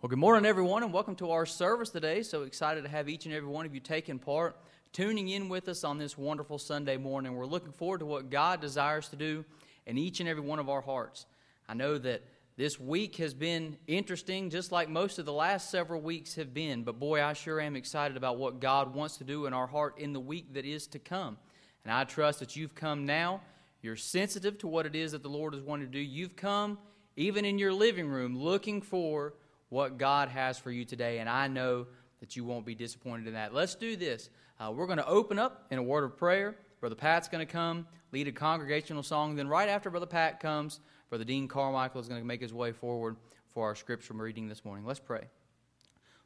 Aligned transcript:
Well, 0.00 0.08
good 0.08 0.20
morning, 0.20 0.46
everyone, 0.46 0.84
and 0.84 0.92
welcome 0.92 1.16
to 1.16 1.32
our 1.32 1.44
service 1.44 1.90
today. 1.90 2.22
So 2.22 2.42
excited 2.42 2.84
to 2.84 2.88
have 2.88 3.08
each 3.08 3.26
and 3.26 3.34
every 3.34 3.48
one 3.48 3.66
of 3.66 3.74
you 3.74 3.80
taking 3.80 4.20
part, 4.20 4.56
tuning 4.92 5.28
in 5.28 5.48
with 5.48 5.68
us 5.68 5.82
on 5.82 5.98
this 5.98 6.16
wonderful 6.16 6.56
Sunday 6.58 6.96
morning. 6.96 7.34
We're 7.34 7.46
looking 7.46 7.72
forward 7.72 7.98
to 7.98 8.06
what 8.06 8.30
God 8.30 8.60
desires 8.60 9.08
to 9.08 9.16
do 9.16 9.44
in 9.86 9.98
each 9.98 10.20
and 10.20 10.28
every 10.28 10.44
one 10.44 10.60
of 10.60 10.68
our 10.68 10.82
hearts. 10.82 11.26
I 11.68 11.74
know 11.74 11.98
that 11.98 12.22
this 12.56 12.78
week 12.78 13.16
has 13.16 13.34
been 13.34 13.76
interesting, 13.88 14.50
just 14.50 14.70
like 14.70 14.88
most 14.88 15.18
of 15.18 15.26
the 15.26 15.32
last 15.32 15.68
several 15.68 16.00
weeks 16.00 16.36
have 16.36 16.54
been, 16.54 16.84
but 16.84 17.00
boy, 17.00 17.20
I 17.20 17.32
sure 17.32 17.60
am 17.60 17.74
excited 17.74 18.16
about 18.16 18.38
what 18.38 18.60
God 18.60 18.94
wants 18.94 19.16
to 19.16 19.24
do 19.24 19.46
in 19.46 19.52
our 19.52 19.66
heart 19.66 19.98
in 19.98 20.12
the 20.12 20.20
week 20.20 20.54
that 20.54 20.64
is 20.64 20.86
to 20.86 21.00
come. 21.00 21.38
And 21.84 21.92
I 21.92 22.04
trust 22.04 22.38
that 22.38 22.54
you've 22.54 22.76
come 22.76 23.04
now. 23.04 23.40
You're 23.82 23.96
sensitive 23.96 24.58
to 24.58 24.68
what 24.68 24.86
it 24.86 24.94
is 24.94 25.10
that 25.10 25.24
the 25.24 25.28
Lord 25.28 25.56
is 25.56 25.60
wanting 25.60 25.88
to 25.88 25.92
do. 25.92 25.98
You've 25.98 26.36
come, 26.36 26.78
even 27.16 27.44
in 27.44 27.58
your 27.58 27.72
living 27.72 28.06
room, 28.06 28.38
looking 28.38 28.80
for 28.80 29.34
what 29.68 29.98
God 29.98 30.28
has 30.28 30.58
for 30.58 30.70
you 30.70 30.84
today, 30.84 31.18
and 31.18 31.28
I 31.28 31.48
know 31.48 31.86
that 32.20 32.36
you 32.36 32.44
won't 32.44 32.66
be 32.66 32.74
disappointed 32.74 33.26
in 33.26 33.34
that. 33.34 33.54
Let's 33.54 33.74
do 33.74 33.96
this. 33.96 34.30
Uh, 34.58 34.72
we're 34.72 34.86
going 34.86 34.98
to 34.98 35.06
open 35.06 35.38
up 35.38 35.66
in 35.70 35.78
a 35.78 35.82
word 35.82 36.04
of 36.04 36.16
prayer. 36.16 36.56
Brother 36.80 36.94
Pat's 36.94 37.28
going 37.28 37.46
to 37.46 37.52
come, 37.52 37.86
lead 38.12 38.28
a 38.28 38.32
congregational 38.32 39.02
song. 39.02 39.36
Then, 39.36 39.48
right 39.48 39.68
after 39.68 39.90
Brother 39.90 40.06
Pat 40.06 40.40
comes, 40.40 40.80
Brother 41.10 41.24
Dean 41.24 41.48
Carmichael 41.48 42.00
is 42.00 42.08
going 42.08 42.20
to 42.20 42.26
make 42.26 42.40
his 42.40 42.52
way 42.52 42.72
forward 42.72 43.16
for 43.52 43.66
our 43.66 43.74
scripture 43.74 44.14
reading 44.14 44.48
this 44.48 44.64
morning. 44.64 44.84
Let's 44.84 45.00
pray. 45.00 45.24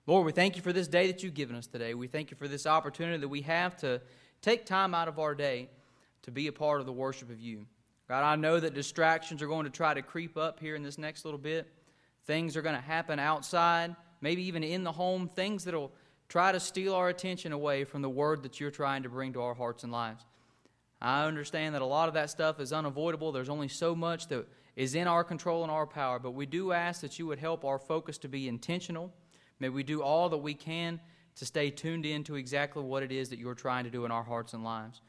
Lord, 0.06 0.26
we 0.26 0.32
thank 0.32 0.56
you 0.56 0.62
for 0.62 0.72
this 0.72 0.88
day 0.88 1.06
that 1.06 1.22
you've 1.22 1.34
given 1.34 1.54
us 1.54 1.66
today. 1.66 1.94
We 1.94 2.08
thank 2.08 2.30
you 2.30 2.36
for 2.36 2.48
this 2.48 2.66
opportunity 2.66 3.18
that 3.18 3.28
we 3.28 3.42
have 3.42 3.76
to 3.78 4.00
take 4.40 4.66
time 4.66 4.94
out 4.94 5.08
of 5.08 5.18
our 5.18 5.34
day 5.34 5.68
to 6.22 6.30
be 6.30 6.48
a 6.48 6.52
part 6.52 6.80
of 6.80 6.86
the 6.86 6.92
worship 6.92 7.30
of 7.30 7.40
you. 7.40 7.66
God, 8.08 8.24
I 8.24 8.36
know 8.36 8.58
that 8.58 8.74
distractions 8.74 9.42
are 9.42 9.46
going 9.46 9.64
to 9.64 9.70
try 9.70 9.94
to 9.94 10.02
creep 10.02 10.36
up 10.36 10.58
here 10.58 10.74
in 10.74 10.82
this 10.82 10.98
next 10.98 11.24
little 11.24 11.38
bit. 11.38 11.72
Things 12.26 12.56
are 12.56 12.62
going 12.62 12.74
to 12.76 12.80
happen 12.80 13.18
outside, 13.18 13.96
maybe 14.20 14.42
even 14.44 14.62
in 14.62 14.84
the 14.84 14.92
home, 14.92 15.28
things 15.28 15.64
that 15.64 15.74
will 15.74 15.92
try 16.28 16.52
to 16.52 16.60
steal 16.60 16.94
our 16.94 17.08
attention 17.08 17.52
away 17.52 17.84
from 17.84 18.02
the 18.02 18.08
word 18.08 18.42
that 18.44 18.60
you're 18.60 18.70
trying 18.70 19.02
to 19.02 19.08
bring 19.08 19.32
to 19.34 19.42
our 19.42 19.54
hearts 19.54 19.82
and 19.82 19.92
lives. 19.92 20.24
I 21.00 21.24
understand 21.26 21.74
that 21.74 21.82
a 21.82 21.86
lot 21.86 22.08
of 22.08 22.14
that 22.14 22.30
stuff 22.30 22.60
is 22.60 22.72
unavoidable. 22.72 23.32
There's 23.32 23.48
only 23.48 23.68
so 23.68 23.94
much 23.94 24.28
that 24.28 24.46
is 24.76 24.94
in 24.94 25.08
our 25.08 25.24
control 25.24 25.62
and 25.62 25.70
our 25.70 25.86
power, 25.86 26.18
but 26.18 26.30
we 26.30 26.46
do 26.46 26.72
ask 26.72 27.00
that 27.00 27.18
you 27.18 27.26
would 27.26 27.40
help 27.40 27.64
our 27.64 27.78
focus 27.78 28.18
to 28.18 28.28
be 28.28 28.48
intentional. 28.48 29.12
May 29.58 29.68
we 29.68 29.82
do 29.82 30.02
all 30.02 30.28
that 30.28 30.38
we 30.38 30.54
can 30.54 31.00
to 31.36 31.44
stay 31.44 31.70
tuned 31.70 32.06
in 32.06 32.24
to 32.24 32.36
exactly 32.36 32.82
what 32.82 33.02
it 33.02 33.10
is 33.10 33.30
that 33.30 33.38
you're 33.38 33.54
trying 33.54 33.84
to 33.84 33.90
do 33.90 34.04
in 34.04 34.10
our 34.10 34.22
hearts 34.22 34.52
and 34.52 34.62
lives. 34.62 35.00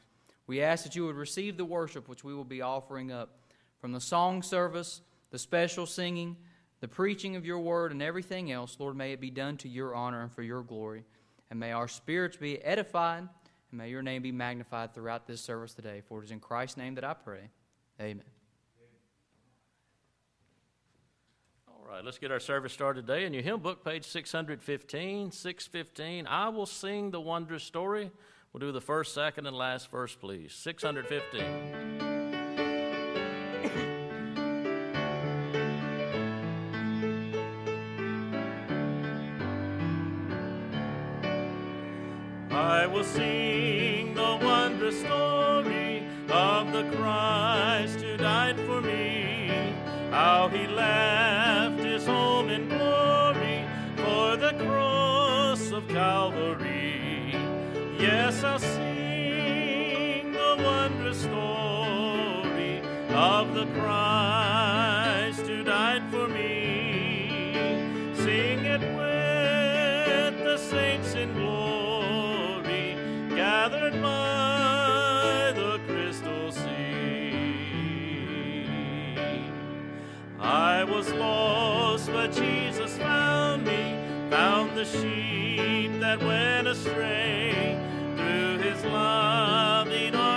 We 0.46 0.62
ask 0.62 0.84
that 0.84 0.96
you 0.96 1.06
would 1.06 1.16
receive 1.16 1.56
the 1.56 1.64
worship 1.64 2.08
which 2.08 2.24
we 2.24 2.34
will 2.34 2.44
be 2.44 2.60
offering 2.60 3.12
up 3.12 3.38
from 3.80 3.92
the 3.92 4.00
song 4.00 4.42
service, 4.42 5.00
the 5.30 5.38
special 5.38 5.86
singing, 5.86 6.36
the 6.80 6.88
preaching 6.88 7.36
of 7.36 7.46
your 7.46 7.58
word, 7.60 7.92
and 7.92 8.02
everything 8.02 8.52
else, 8.52 8.76
Lord, 8.78 8.96
may 8.96 9.12
it 9.12 9.20
be 9.20 9.30
done 9.30 9.56
to 9.58 9.68
your 9.68 9.94
honor 9.94 10.22
and 10.22 10.32
for 10.32 10.42
your 10.42 10.62
glory. 10.62 11.04
And 11.50 11.60
may 11.60 11.72
our 11.72 11.88
spirits 11.88 12.36
be 12.36 12.62
edified, 12.62 13.28
and 13.70 13.78
may 13.78 13.90
your 13.90 14.02
name 14.02 14.22
be 14.22 14.32
magnified 14.32 14.94
throughout 14.94 15.26
this 15.26 15.40
service 15.40 15.74
today. 15.74 16.02
For 16.08 16.20
it 16.20 16.24
is 16.24 16.30
in 16.30 16.40
Christ's 16.40 16.76
name 16.76 16.94
that 16.96 17.04
I 17.04 17.14
pray. 17.14 17.50
Amen. 18.00 18.24
All 21.68 21.86
right, 21.88 22.04
let's 22.04 22.18
get 22.18 22.32
our 22.32 22.40
service 22.40 22.72
started 22.72 23.06
today. 23.06 23.24
In 23.24 23.32
your 23.32 23.42
hymn 23.42 23.60
book, 23.60 23.84
page 23.84 24.04
615, 24.06 25.30
615, 25.30 26.26
I 26.26 26.48
will 26.48 26.66
sing 26.66 27.10
the 27.10 27.20
wondrous 27.20 27.62
story. 27.62 28.10
We'll 28.52 28.60
do 28.60 28.72
the 28.72 28.80
first, 28.80 29.14
second, 29.14 29.46
and 29.46 29.56
last 29.56 29.90
verse, 29.90 30.14
please. 30.14 30.52
615. 30.54 32.13
Sing 43.04 44.14
the 44.14 44.38
wondrous 44.42 44.98
story 45.00 46.06
of 46.30 46.72
the 46.72 46.84
Christ 46.96 48.00
who 48.00 48.16
died 48.16 48.58
for 48.60 48.80
me, 48.80 49.74
how 50.10 50.48
he 50.48 50.66
left 50.66 51.80
his 51.80 52.06
home 52.06 52.48
in 52.48 52.68
glory 52.68 53.66
for 53.96 54.36
the 54.36 54.52
cross 54.64 55.70
of 55.70 55.86
Calvary. 55.88 57.34
Yes, 57.98 58.42
I'll 58.42 58.58
sing 58.58 60.32
the 60.32 60.56
wondrous 60.58 61.22
story 61.22 62.80
of 63.10 63.54
the 63.54 63.66
Christ 63.78 64.53
sheep 84.84 85.92
that 86.00 86.22
went 86.22 86.68
astray. 86.68 87.78
Through 88.16 88.58
his 88.58 88.84
loving 88.84 90.14
arms 90.14 90.33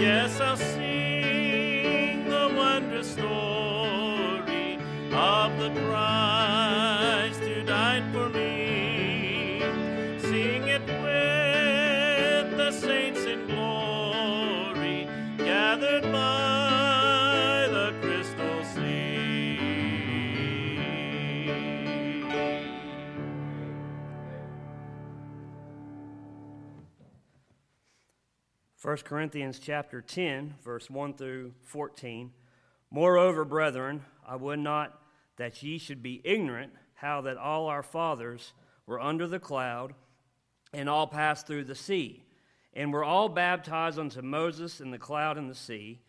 Yes, 0.00 0.40
1 28.90 28.96
Corinthians 29.04 29.60
chapter 29.60 30.02
10, 30.02 30.54
verse 30.64 30.90
1 30.90 31.14
through 31.14 31.52
14. 31.62 32.32
Moreover, 32.90 33.44
brethren, 33.44 34.04
I 34.26 34.34
would 34.34 34.58
not 34.58 35.00
that 35.36 35.62
ye 35.62 35.78
should 35.78 36.02
be 36.02 36.20
ignorant 36.24 36.72
how 36.94 37.20
that 37.20 37.36
all 37.36 37.68
our 37.68 37.84
fathers 37.84 38.52
were 38.86 38.98
under 39.00 39.28
the 39.28 39.38
cloud, 39.38 39.94
and 40.72 40.88
all 40.88 41.06
passed 41.06 41.46
through 41.46 41.66
the 41.66 41.74
sea, 41.76 42.24
and 42.74 42.92
were 42.92 43.04
all 43.04 43.28
baptized 43.28 43.96
unto 43.96 44.22
Moses 44.22 44.80
in 44.80 44.90
the 44.90 44.98
cloud 44.98 45.38
and 45.38 45.48
the 45.48 45.54
sea, 45.54 46.00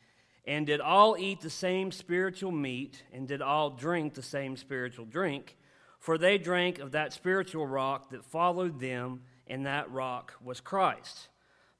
and 0.48 0.66
did 0.66 0.82
all 0.82 1.16
eat 1.20 1.42
the 1.42 1.52
same 1.52 1.92
spiritual 1.92 2.52
meat, 2.52 3.04
and 3.14 3.28
did 3.28 3.44
all 3.44 3.70
drink 3.70 4.16
the 4.16 4.24
same 4.24 4.58
spiritual 4.58 5.06
drink, 5.06 5.56
for 6.00 6.18
they 6.18 6.40
drank 6.40 6.80
of 6.80 6.94
that 6.94 7.14
spiritual 7.14 7.68
rock 7.68 8.10
that 8.10 8.26
followed 8.26 8.80
them, 8.80 9.22
and 9.46 9.68
that 9.68 9.92
rock 9.92 10.34
was 10.44 10.60
Christ. 10.60 11.28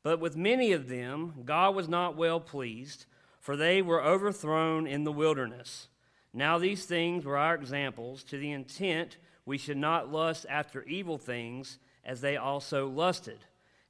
But 0.04 0.20
with 0.20 0.36
many 0.36 0.72
of 0.72 0.88
them 0.88 1.44
God 1.46 1.76
was 1.76 1.88
not 1.88 2.18
well 2.18 2.40
pleased, 2.40 3.06
for 3.40 3.56
they 3.56 3.82
were 3.82 4.04
overthrown 4.04 4.88
in 4.88 5.04
the 5.04 5.12
wilderness. 5.12 5.88
Now 6.34 6.58
these 6.58 6.86
things 6.86 7.26
were 7.26 7.38
our 7.38 7.56
examples, 7.56 8.24
to 8.26 8.38
the 8.38 8.52
intent 8.52 9.18
we 9.46 9.58
should 9.58 9.78
not 9.78 10.12
lust 10.12 10.46
after 10.50 10.84
evil 10.84 11.18
things, 11.18 11.78
as 12.06 12.22
they 12.22 12.38
also 12.38 12.88
lusted. 12.88 13.40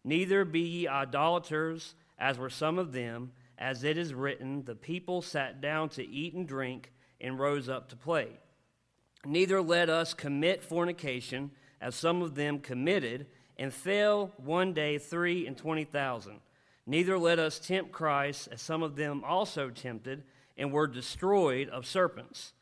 Neither 0.03 0.43
be 0.45 0.61
ye 0.61 0.87
idolaters, 0.87 1.93
as 2.17 2.37
were 2.37 2.49
some 2.49 2.79
of 2.79 2.93
them, 2.93 3.31
as 3.57 3.83
it 3.83 3.97
is 3.97 4.13
written, 4.13 4.63
The 4.63 4.75
people 4.75 5.21
sat 5.21 5.61
down 5.61 5.89
to 5.89 6.07
eat 6.07 6.33
and 6.33 6.47
drink, 6.47 6.91
and 7.19 7.39
rose 7.39 7.69
up 7.69 7.89
to 7.89 7.95
play. 7.95 8.39
Neither 9.25 9.61
let 9.61 9.89
us 9.89 10.15
commit 10.15 10.63
fornication, 10.63 11.51
as 11.79 11.95
some 11.95 12.23
of 12.23 12.33
them 12.33 12.59
committed, 12.59 13.27
and 13.61 13.71
fell 13.71 14.31
one 14.37 14.73
day 14.73 14.97
three 14.97 15.45
and 15.45 15.55
twenty 15.55 15.83
thousand. 15.83 16.39
Neither 16.87 17.15
let 17.19 17.37
us 17.37 17.59
tempt 17.59 17.91
Christ, 17.91 18.49
as 18.51 18.59
some 18.59 18.81
of 18.81 18.95
them 18.95 19.23
also 19.23 19.69
tempted, 19.69 20.23
and 20.57 20.71
were 20.71 20.87
destroyed 20.87 21.69
of 21.69 21.85
serpents. 21.85 22.53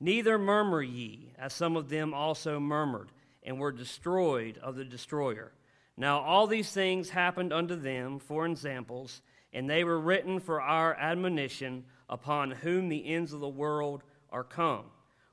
Neither 0.00 0.38
murmur 0.38 0.80
ye, 0.80 1.34
as 1.38 1.52
some 1.52 1.76
of 1.76 1.90
them 1.90 2.14
also 2.14 2.58
murmured, 2.58 3.10
and 3.42 3.58
were 3.58 3.70
destroyed 3.70 4.56
of 4.62 4.74
the 4.74 4.86
destroyer. 4.86 5.52
Now 5.98 6.20
all 6.20 6.46
these 6.46 6.72
things 6.72 7.10
happened 7.10 7.52
unto 7.52 7.76
them 7.76 8.18
for 8.18 8.46
examples, 8.46 9.20
and 9.52 9.68
they 9.68 9.84
were 9.84 10.00
written 10.00 10.40
for 10.40 10.62
our 10.62 10.94
admonition, 10.94 11.84
upon 12.08 12.52
whom 12.52 12.88
the 12.88 13.06
ends 13.06 13.34
of 13.34 13.40
the 13.40 13.48
world 13.48 14.02
are 14.32 14.44
come. 14.44 14.86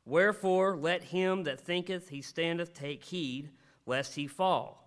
Wherefore 0.06 0.76
let 0.76 1.04
him 1.04 1.44
that 1.44 1.62
thinketh 1.62 2.10
he 2.10 2.22
standeth 2.22 2.74
take 2.74 3.02
heed, 3.06 3.52
lest 3.86 4.16
he 4.16 4.28
fall. 4.28 4.82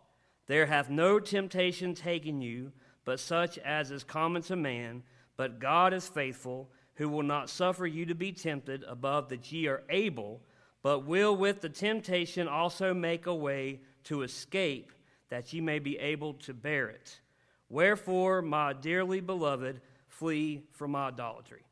There 0.48 0.66
hath 0.66 0.90
no 0.90 1.20
temptation 1.20 1.94
taken 1.94 2.40
you, 2.40 2.72
but 3.04 3.20
such 3.20 3.58
as 3.58 3.90
is 3.90 4.02
common 4.02 4.42
to 4.42 4.56
man. 4.56 5.04
But 5.36 5.60
God 5.60 5.94
is 5.94 6.08
faithful, 6.08 6.68
who 6.94 7.08
will 7.08 7.22
not 7.22 7.48
suffer 7.48 7.86
you 7.86 8.04
to 8.06 8.14
be 8.14 8.32
tempted 8.32 8.82
above 8.88 9.28
that 9.28 9.52
ye 9.52 9.68
are 9.68 9.84
able, 9.88 10.42
but 10.82 11.06
will 11.06 11.36
with 11.36 11.60
the 11.60 11.68
temptation 11.68 12.48
also 12.48 12.92
make 12.92 13.26
a 13.26 13.34
way 13.34 13.80
to 14.04 14.22
escape, 14.22 14.90
that 15.28 15.52
ye 15.52 15.60
may 15.60 15.78
be 15.78 15.96
able 15.98 16.34
to 16.34 16.52
bear 16.52 16.88
it. 16.88 17.20
Wherefore, 17.68 18.42
my 18.42 18.72
dearly 18.72 19.20
beloved, 19.20 19.80
flee 20.08 20.64
from 20.72 20.96
idolatry. 20.96 21.62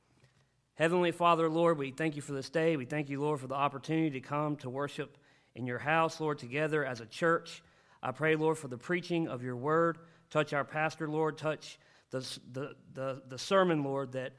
Heavenly 0.74 1.10
Father, 1.10 1.48
Lord, 1.48 1.78
we 1.78 1.90
thank 1.90 2.16
you 2.16 2.22
for 2.22 2.32
this 2.32 2.50
day. 2.50 2.76
We 2.76 2.84
thank 2.84 3.08
you, 3.08 3.20
Lord, 3.20 3.40
for 3.40 3.46
the 3.46 3.54
opportunity 3.54 4.10
to 4.10 4.20
come 4.20 4.56
to 4.56 4.68
worship 4.68 5.16
in 5.54 5.66
your 5.66 5.78
house, 5.78 6.20
Lord, 6.20 6.38
together 6.38 6.84
as 6.84 7.00
a 7.00 7.06
church. 7.06 7.62
I 8.02 8.12
pray, 8.12 8.36
Lord, 8.36 8.58
for 8.58 8.68
the 8.68 8.78
preaching 8.78 9.28
of 9.28 9.42
your 9.42 9.56
word. 9.56 9.98
Touch 10.30 10.52
our 10.52 10.64
pastor, 10.64 11.08
Lord. 11.08 11.38
Touch 11.38 11.78
the, 12.10 12.20
the, 12.52 12.76
the, 12.94 13.22
the 13.28 13.38
sermon, 13.38 13.82
Lord, 13.82 14.12
that 14.12 14.32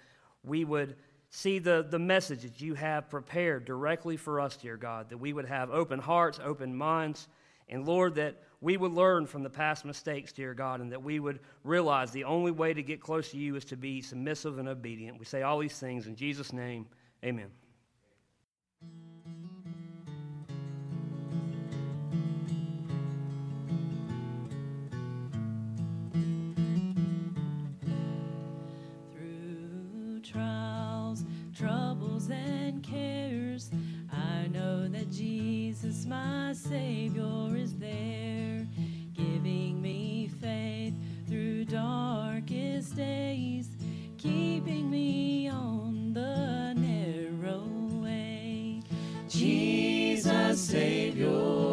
we 0.43 0.65
would 0.65 0.95
see 1.29 1.59
the, 1.59 1.85
the 1.89 1.99
message 1.99 2.41
that 2.41 2.61
you 2.61 2.73
have 2.73 3.09
prepared 3.09 3.65
directly 3.65 4.17
for 4.17 4.39
us, 4.39 4.55
dear 4.57 4.77
God, 4.77 5.09
that 5.09 5.17
we 5.17 5.33
would 5.33 5.45
have 5.45 5.69
open 5.71 5.99
hearts, 5.99 6.39
open 6.43 6.75
minds, 6.75 7.27
and 7.69 7.85
Lord, 7.85 8.15
that 8.15 8.41
we 8.61 8.77
would 8.77 8.93
learn 8.93 9.27
from 9.27 9.43
the 9.43 9.49
past 9.49 9.83
mistakes, 9.83 10.31
dear 10.31 10.53
God, 10.53 10.79
and 10.79 10.91
that 10.91 11.03
we 11.03 11.19
would 11.19 11.39
realize 11.63 12.11
the 12.11 12.23
only 12.23 12.51
way 12.51 12.73
to 12.73 12.81
get 12.81 13.01
close 13.01 13.31
to 13.31 13.37
you 13.37 13.55
is 13.55 13.65
to 13.65 13.75
be 13.75 14.01
submissive 14.01 14.57
and 14.57 14.69
obedient. 14.69 15.19
We 15.19 15.25
say 15.25 15.41
all 15.41 15.59
these 15.59 15.77
things 15.77 16.07
in 16.07 16.15
Jesus' 16.15 16.53
name. 16.53 16.87
Amen. 17.25 17.49
Troubles, 32.17 32.29
and 32.29 32.83
cares, 32.83 33.69
I 34.11 34.47
know 34.47 34.87
that 34.87 35.11
Jesus, 35.11 36.05
my 36.05 36.53
Savior, 36.53 37.55
is 37.55 37.73
there, 37.77 38.67
giving 39.13 39.81
me 39.81 40.29
faith 40.41 40.93
through 41.27 41.65
darkest 41.65 42.95
days, 42.95 43.69
keeping 44.17 44.89
me 44.89 45.49
on 45.49 46.13
the 46.13 46.73
narrow 46.75 47.67
way. 48.01 48.81
Jesus, 49.29 50.59
Savior, 50.59 51.66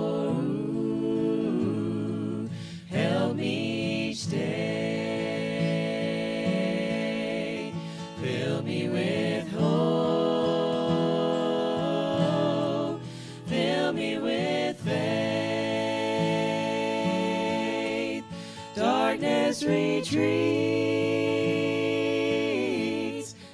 retreats 19.66 20.14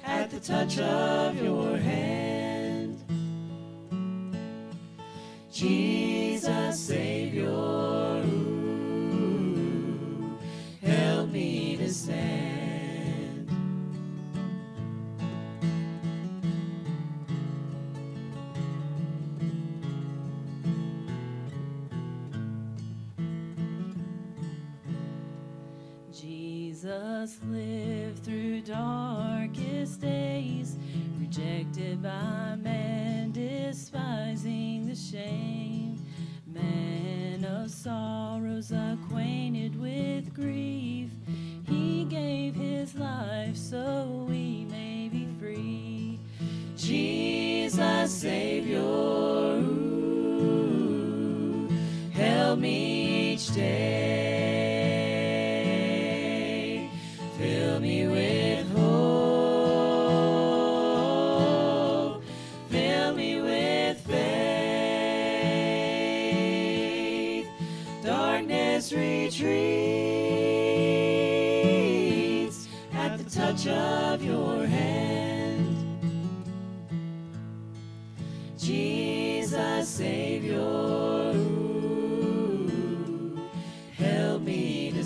at 0.05 0.29
the 0.29 0.39
touch 0.39 0.77
of 0.79 1.20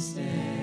stand. 0.05 0.54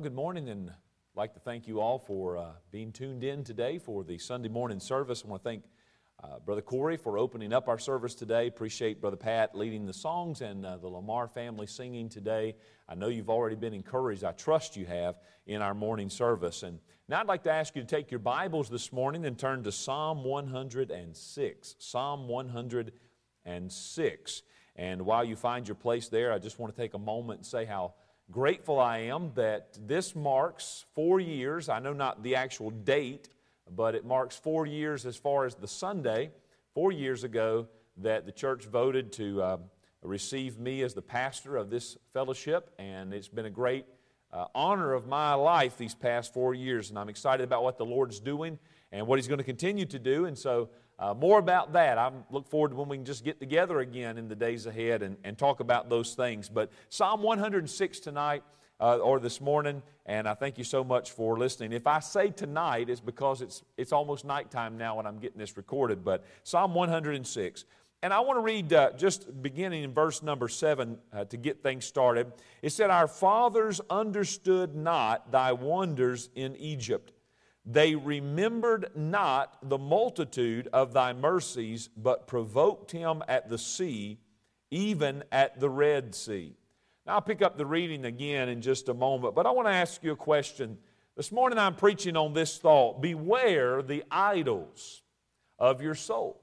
Well, 0.00 0.08
good 0.08 0.16
morning, 0.16 0.48
and 0.48 0.70
I'd 0.70 0.76
like 1.14 1.34
to 1.34 1.40
thank 1.40 1.68
you 1.68 1.80
all 1.80 1.98
for 1.98 2.38
uh, 2.38 2.52
being 2.72 2.90
tuned 2.90 3.22
in 3.22 3.44
today 3.44 3.76
for 3.76 4.02
the 4.02 4.16
Sunday 4.16 4.48
morning 4.48 4.80
service. 4.80 5.22
I 5.22 5.28
want 5.28 5.42
to 5.42 5.48
thank 5.50 5.64
uh, 6.24 6.38
Brother 6.38 6.62
Corey 6.62 6.96
for 6.96 7.18
opening 7.18 7.52
up 7.52 7.68
our 7.68 7.78
service 7.78 8.14
today. 8.14 8.46
Appreciate 8.46 9.02
Brother 9.02 9.18
Pat 9.18 9.54
leading 9.54 9.84
the 9.84 9.92
songs 9.92 10.40
and 10.40 10.64
uh, 10.64 10.78
the 10.78 10.88
Lamar 10.88 11.28
family 11.28 11.66
singing 11.66 12.08
today. 12.08 12.56
I 12.88 12.94
know 12.94 13.08
you've 13.08 13.28
already 13.28 13.56
been 13.56 13.74
encouraged. 13.74 14.24
I 14.24 14.32
trust 14.32 14.74
you 14.74 14.86
have 14.86 15.18
in 15.46 15.60
our 15.60 15.74
morning 15.74 16.08
service. 16.08 16.62
And 16.62 16.78
now 17.06 17.20
I'd 17.20 17.28
like 17.28 17.42
to 17.42 17.52
ask 17.52 17.76
you 17.76 17.82
to 17.82 17.86
take 17.86 18.10
your 18.10 18.20
Bibles 18.20 18.70
this 18.70 18.94
morning 18.94 19.26
and 19.26 19.38
turn 19.38 19.62
to 19.64 19.70
Psalm 19.70 20.24
106. 20.24 21.76
Psalm 21.78 22.26
106. 22.26 24.42
And 24.76 25.02
while 25.02 25.24
you 25.24 25.36
find 25.36 25.68
your 25.68 25.74
place 25.74 26.08
there, 26.08 26.32
I 26.32 26.38
just 26.38 26.58
want 26.58 26.74
to 26.74 26.80
take 26.80 26.94
a 26.94 26.98
moment 26.98 27.40
and 27.40 27.46
say 27.46 27.66
how 27.66 27.92
grateful 28.30 28.78
I 28.78 28.98
am 28.98 29.32
that 29.34 29.78
this 29.86 30.14
marks 30.14 30.84
four 30.94 31.20
years. 31.20 31.68
I 31.68 31.80
know 31.80 31.92
not 31.92 32.22
the 32.22 32.36
actual 32.36 32.70
date, 32.70 33.28
but 33.74 33.94
it 33.94 34.04
marks 34.04 34.36
four 34.36 34.66
years 34.66 35.06
as 35.06 35.16
far 35.16 35.46
as 35.46 35.54
the 35.54 35.68
Sunday, 35.68 36.30
four 36.74 36.92
years 36.92 37.24
ago, 37.24 37.66
that 37.98 38.26
the 38.26 38.32
church 38.32 38.66
voted 38.66 39.12
to 39.12 39.42
uh, 39.42 39.56
receive 40.02 40.58
me 40.58 40.82
as 40.82 40.94
the 40.94 41.02
pastor 41.02 41.56
of 41.56 41.70
this 41.70 41.96
fellowship. 42.12 42.72
And 42.78 43.12
it's 43.12 43.28
been 43.28 43.46
a 43.46 43.50
great 43.50 43.86
uh, 44.32 44.46
honor 44.54 44.92
of 44.92 45.06
my 45.06 45.34
life 45.34 45.76
these 45.76 45.94
past 45.94 46.32
four 46.32 46.54
years. 46.54 46.90
And 46.90 46.98
I'm 46.98 47.08
excited 47.08 47.44
about 47.44 47.62
what 47.62 47.78
the 47.78 47.84
Lord's 47.84 48.20
doing 48.20 48.58
and 48.92 49.06
what 49.06 49.18
He's 49.18 49.28
going 49.28 49.38
to 49.38 49.44
continue 49.44 49.86
to 49.86 49.98
do. 49.98 50.26
And 50.26 50.38
so, 50.38 50.70
uh, 51.00 51.14
more 51.14 51.38
about 51.38 51.72
that. 51.72 51.96
I 51.96 52.12
look 52.30 52.46
forward 52.46 52.72
to 52.72 52.76
when 52.76 52.88
we 52.88 52.98
can 52.98 53.06
just 53.06 53.24
get 53.24 53.40
together 53.40 53.80
again 53.80 54.18
in 54.18 54.28
the 54.28 54.36
days 54.36 54.66
ahead 54.66 55.02
and, 55.02 55.16
and 55.24 55.36
talk 55.36 55.60
about 55.60 55.88
those 55.88 56.14
things. 56.14 56.50
But 56.50 56.70
Psalm 56.90 57.22
106 57.22 58.00
tonight 58.00 58.42
uh, 58.78 58.98
or 58.98 59.18
this 59.18 59.40
morning, 59.40 59.82
and 60.04 60.28
I 60.28 60.34
thank 60.34 60.58
you 60.58 60.64
so 60.64 60.84
much 60.84 61.12
for 61.12 61.38
listening. 61.38 61.72
If 61.72 61.86
I 61.86 62.00
say 62.00 62.28
tonight, 62.28 62.90
it's 62.90 63.00
because 63.00 63.40
it's, 63.40 63.62
it's 63.78 63.92
almost 63.92 64.26
nighttime 64.26 64.76
now 64.76 64.98
when 64.98 65.06
I'm 65.06 65.18
getting 65.18 65.38
this 65.38 65.56
recorded. 65.56 66.04
But 66.04 66.22
Psalm 66.44 66.74
106. 66.74 67.64
And 68.02 68.12
I 68.12 68.20
want 68.20 68.38
to 68.38 68.42
read 68.42 68.72
uh, 68.72 68.92
just 68.92 69.42
beginning 69.42 69.84
in 69.84 69.92
verse 69.92 70.22
number 70.22 70.48
seven 70.48 70.98
uh, 71.12 71.24
to 71.26 71.36
get 71.36 71.62
things 71.62 71.84
started. 71.86 72.32
It 72.62 72.70
said, 72.70 72.90
Our 72.90 73.06
fathers 73.06 73.80
understood 73.90 74.74
not 74.74 75.30
thy 75.32 75.52
wonders 75.52 76.28
in 76.34 76.56
Egypt. 76.56 77.12
They 77.64 77.94
remembered 77.94 78.90
not 78.94 79.56
the 79.62 79.78
multitude 79.78 80.68
of 80.72 80.92
thy 80.92 81.12
mercies, 81.12 81.88
but 81.96 82.26
provoked 82.26 82.90
him 82.90 83.22
at 83.28 83.48
the 83.48 83.58
sea, 83.58 84.18
even 84.70 85.24
at 85.30 85.60
the 85.60 85.68
Red 85.68 86.14
Sea. 86.14 86.56
Now, 87.06 87.14
I'll 87.14 87.20
pick 87.20 87.42
up 87.42 87.56
the 87.56 87.66
reading 87.66 88.04
again 88.04 88.48
in 88.48 88.62
just 88.62 88.88
a 88.88 88.94
moment, 88.94 89.34
but 89.34 89.46
I 89.46 89.50
want 89.50 89.68
to 89.68 89.74
ask 89.74 90.02
you 90.02 90.12
a 90.12 90.16
question. 90.16 90.78
This 91.16 91.32
morning 91.32 91.58
I'm 91.58 91.74
preaching 91.74 92.16
on 92.16 92.32
this 92.32 92.58
thought 92.58 93.02
Beware 93.02 93.82
the 93.82 94.04
idols 94.10 95.02
of 95.58 95.82
your 95.82 95.94
soul. 95.94 96.40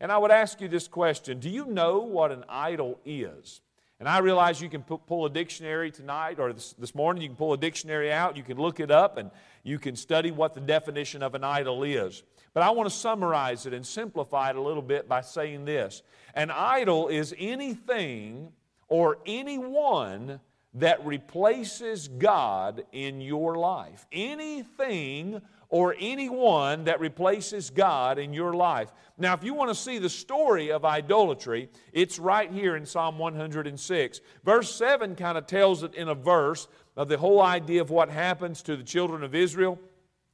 And 0.00 0.10
I 0.10 0.18
would 0.18 0.30
ask 0.30 0.60
you 0.60 0.68
this 0.68 0.88
question 0.88 1.40
Do 1.40 1.50
you 1.50 1.66
know 1.66 2.00
what 2.00 2.32
an 2.32 2.44
idol 2.48 3.00
is? 3.04 3.60
And 4.00 4.08
I 4.08 4.18
realize 4.18 4.60
you 4.60 4.68
can 4.68 4.82
pull 4.82 5.24
a 5.24 5.30
dictionary 5.30 5.90
tonight 5.90 6.38
or 6.38 6.52
this, 6.52 6.94
morning, 6.94 7.22
you 7.22 7.28
can 7.28 7.36
pull 7.36 7.52
a 7.52 7.56
dictionary 7.56 8.12
out, 8.12 8.36
you 8.36 8.42
can 8.42 8.58
look 8.58 8.80
it 8.80 8.90
up, 8.90 9.16
and 9.16 9.30
you 9.64 9.78
can 9.78 9.96
study 9.96 10.30
what 10.30 10.54
the 10.54 10.60
definition 10.60 11.22
of 11.22 11.34
an 11.34 11.42
idol 11.42 11.82
is. 11.82 12.22
But 12.52 12.62
I 12.62 12.70
want 12.70 12.88
to 12.88 12.94
summarize 12.94 13.66
it 13.66 13.74
and 13.74 13.84
simplify 13.84 14.50
it 14.50 14.56
a 14.56 14.60
little 14.60 14.82
bit 14.82 15.08
by 15.08 15.22
saying 15.22 15.64
this 15.64 16.02
An 16.34 16.52
idol 16.52 17.08
is 17.08 17.34
anything 17.36 18.52
or 18.88 19.18
anyone 19.26 20.38
that 20.74 21.04
replaces 21.04 22.08
God 22.08 22.84
in 22.92 23.20
your 23.20 23.56
life. 23.56 24.06
Anything 24.12 25.40
or 25.68 25.96
anyone 25.98 26.84
that 26.84 27.00
replaces 27.00 27.70
God 27.70 28.18
in 28.18 28.32
your 28.32 28.52
life. 28.52 28.92
Now, 29.18 29.34
if 29.34 29.42
you 29.42 29.54
want 29.54 29.70
to 29.70 29.74
see 29.74 29.98
the 29.98 30.08
story 30.08 30.70
of 30.70 30.84
idolatry, 30.84 31.68
it's 31.92 32.18
right 32.18 32.50
here 32.50 32.76
in 32.76 32.86
Psalm 32.86 33.18
106. 33.18 34.20
Verse 34.44 34.74
7 34.74 35.16
kind 35.16 35.38
of 35.38 35.46
tells 35.46 35.82
it 35.82 35.94
in 35.94 36.08
a 36.08 36.14
verse 36.14 36.68
of 36.96 37.08
the 37.08 37.18
whole 37.18 37.42
idea 37.42 37.80
of 37.80 37.90
what 37.90 38.08
happens 38.08 38.62
to 38.62 38.76
the 38.76 38.84
children 38.84 39.22
of 39.22 39.34
Israel. 39.34 39.78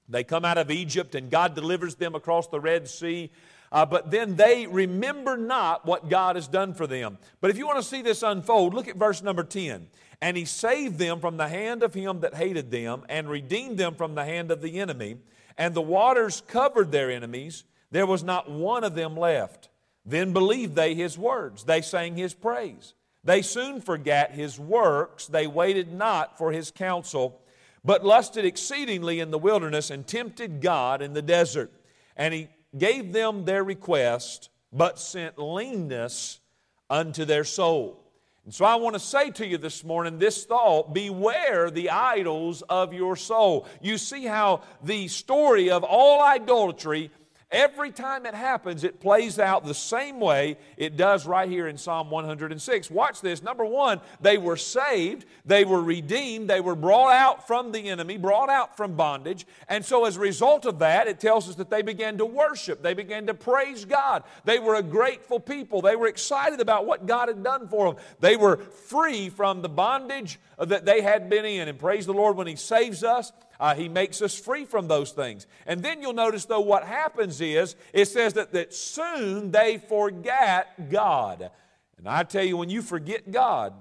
They 0.09 0.25
come 0.25 0.45
out 0.45 0.59
of 0.59 0.71
Egypt 0.71 1.15
and 1.15 1.31
God 1.31 1.55
delivers 1.55 1.95
them 1.95 2.15
across 2.15 2.49
the 2.49 2.61
Red 2.61 2.89
Sea. 2.89 3.31
Uh, 3.73 3.87
but 3.87 4.11
then 4.11 4.35
they 4.35 4.67
remember 4.67 5.37
not 5.37 5.87
what 5.87 6.09
God 6.09 6.37
has 6.37 6.49
done 6.49 6.75
for 6.75 6.87
them. 6.87 7.19
But 7.41 7.51
if 7.51 7.59
you 7.59 7.67
want 7.67 7.79
to 7.79 7.89
see 7.89 8.03
this 8.03 8.23
unfold, 8.23 8.75
look 8.75 8.89
at 8.89 8.97
verse 8.97 9.23
number 9.23 9.45
10. 9.45 9.87
And 10.21 10.37
he 10.37 10.45
saved 10.45 10.99
them 10.99 11.21
from 11.21 11.37
the 11.37 11.49
hand 11.49 11.83
of 11.83 11.95
him 11.95 12.21
that 12.21 12.35
hated 12.35 12.71
them, 12.71 13.05
and 13.09 13.31
redeemed 13.31 13.79
them 13.79 13.95
from 13.95 14.15
the 14.15 14.25
hand 14.25 14.51
of 14.51 14.61
the 14.61 14.81
enemy. 14.81 15.17
And 15.57 15.73
the 15.73 15.81
waters 15.81 16.43
covered 16.47 16.93
their 16.93 17.11
enemies, 17.11 17.65
there 17.91 18.07
was 18.07 18.23
not 18.23 18.51
one 18.51 18.85
of 18.85 18.95
them 18.95 19.17
left. 19.17 19.69
Then 20.05 20.33
believed 20.33 20.75
they 20.75 20.95
his 20.95 21.17
words, 21.17 21.65
they 21.65 21.81
sang 21.81 22.17
his 22.17 22.35
praise. 22.35 22.95
They 23.23 23.43
soon 23.43 23.81
forgat 23.81 24.33
his 24.33 24.59
works, 24.59 25.27
they 25.27 25.47
waited 25.47 25.93
not 25.93 26.39
for 26.39 26.53
his 26.53 26.71
counsel, 26.71 27.41
but 27.85 28.05
lusted 28.05 28.45
exceedingly 28.45 29.21
in 29.21 29.31
the 29.31 29.39
wilderness, 29.39 29.91
and 29.91 30.07
tempted 30.07 30.61
God 30.61 31.03
in 31.03 31.13
the 31.13 31.23
desert. 31.23 31.71
And 32.17 32.33
he 32.33 32.49
gave 32.77 33.13
them 33.13 33.45
their 33.45 33.65
request, 33.65 34.51
but 34.73 34.99
sent 34.99 35.39
leanness 35.39 36.41
unto 36.89 37.25
their 37.25 37.45
soul. 37.45 38.01
And 38.45 38.55
so 38.55 38.65
I 38.65 38.77
want 38.77 38.95
to 38.95 39.01
say 39.01 39.31
to 39.31 39.47
you 39.47 39.59
this 39.59 39.85
morning 39.85 40.19
this 40.19 40.45
thought 40.45 40.95
beware 40.95 41.71
the 41.71 41.91
idols 41.91 42.63
of 42.63 42.93
your 42.93 43.17
soul. 43.17 43.67
You 43.81 43.99
see 43.99 44.25
how 44.25 44.63
the 44.83 45.09
story 45.09 45.71
of 45.71 45.85
all 45.85 46.23
idolatry 46.23 47.11
Every 47.53 47.91
time 47.91 48.27
it 48.27 48.35
happens, 48.35 48.85
it 48.85 49.01
plays 49.01 49.41
out 49.41 49.65
the 49.65 49.75
same 49.75 50.21
way 50.21 50.57
it 50.77 50.97
does 50.97 51.27
right 51.27 51.49
here 51.49 51.67
in 51.67 51.77
Psalm 51.77 52.09
106. 52.09 52.91
Watch 52.93 53.21
this. 53.21 53.43
Number 53.43 53.65
one, 53.65 54.01
they 54.21 54.39
were 54.39 54.57
saved, 54.57 55.25
they 55.45 55.65
were 55.65 55.83
redeemed, 55.83 56.49
they 56.49 56.61
were 56.61 56.77
brought 56.77 57.13
out 57.13 57.49
from 57.49 57.73
the 57.73 57.89
enemy, 57.89 58.19
brought 58.19 58.51
out 58.51 58.77
from 58.77 58.95
bondage. 58.95 59.49
And 59.69 59.85
so, 59.85 60.05
as 60.05 60.17
a 60.17 60.21
result 60.21 60.65
of 60.65 60.79
that, 60.79 61.09
it 61.09 61.19
tells 61.19 61.49
us 61.49 61.57
that 61.57 61.71
they 61.71 61.83
began 61.83 62.19
to 62.19 62.27
worship, 62.27 62.83
they 62.83 62.95
began 62.95 63.27
to 63.27 63.35
praise 63.35 63.85
God. 63.85 64.23
They 64.45 64.61
were 64.61 64.77
a 64.77 64.83
grateful 64.83 65.41
people, 65.41 65.83
they 65.83 65.97
were 65.97 66.07
excited 66.07 66.61
about 66.61 66.87
what 66.87 67.07
God 67.07 67.27
had 67.27 67.43
done 67.43 67.67
for 67.67 67.93
them. 67.93 68.03
They 68.21 68.37
were 68.37 68.59
free 68.59 69.29
from 69.29 69.61
the 69.61 69.69
bondage 69.69 70.39
that 70.57 70.85
they 70.85 71.01
had 71.01 71.29
been 71.29 71.45
in. 71.45 71.67
And 71.67 71.81
praise 71.81 72.07
the 72.07 72.15
Lord 72.15 72.37
when 72.37 72.47
He 72.47 72.55
saves 72.55 73.03
us. 73.03 73.33
Uh, 73.61 73.75
he 73.75 73.91
makes 73.91 74.23
us 74.23 74.35
free 74.35 74.65
from 74.65 74.89
those 74.89 75.13
things. 75.13 75.47
And 75.67 75.83
then 75.83 76.01
you'll 76.01 76.15
notice, 76.15 76.47
though, 76.47 76.61
what 76.61 76.83
happens 76.83 77.43
is 77.43 77.77
it 77.93 78.07
says 78.07 78.33
that, 78.33 78.53
that 78.55 78.73
soon 78.73 79.51
they 79.51 79.77
forget 79.77 80.91
God. 80.91 81.51
And 81.99 82.09
I 82.09 82.23
tell 82.23 82.43
you, 82.43 82.57
when 82.57 82.71
you 82.71 82.81
forget 82.81 83.31
God, 83.31 83.75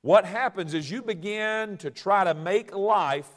what 0.00 0.24
happens 0.24 0.74
is 0.74 0.90
you 0.90 1.00
begin 1.02 1.76
to 1.78 1.90
try 1.92 2.24
to 2.24 2.34
make 2.34 2.74
life 2.74 3.30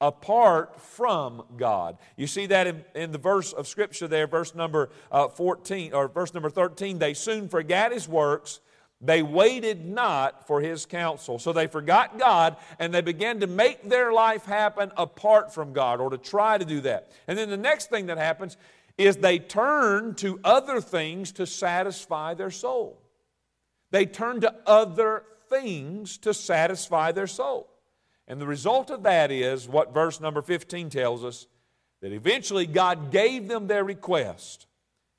apart 0.00 0.80
from 0.80 1.42
God. 1.56 1.98
You 2.16 2.28
see 2.28 2.46
that 2.46 2.68
in, 2.68 2.84
in 2.94 3.10
the 3.10 3.18
verse 3.18 3.52
of 3.52 3.66
Scripture 3.66 4.06
there, 4.06 4.28
verse 4.28 4.54
number 4.54 4.90
uh, 5.10 5.26
14, 5.26 5.92
or 5.92 6.06
verse 6.06 6.32
number 6.32 6.50
13. 6.50 7.00
They 7.00 7.14
soon 7.14 7.48
forgot 7.48 7.90
His 7.90 8.08
works 8.08 8.60
they 9.04 9.20
waited 9.20 9.84
not 9.84 10.46
for 10.46 10.60
his 10.60 10.86
counsel. 10.86 11.40
So 11.40 11.52
they 11.52 11.66
forgot 11.66 12.20
God 12.20 12.56
and 12.78 12.94
they 12.94 13.00
began 13.00 13.40
to 13.40 13.48
make 13.48 13.88
their 13.88 14.12
life 14.12 14.44
happen 14.44 14.92
apart 14.96 15.52
from 15.52 15.72
God 15.72 16.00
or 16.00 16.10
to 16.10 16.18
try 16.18 16.56
to 16.56 16.64
do 16.64 16.80
that. 16.82 17.10
And 17.26 17.36
then 17.36 17.50
the 17.50 17.56
next 17.56 17.90
thing 17.90 18.06
that 18.06 18.16
happens 18.16 18.56
is 18.96 19.16
they 19.16 19.40
turn 19.40 20.14
to 20.16 20.38
other 20.44 20.80
things 20.80 21.32
to 21.32 21.46
satisfy 21.46 22.34
their 22.34 22.52
soul. 22.52 23.02
They 23.90 24.06
turn 24.06 24.40
to 24.42 24.54
other 24.66 25.24
things 25.50 26.16
to 26.18 26.32
satisfy 26.32 27.10
their 27.10 27.26
soul. 27.26 27.68
And 28.28 28.40
the 28.40 28.46
result 28.46 28.90
of 28.90 29.02
that 29.02 29.32
is 29.32 29.66
what 29.66 29.92
verse 29.92 30.20
number 30.20 30.42
15 30.42 30.90
tells 30.90 31.24
us 31.24 31.48
that 32.02 32.12
eventually 32.12 32.66
God 32.66 33.10
gave 33.10 33.48
them 33.48 33.66
their 33.66 33.82
request, 33.82 34.66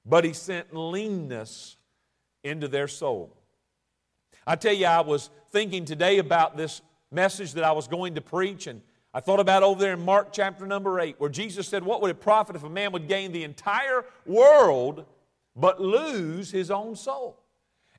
but 0.05 0.23
He 0.23 0.31
sent 0.31 0.73
leanness 0.73 1.75
into 2.43 2.69
their 2.69 2.87
soul. 2.87 3.35
I 4.45 4.55
tell 4.55 4.73
you, 4.73 4.85
I 4.85 5.01
was 5.01 5.29
thinking 5.51 5.85
today 5.85 6.17
about 6.17 6.57
this 6.57 6.81
message 7.11 7.53
that 7.53 7.63
I 7.63 7.71
was 7.71 7.87
going 7.87 8.15
to 8.15 8.21
preach, 8.21 8.67
and 8.67 8.81
I 9.13 9.19
thought 9.19 9.39
about 9.39 9.63
over 9.63 9.79
there 9.79 9.93
in 9.93 10.03
Mark 10.03 10.33
chapter 10.33 10.65
number 10.65 10.99
8, 10.99 11.19
where 11.19 11.29
Jesus 11.29 11.67
said, 11.67 11.83
What 11.83 12.01
would 12.01 12.11
it 12.11 12.19
profit 12.19 12.55
if 12.55 12.63
a 12.63 12.69
man 12.69 12.91
would 12.91 13.07
gain 13.07 13.31
the 13.31 13.43
entire 13.43 14.05
world 14.25 15.05
but 15.55 15.79
lose 15.79 16.51
his 16.51 16.71
own 16.71 16.95
soul? 16.95 17.39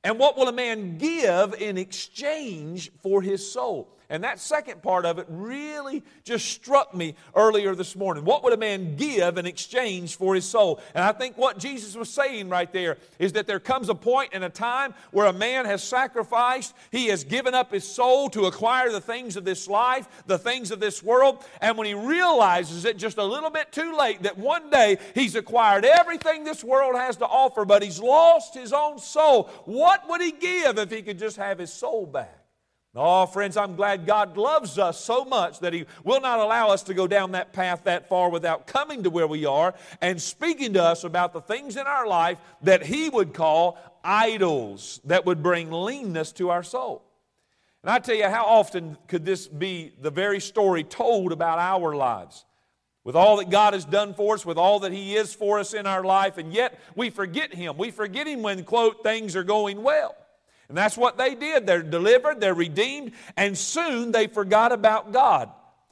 And 0.03 0.19
what 0.19 0.37
will 0.37 0.47
a 0.47 0.53
man 0.53 0.97
give 0.97 1.55
in 1.55 1.77
exchange 1.77 2.91
for 3.01 3.21
his 3.21 3.51
soul? 3.51 3.94
And 4.09 4.23
that 4.23 4.39
second 4.39 4.81
part 4.81 5.05
of 5.05 5.19
it 5.19 5.25
really 5.29 6.03
just 6.23 6.47
struck 6.47 6.93
me 6.93 7.15
earlier 7.35 7.75
this 7.75 7.95
morning. 7.95 8.23
What 8.23 8.43
would 8.43 8.53
a 8.53 8.57
man 8.57 8.95
give 8.95 9.37
in 9.37 9.45
exchange 9.45 10.15
for 10.15 10.35
his 10.35 10.45
soul? 10.45 10.79
And 10.93 11.03
I 11.03 11.11
think 11.11 11.37
what 11.37 11.57
Jesus 11.57 11.95
was 11.95 12.09
saying 12.09 12.49
right 12.49 12.71
there 12.71 12.97
is 13.19 13.33
that 13.33 13.47
there 13.47 13.59
comes 13.59 13.89
a 13.89 13.95
and 14.31 14.43
a 14.43 14.49
time 14.49 14.93
where 15.11 15.25
a 15.25 15.33
man 15.33 15.65
has 15.65 15.83
sacrificed, 15.83 16.73
he 16.91 17.07
has 17.07 17.23
given 17.23 17.53
up 17.53 17.71
his 17.71 17.83
soul 17.83 18.29
to 18.29 18.45
acquire 18.45 18.91
the 18.91 19.01
things 19.01 19.35
of 19.35 19.43
this 19.43 19.67
life, 19.67 20.07
the 20.27 20.37
things 20.37 20.71
of 20.71 20.79
this 20.79 21.01
world. 21.01 21.43
And 21.59 21.77
when 21.77 21.87
he 21.87 21.93
realizes 21.93 22.85
it 22.85 22.97
just 22.97 23.17
a 23.17 23.23
little 23.23 23.49
bit 23.49 23.71
too 23.71 23.95
late, 23.97 24.23
that 24.23 24.37
one 24.37 24.69
day 24.69 24.99
he's 25.13 25.35
acquired 25.35 25.85
everything 25.85 26.43
this 26.43 26.63
world 26.63 26.95
has 26.95 27.17
to 27.17 27.25
offer, 27.25 27.65
but 27.65 27.83
he's 27.83 27.99
lost 27.99 28.53
his 28.53 28.71
own 28.71 28.99
soul, 28.99 29.49
what 29.65 30.07
would 30.07 30.21
he 30.21 30.31
give 30.31 30.77
if 30.77 30.91
he 30.91 31.01
could 31.01 31.19
just 31.19 31.37
have 31.37 31.59
his 31.59 31.73
soul 31.73 32.05
back? 32.05 32.44
Oh, 32.97 33.25
friends, 33.25 33.57
I'm 33.57 33.75
glad 33.75 34.05
God 34.05 34.37
loves 34.37 34.79
us 34.79 34.97
so 35.03 35.25
much 35.25 35.59
that 35.59 35.73
He 35.73 35.85
will 36.05 36.21
not 36.21 36.39
allow 36.39 36.69
us 36.69 36.83
to 36.83 36.93
go 36.93 37.07
down 37.07 37.33
that 37.33 37.51
path 37.51 37.83
that 37.83 38.07
far 38.07 38.29
without 38.29 38.67
coming 38.67 39.03
to 39.03 39.09
where 39.09 39.27
we 39.27 39.45
are 39.45 39.75
and 39.99 40.21
speaking 40.21 40.73
to 40.73 40.83
us 40.83 41.03
about 41.03 41.33
the 41.33 41.41
things 41.41 41.75
in 41.75 41.87
our 41.87 42.07
life 42.07 42.39
that 42.61 42.85
He 42.85 43.09
would 43.09 43.33
call 43.33 43.77
idols 44.01 45.01
that 45.03 45.25
would 45.25 45.43
bring 45.43 45.71
leanness 45.71 46.31
to 46.33 46.51
our 46.51 46.63
soul. 46.63 47.03
And 47.83 47.91
I 47.91 47.99
tell 47.99 48.15
you, 48.15 48.29
how 48.29 48.45
often 48.45 48.97
could 49.09 49.25
this 49.25 49.45
be 49.45 49.91
the 50.01 50.09
very 50.09 50.39
story 50.39 50.85
told 50.85 51.33
about 51.33 51.59
our 51.59 51.95
lives? 51.95 52.45
With 53.03 53.17
all 53.17 53.37
that 53.37 53.49
God 53.49 53.73
has 53.73 53.85
done 53.85 54.13
for 54.13 54.35
us, 54.35 54.45
with 54.45 54.57
all 54.57 54.79
that 54.79 54.93
He 54.93 55.15
is 55.15 55.33
for 55.33 55.59
us 55.59 55.73
in 55.73 55.85
our 55.85 56.03
life, 56.03 56.37
and 56.37 56.53
yet 56.53 56.79
we 56.95 57.09
forget 57.09 57.53
Him. 57.53 57.77
We 57.77 57.91
forget 57.91 58.25
Him 58.25 58.41
when, 58.41 58.63
quote, 58.63 59.03
things 59.03 59.35
are 59.35 59.43
going 59.43 59.83
well. 59.83 60.15
And 60.67 60.77
that's 60.77 60.97
what 60.97 61.17
they 61.17 61.35
did. 61.35 61.67
They're 61.67 61.83
delivered, 61.83 62.41
they're 62.41 62.53
redeemed, 62.53 63.11
and 63.37 63.57
soon 63.57 64.11
they 64.11 64.27
forgot 64.27 64.71
about 64.71 65.11
God. 65.11 65.49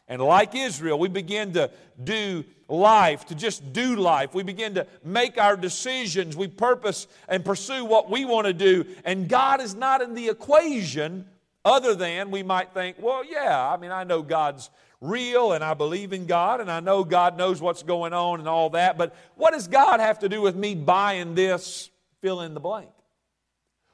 And 0.07 0.21
like 0.21 0.55
Israel, 0.55 0.99
we 0.99 1.09
begin 1.09 1.53
to 1.53 1.71
do 2.03 2.43
life, 2.67 3.25
to 3.27 3.35
just 3.35 3.71
do 3.71 3.95
life. 3.95 4.33
We 4.33 4.43
begin 4.43 4.75
to 4.75 4.87
make 5.03 5.37
our 5.37 5.55
decisions. 5.55 6.35
We 6.35 6.47
purpose 6.47 7.07
and 7.27 7.45
pursue 7.45 7.85
what 7.85 8.09
we 8.09 8.25
want 8.25 8.47
to 8.47 8.53
do. 8.53 8.85
And 9.05 9.29
God 9.29 9.61
is 9.61 9.75
not 9.75 10.01
in 10.01 10.13
the 10.13 10.29
equation, 10.29 11.25
other 11.65 11.95
than 11.95 12.31
we 12.31 12.43
might 12.43 12.73
think, 12.73 12.97
well, 12.99 13.23
yeah, 13.23 13.69
I 13.69 13.77
mean, 13.77 13.91
I 13.91 14.03
know 14.03 14.21
God's 14.21 14.69
real 14.99 15.51
and 15.51 15.63
I 15.63 15.73
believe 15.73 16.13
in 16.13 16.25
God 16.25 16.61
and 16.61 16.71
I 16.71 16.79
know 16.79 17.03
God 17.03 17.37
knows 17.37 17.61
what's 17.61 17.83
going 17.83 18.13
on 18.13 18.39
and 18.39 18.47
all 18.47 18.71
that. 18.71 18.97
But 18.97 19.15
what 19.35 19.51
does 19.51 19.67
God 19.67 19.99
have 19.99 20.19
to 20.19 20.29
do 20.29 20.41
with 20.41 20.55
me 20.55 20.75
buying 20.75 21.35
this? 21.35 21.89
Fill 22.21 22.41
in 22.41 22.53
the 22.53 22.59
blank. 22.59 22.89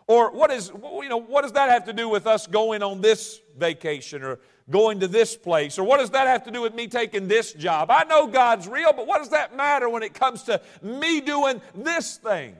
Or 0.09 0.31
what, 0.31 0.49
is, 0.49 0.71
you 0.73 1.07
know, 1.07 1.21
what 1.21 1.43
does 1.43 1.51
that 1.51 1.69
have 1.69 1.85
to 1.85 1.93
do 1.93 2.09
with 2.09 2.25
us 2.25 2.47
going 2.47 2.81
on 2.81 2.99
this 2.99 3.39
vacation 3.55 4.23
or 4.23 4.39
going 4.67 5.01
to 5.01 5.07
this 5.07 5.37
place? 5.37 5.77
Or 5.77 5.83
what 5.83 5.99
does 5.99 6.09
that 6.09 6.25
have 6.25 6.45
to 6.45 6.51
do 6.51 6.63
with 6.63 6.73
me 6.73 6.87
taking 6.87 7.27
this 7.27 7.53
job? 7.53 7.91
I 7.91 8.05
know 8.05 8.25
God's 8.25 8.67
real, 8.67 8.91
but 8.91 9.05
what 9.05 9.19
does 9.19 9.29
that 9.29 9.55
matter 9.55 9.87
when 9.87 10.01
it 10.01 10.15
comes 10.15 10.41
to 10.45 10.61
me 10.81 11.21
doing 11.21 11.61
this 11.75 12.17
thing? 12.17 12.55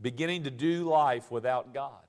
Beginning 0.00 0.44
to 0.44 0.50
do 0.50 0.84
life 0.84 1.30
without 1.30 1.74
God. 1.74 2.00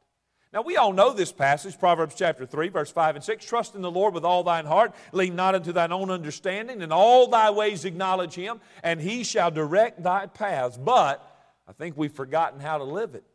Now, 0.53 0.61
we 0.61 0.77
all 0.77 0.93
know 0.93 1.11
this 1.11 1.33
passage, 1.33 1.77
Proverbs 1.77 2.15
chapter 2.15 2.45
3, 2.45 2.69
verse 2.69 2.91
5 2.91 3.17
and 3.17 3.25
6. 3.25 3.45
Trust 3.45 3.75
in 3.75 3.81
the 3.81 3.91
Lord 3.91 4.13
with 4.13 4.23
all 4.23 4.43
thine 4.43 4.65
heart, 4.65 4.95
lean 5.11 5.35
not 5.35 5.53
unto 5.53 5.73
thine 5.73 5.91
own 5.91 6.09
understanding, 6.09 6.81
in 6.81 6.93
all 6.93 7.27
thy 7.27 7.51
ways 7.51 7.83
acknowledge 7.83 8.35
him, 8.35 8.61
and 8.83 9.01
he 9.01 9.25
shall 9.25 9.51
direct 9.51 10.01
thy 10.01 10.27
paths. 10.27 10.77
But 10.77 11.21
I 11.67 11.73
think 11.73 11.97
we've 11.97 12.09
forgotten 12.09 12.61
how 12.61 12.77
to 12.77 12.85
live 12.85 13.15
it. 13.15 13.25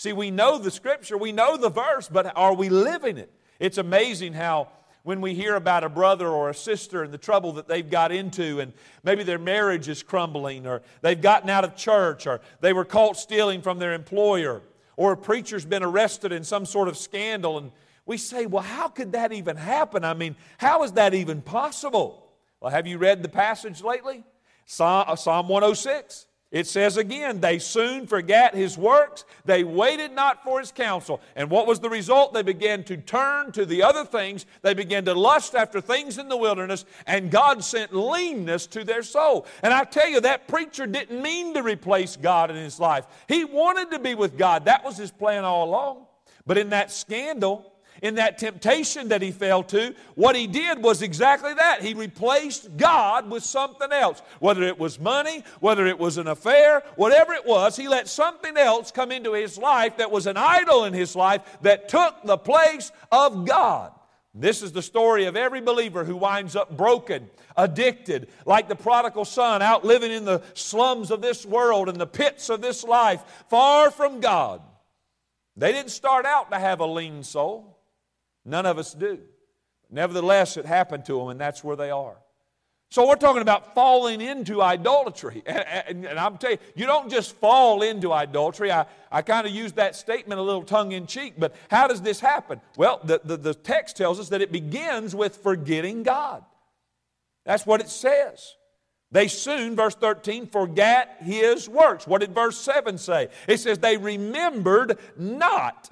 See, 0.00 0.14
we 0.14 0.30
know 0.30 0.56
the 0.56 0.70
scripture, 0.70 1.18
we 1.18 1.30
know 1.30 1.58
the 1.58 1.68
verse, 1.68 2.08
but 2.08 2.34
are 2.34 2.54
we 2.54 2.70
living 2.70 3.18
it? 3.18 3.30
It's 3.58 3.76
amazing 3.76 4.32
how 4.32 4.68
when 5.02 5.20
we 5.20 5.34
hear 5.34 5.56
about 5.56 5.84
a 5.84 5.90
brother 5.90 6.26
or 6.26 6.48
a 6.48 6.54
sister 6.54 7.02
and 7.02 7.12
the 7.12 7.18
trouble 7.18 7.52
that 7.52 7.68
they've 7.68 7.90
got 7.90 8.10
into, 8.10 8.60
and 8.60 8.72
maybe 9.04 9.24
their 9.24 9.38
marriage 9.38 9.90
is 9.90 10.02
crumbling, 10.02 10.66
or 10.66 10.80
they've 11.02 11.20
gotten 11.20 11.50
out 11.50 11.64
of 11.64 11.76
church, 11.76 12.26
or 12.26 12.40
they 12.62 12.72
were 12.72 12.86
caught 12.86 13.18
stealing 13.18 13.60
from 13.60 13.78
their 13.78 13.92
employer, 13.92 14.62
or 14.96 15.12
a 15.12 15.18
preacher's 15.18 15.66
been 15.66 15.82
arrested 15.82 16.32
in 16.32 16.44
some 16.44 16.64
sort 16.64 16.88
of 16.88 16.96
scandal, 16.96 17.58
and 17.58 17.70
we 18.06 18.16
say, 18.16 18.46
well, 18.46 18.62
how 18.62 18.88
could 18.88 19.12
that 19.12 19.34
even 19.34 19.58
happen? 19.58 20.02
I 20.02 20.14
mean, 20.14 20.34
how 20.56 20.82
is 20.82 20.92
that 20.92 21.12
even 21.12 21.42
possible? 21.42 22.26
Well, 22.58 22.70
have 22.70 22.86
you 22.86 22.96
read 22.96 23.22
the 23.22 23.28
passage 23.28 23.82
lately? 23.82 24.24
Uh, 24.80 25.14
Psalm 25.14 25.48
106. 25.48 26.24
It 26.50 26.66
says 26.66 26.96
again, 26.96 27.40
they 27.40 27.60
soon 27.60 28.08
forgot 28.08 28.56
his 28.56 28.76
works. 28.76 29.24
They 29.44 29.62
waited 29.62 30.10
not 30.12 30.42
for 30.42 30.58
his 30.58 30.72
counsel. 30.72 31.20
And 31.36 31.48
what 31.48 31.68
was 31.68 31.78
the 31.78 31.88
result? 31.88 32.34
They 32.34 32.42
began 32.42 32.82
to 32.84 32.96
turn 32.96 33.52
to 33.52 33.64
the 33.64 33.84
other 33.84 34.04
things. 34.04 34.46
They 34.62 34.74
began 34.74 35.04
to 35.04 35.14
lust 35.14 35.54
after 35.54 35.80
things 35.80 36.18
in 36.18 36.28
the 36.28 36.36
wilderness, 36.36 36.84
and 37.06 37.30
God 37.30 37.62
sent 37.62 37.94
leanness 37.94 38.66
to 38.68 38.82
their 38.82 39.04
soul. 39.04 39.46
And 39.62 39.72
I 39.72 39.84
tell 39.84 40.08
you, 40.08 40.20
that 40.22 40.48
preacher 40.48 40.88
didn't 40.88 41.22
mean 41.22 41.54
to 41.54 41.62
replace 41.62 42.16
God 42.16 42.50
in 42.50 42.56
his 42.56 42.80
life. 42.80 43.06
He 43.28 43.44
wanted 43.44 43.92
to 43.92 44.00
be 44.00 44.16
with 44.16 44.36
God. 44.36 44.64
That 44.64 44.84
was 44.84 44.96
his 44.96 45.12
plan 45.12 45.44
all 45.44 45.68
along. 45.68 46.06
But 46.46 46.58
in 46.58 46.70
that 46.70 46.90
scandal, 46.90 47.72
in 48.02 48.16
that 48.16 48.38
temptation 48.38 49.08
that 49.08 49.22
he 49.22 49.30
fell 49.30 49.62
to, 49.64 49.94
what 50.14 50.36
he 50.36 50.46
did 50.46 50.82
was 50.82 51.02
exactly 51.02 51.54
that. 51.54 51.82
He 51.82 51.94
replaced 51.94 52.76
God 52.76 53.30
with 53.30 53.44
something 53.44 53.92
else. 53.92 54.22
Whether 54.38 54.62
it 54.62 54.78
was 54.78 54.98
money, 54.98 55.44
whether 55.60 55.86
it 55.86 55.98
was 55.98 56.18
an 56.18 56.28
affair, 56.28 56.82
whatever 56.96 57.32
it 57.32 57.46
was, 57.46 57.76
he 57.76 57.88
let 57.88 58.08
something 58.08 58.56
else 58.56 58.90
come 58.90 59.12
into 59.12 59.32
his 59.32 59.58
life 59.58 59.98
that 59.98 60.10
was 60.10 60.26
an 60.26 60.36
idol 60.36 60.84
in 60.84 60.92
his 60.92 61.14
life 61.14 61.42
that 61.62 61.88
took 61.88 62.14
the 62.24 62.38
place 62.38 62.92
of 63.12 63.46
God. 63.46 63.92
This 64.32 64.62
is 64.62 64.70
the 64.70 64.82
story 64.82 65.24
of 65.24 65.36
every 65.36 65.60
believer 65.60 66.04
who 66.04 66.16
winds 66.16 66.54
up 66.54 66.76
broken, 66.76 67.28
addicted, 67.56 68.28
like 68.46 68.68
the 68.68 68.76
prodigal 68.76 69.24
son, 69.24 69.60
out 69.60 69.84
living 69.84 70.12
in 70.12 70.24
the 70.24 70.42
slums 70.54 71.10
of 71.10 71.20
this 71.20 71.44
world 71.44 71.88
and 71.88 72.00
the 72.00 72.06
pits 72.06 72.48
of 72.48 72.62
this 72.62 72.84
life, 72.84 73.22
far 73.48 73.90
from 73.90 74.20
God. 74.20 74.62
They 75.56 75.72
didn't 75.72 75.90
start 75.90 76.26
out 76.26 76.52
to 76.52 76.58
have 76.58 76.78
a 76.78 76.86
lean 76.86 77.24
soul. 77.24 77.79
None 78.44 78.66
of 78.66 78.78
us 78.78 78.94
do. 78.94 79.20
Nevertheless, 79.90 80.56
it 80.56 80.66
happened 80.66 81.04
to 81.06 81.18
them, 81.18 81.28
and 81.28 81.40
that's 81.40 81.64
where 81.64 81.76
they 81.76 81.90
are. 81.90 82.16
So 82.92 83.06
we're 83.06 83.14
talking 83.14 83.42
about 83.42 83.72
falling 83.74 84.20
into 84.20 84.60
idolatry. 84.60 85.44
And, 85.50 85.64
and, 85.88 86.06
and, 86.06 86.18
I'm 86.18 86.38
telling 86.38 86.58
you, 86.74 86.82
you 86.82 86.86
don't 86.86 87.10
just 87.10 87.36
fall 87.36 87.82
into 87.82 88.12
idolatry. 88.12 88.72
I, 88.72 88.86
I 89.10 89.22
kind 89.22 89.46
of 89.46 89.52
use 89.52 89.72
that 89.72 89.94
statement 89.94 90.40
a 90.40 90.42
little 90.42 90.62
tongue 90.62 90.92
in 90.92 91.06
cheek, 91.06 91.34
but 91.38 91.54
how 91.70 91.86
does 91.86 92.02
this 92.02 92.20
happen? 92.20 92.60
Well, 92.76 93.00
the, 93.04 93.20
the, 93.22 93.36
the 93.36 93.54
text 93.54 93.96
tells 93.96 94.18
us 94.18 94.28
that 94.30 94.40
it 94.40 94.52
begins 94.52 95.14
with 95.14 95.36
forgetting 95.36 96.02
God. 96.02 96.44
That's 97.44 97.66
what 97.66 97.80
it 97.80 97.88
says. 97.88 98.54
They 99.12 99.28
soon, 99.28 99.74
verse 99.74 99.94
13, 99.94 100.46
forgot 100.46 101.08
his 101.20 101.68
works. 101.68 102.06
What 102.06 102.20
did 102.20 102.32
verse 102.32 102.58
7 102.58 102.96
say? 102.98 103.28
It 103.48 103.58
says, 103.58 103.78
they 103.78 103.96
remembered 103.96 104.98
not 105.16 105.90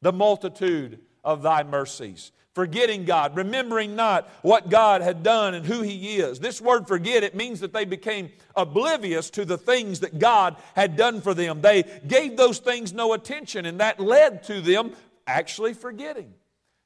the 0.00 0.12
multitude 0.12 1.00
of 1.26 1.42
thy 1.42 1.62
mercies. 1.64 2.32
Forgetting 2.54 3.04
God, 3.04 3.36
remembering 3.36 3.96
not 3.96 4.30
what 4.40 4.70
God 4.70 5.02
had 5.02 5.22
done 5.22 5.52
and 5.52 5.66
who 5.66 5.82
He 5.82 6.16
is. 6.16 6.40
This 6.40 6.58
word 6.58 6.88
forget, 6.88 7.22
it 7.22 7.34
means 7.34 7.60
that 7.60 7.74
they 7.74 7.84
became 7.84 8.30
oblivious 8.54 9.28
to 9.30 9.44
the 9.44 9.58
things 9.58 10.00
that 10.00 10.18
God 10.18 10.56
had 10.74 10.96
done 10.96 11.20
for 11.20 11.34
them. 11.34 11.60
They 11.60 11.82
gave 12.06 12.38
those 12.38 12.58
things 12.58 12.94
no 12.94 13.12
attention, 13.12 13.66
and 13.66 13.80
that 13.80 14.00
led 14.00 14.44
to 14.44 14.62
them 14.62 14.92
actually 15.26 15.74
forgetting. 15.74 16.32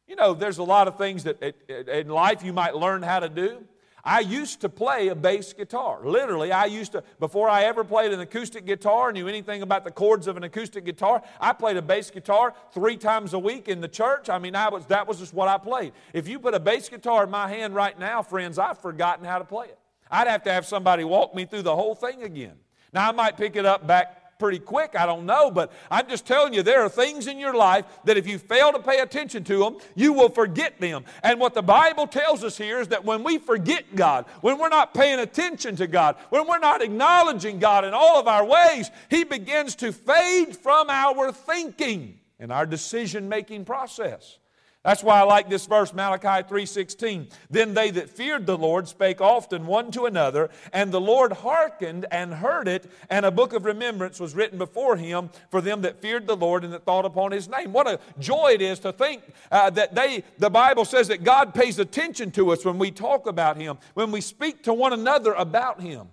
You 0.09 0.17
know, 0.17 0.35
there's 0.35 0.59
a 0.59 0.65
lot 0.65 0.89
of 0.89 0.99
things 0.99 1.23
that 1.23 1.41
in 1.69 2.09
life 2.09 2.43
you 2.43 2.53
might 2.53 2.75
learn 2.75 3.03
how 3.03 3.21
to 3.21 3.29
do. 3.29 3.63
I 4.05 4.21
used 4.21 4.61
to 4.63 4.69
play 4.69 5.09
a 5.09 5.15
bass 5.15 5.53
guitar. 5.53 6.01
Literally, 6.05 6.53
I 6.53 6.67
used 6.67 6.93
to, 6.93 7.05
before 7.19 7.49
I 7.49 7.65
ever 7.65 7.85
played 7.85 8.13
an 8.13 8.21
acoustic 8.21 8.65
guitar, 8.65 9.13
knew 9.13 9.29
anything 9.29 9.63
about 9.63 9.85
the 9.85 9.91
chords 9.91 10.27
of 10.27 10.37
an 10.37 10.45
acoustic 10.45 10.85
guitar, 10.85 11.23
I 11.41 11.53
played 11.53 11.77
a 11.77 11.83
bass 11.83 12.11
guitar 12.11 12.55
three 12.73 12.97
times 12.97 13.35
a 13.35 13.39
week 13.39 13.69
in 13.69 13.81
the 13.81 13.89
church. 13.89 14.29
I 14.29 14.39
mean, 14.39 14.55
I 14.55 14.69
was, 14.69 14.87
that 14.87 15.07
was 15.07 15.19
just 15.19 15.35
what 15.35 15.49
I 15.49 15.59
played. 15.59 15.93
If 16.13 16.29
you 16.29 16.39
put 16.39 16.55
a 16.55 16.61
bass 16.61 16.89
guitar 16.89 17.25
in 17.25 17.31
my 17.31 17.49
hand 17.49 17.75
right 17.75 17.99
now, 17.99 18.23
friends, 18.23 18.59
I've 18.59 18.79
forgotten 18.79 19.25
how 19.25 19.39
to 19.39 19.45
play 19.45 19.67
it. 19.67 19.79
I'd 20.11 20.29
have 20.29 20.43
to 20.45 20.53
have 20.53 20.67
somebody 20.67 21.05
walk 21.05 21.35
me 21.35 21.45
through 21.45 21.63
the 21.63 21.77
whole 21.77 21.95
thing 21.95 22.23
again. 22.23 22.55
Now, 22.93 23.09
I 23.09 23.13
might 23.13 23.37
pick 23.37 23.55
it 23.55 23.65
up 23.65 23.87
back 23.87 24.20
pretty 24.41 24.59
quick. 24.59 24.97
I 24.99 25.07
don't 25.07 25.27
know, 25.27 25.53
but 25.53 25.71
I'm 25.91 26.09
just 26.09 26.27
telling 26.27 26.53
you, 26.53 26.65
there 26.65 26.83
are 26.83 26.89
things 26.89 27.29
in 27.29 27.39
your 27.39 27.55
life 27.55 27.85
that 28.05 28.17
if 28.17 28.27
you 28.27 28.39
fail 28.39 28.73
to 28.73 28.81
pay 28.81 28.99
attention 28.99 29.45
to 29.45 29.59
them, 29.61 29.77
you 29.95 30.13
will 30.13 30.31
forget 30.31 30.81
them. 30.81 31.05
And 31.23 31.39
what 31.39 31.55
the 31.55 31.63
Bible 31.63 32.09
tells 32.09 32.43
us 32.43 32.59
here 32.59 32.81
is 32.81 32.89
that 32.89 33.05
when 33.05 33.23
we 33.23 33.39
forget 33.39 33.95
God, 33.95 34.25
when 34.41 34.59
we're 34.59 34.69
not 34.69 34.95
paying 34.95 35.21
attention 35.21 35.77
to 35.77 35.87
God, 35.87 36.17
when 36.31 36.49
we're 36.49 36.59
not 36.59 36.83
acknowledging 36.83 37.61
God 37.61 37.85
in 37.85 37.95
all 37.95 38.19
of 38.19 38.27
our 38.27 38.45
ways, 38.45 38.91
He 39.09 39.23
begins 39.23 39.77
to 39.77 39.93
fade 39.93 40.57
from 40.57 40.91
our 40.91 41.31
thinking 41.31 42.19
and 42.41 42.51
our 42.51 42.67
decision 42.67 43.29
making 43.29 43.67
process. 43.67 44.40
That's 44.83 45.03
why 45.03 45.21
I 45.21 45.25
like 45.25 45.51
this 45.51 45.67
verse, 45.67 45.93
Malachi 45.93 46.43
3:16. 46.49 47.29
Then 47.51 47.75
they 47.75 47.91
that 47.91 48.09
feared 48.09 48.47
the 48.47 48.57
Lord 48.57 48.89
spake 48.89 49.21
often 49.21 49.67
one 49.67 49.91
to 49.91 50.07
another, 50.07 50.49
and 50.73 50.91
the 50.91 51.01
Lord 51.01 51.33
hearkened 51.33 52.07
and 52.11 52.33
heard 52.33 52.67
it, 52.67 52.91
and 53.11 53.27
a 53.27 53.31
book 53.31 53.53
of 53.53 53.67
remembrance 53.67 54.19
was 54.19 54.35
written 54.35 54.57
before 54.57 54.97
him 54.97 55.29
for 55.51 55.61
them 55.61 55.83
that 55.83 56.01
feared 56.01 56.27
the 56.27 56.37
Lord 56.37 56.65
and 56.65 56.73
that 56.73 56.87
thought 56.87 57.05
upon 57.05 57.33
his 57.33 57.47
name. 57.47 57.75
What 57.75 57.87
a 57.87 58.01
joy 58.19 58.53
it 58.55 58.63
is 58.63 58.79
to 58.79 58.93
think 58.93 59.23
uh, 59.53 59.69
that 59.69 59.95
they, 59.95 60.25
the 60.39 60.49
Bible 60.49 60.87
says 60.87 61.09
that 61.09 61.25
God 61.25 61.53
pays 61.53 61.79
attention 61.79 62.31
to 62.33 62.51
us 62.51 62.65
when 62.65 62.79
we 62.79 62.91
talk 62.91 63.27
about 63.27 63.59
him, 63.59 63.77
when 63.93 64.11
we 64.11 64.23
speak 64.23 64.63
to 64.63 64.73
one 64.73 64.95
another 64.95 65.35
about 65.35 65.83
him. 65.83 66.09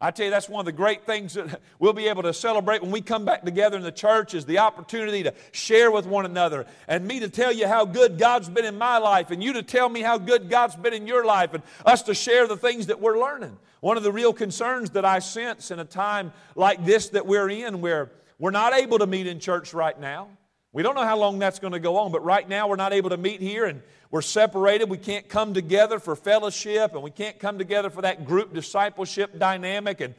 I 0.00 0.12
tell 0.12 0.26
you, 0.26 0.30
that's 0.30 0.48
one 0.48 0.60
of 0.60 0.66
the 0.66 0.72
great 0.72 1.06
things 1.06 1.34
that 1.34 1.60
we'll 1.80 1.92
be 1.92 2.06
able 2.06 2.22
to 2.22 2.32
celebrate 2.32 2.82
when 2.82 2.92
we 2.92 3.00
come 3.00 3.24
back 3.24 3.42
together 3.42 3.76
in 3.76 3.82
the 3.82 3.90
church 3.90 4.32
is 4.32 4.44
the 4.44 4.58
opportunity 4.58 5.24
to 5.24 5.34
share 5.50 5.90
with 5.90 6.06
one 6.06 6.24
another 6.24 6.66
and 6.86 7.04
me 7.04 7.18
to 7.20 7.28
tell 7.28 7.50
you 7.50 7.66
how 7.66 7.84
good 7.84 8.16
God's 8.16 8.48
been 8.48 8.64
in 8.64 8.78
my 8.78 8.98
life 8.98 9.32
and 9.32 9.42
you 9.42 9.54
to 9.54 9.62
tell 9.62 9.88
me 9.88 10.00
how 10.00 10.16
good 10.16 10.48
God's 10.48 10.76
been 10.76 10.94
in 10.94 11.06
your 11.06 11.24
life 11.24 11.52
and 11.52 11.64
us 11.84 12.02
to 12.02 12.14
share 12.14 12.46
the 12.46 12.56
things 12.56 12.86
that 12.86 13.00
we're 13.00 13.18
learning. 13.18 13.56
One 13.80 13.96
of 13.96 14.04
the 14.04 14.12
real 14.12 14.32
concerns 14.32 14.90
that 14.90 15.04
I 15.04 15.18
sense 15.18 15.72
in 15.72 15.80
a 15.80 15.84
time 15.84 16.32
like 16.54 16.84
this 16.84 17.08
that 17.10 17.26
we're 17.26 17.50
in 17.50 17.80
where 17.80 18.10
we're 18.38 18.50
not 18.52 18.74
able 18.74 19.00
to 19.00 19.06
meet 19.06 19.26
in 19.26 19.40
church 19.40 19.74
right 19.74 19.98
now. 19.98 20.28
We 20.72 20.82
don't 20.82 20.94
know 20.94 21.04
how 21.04 21.16
long 21.16 21.38
that's 21.38 21.58
going 21.58 21.72
to 21.72 21.80
go 21.80 21.96
on, 21.96 22.12
but 22.12 22.24
right 22.24 22.46
now 22.46 22.68
we're 22.68 22.76
not 22.76 22.92
able 22.92 23.10
to 23.10 23.16
meet 23.16 23.40
here 23.40 23.64
and 23.64 23.82
we're 24.10 24.22
separated. 24.22 24.90
We 24.90 24.98
can't 24.98 25.28
come 25.28 25.54
together 25.54 25.98
for 25.98 26.14
fellowship 26.14 26.94
and 26.94 27.02
we 27.02 27.10
can't 27.10 27.38
come 27.38 27.58
together 27.58 27.90
for 27.90 28.02
that 28.02 28.26
group 28.26 28.52
discipleship 28.52 29.38
dynamic. 29.38 30.00
And 30.00 30.14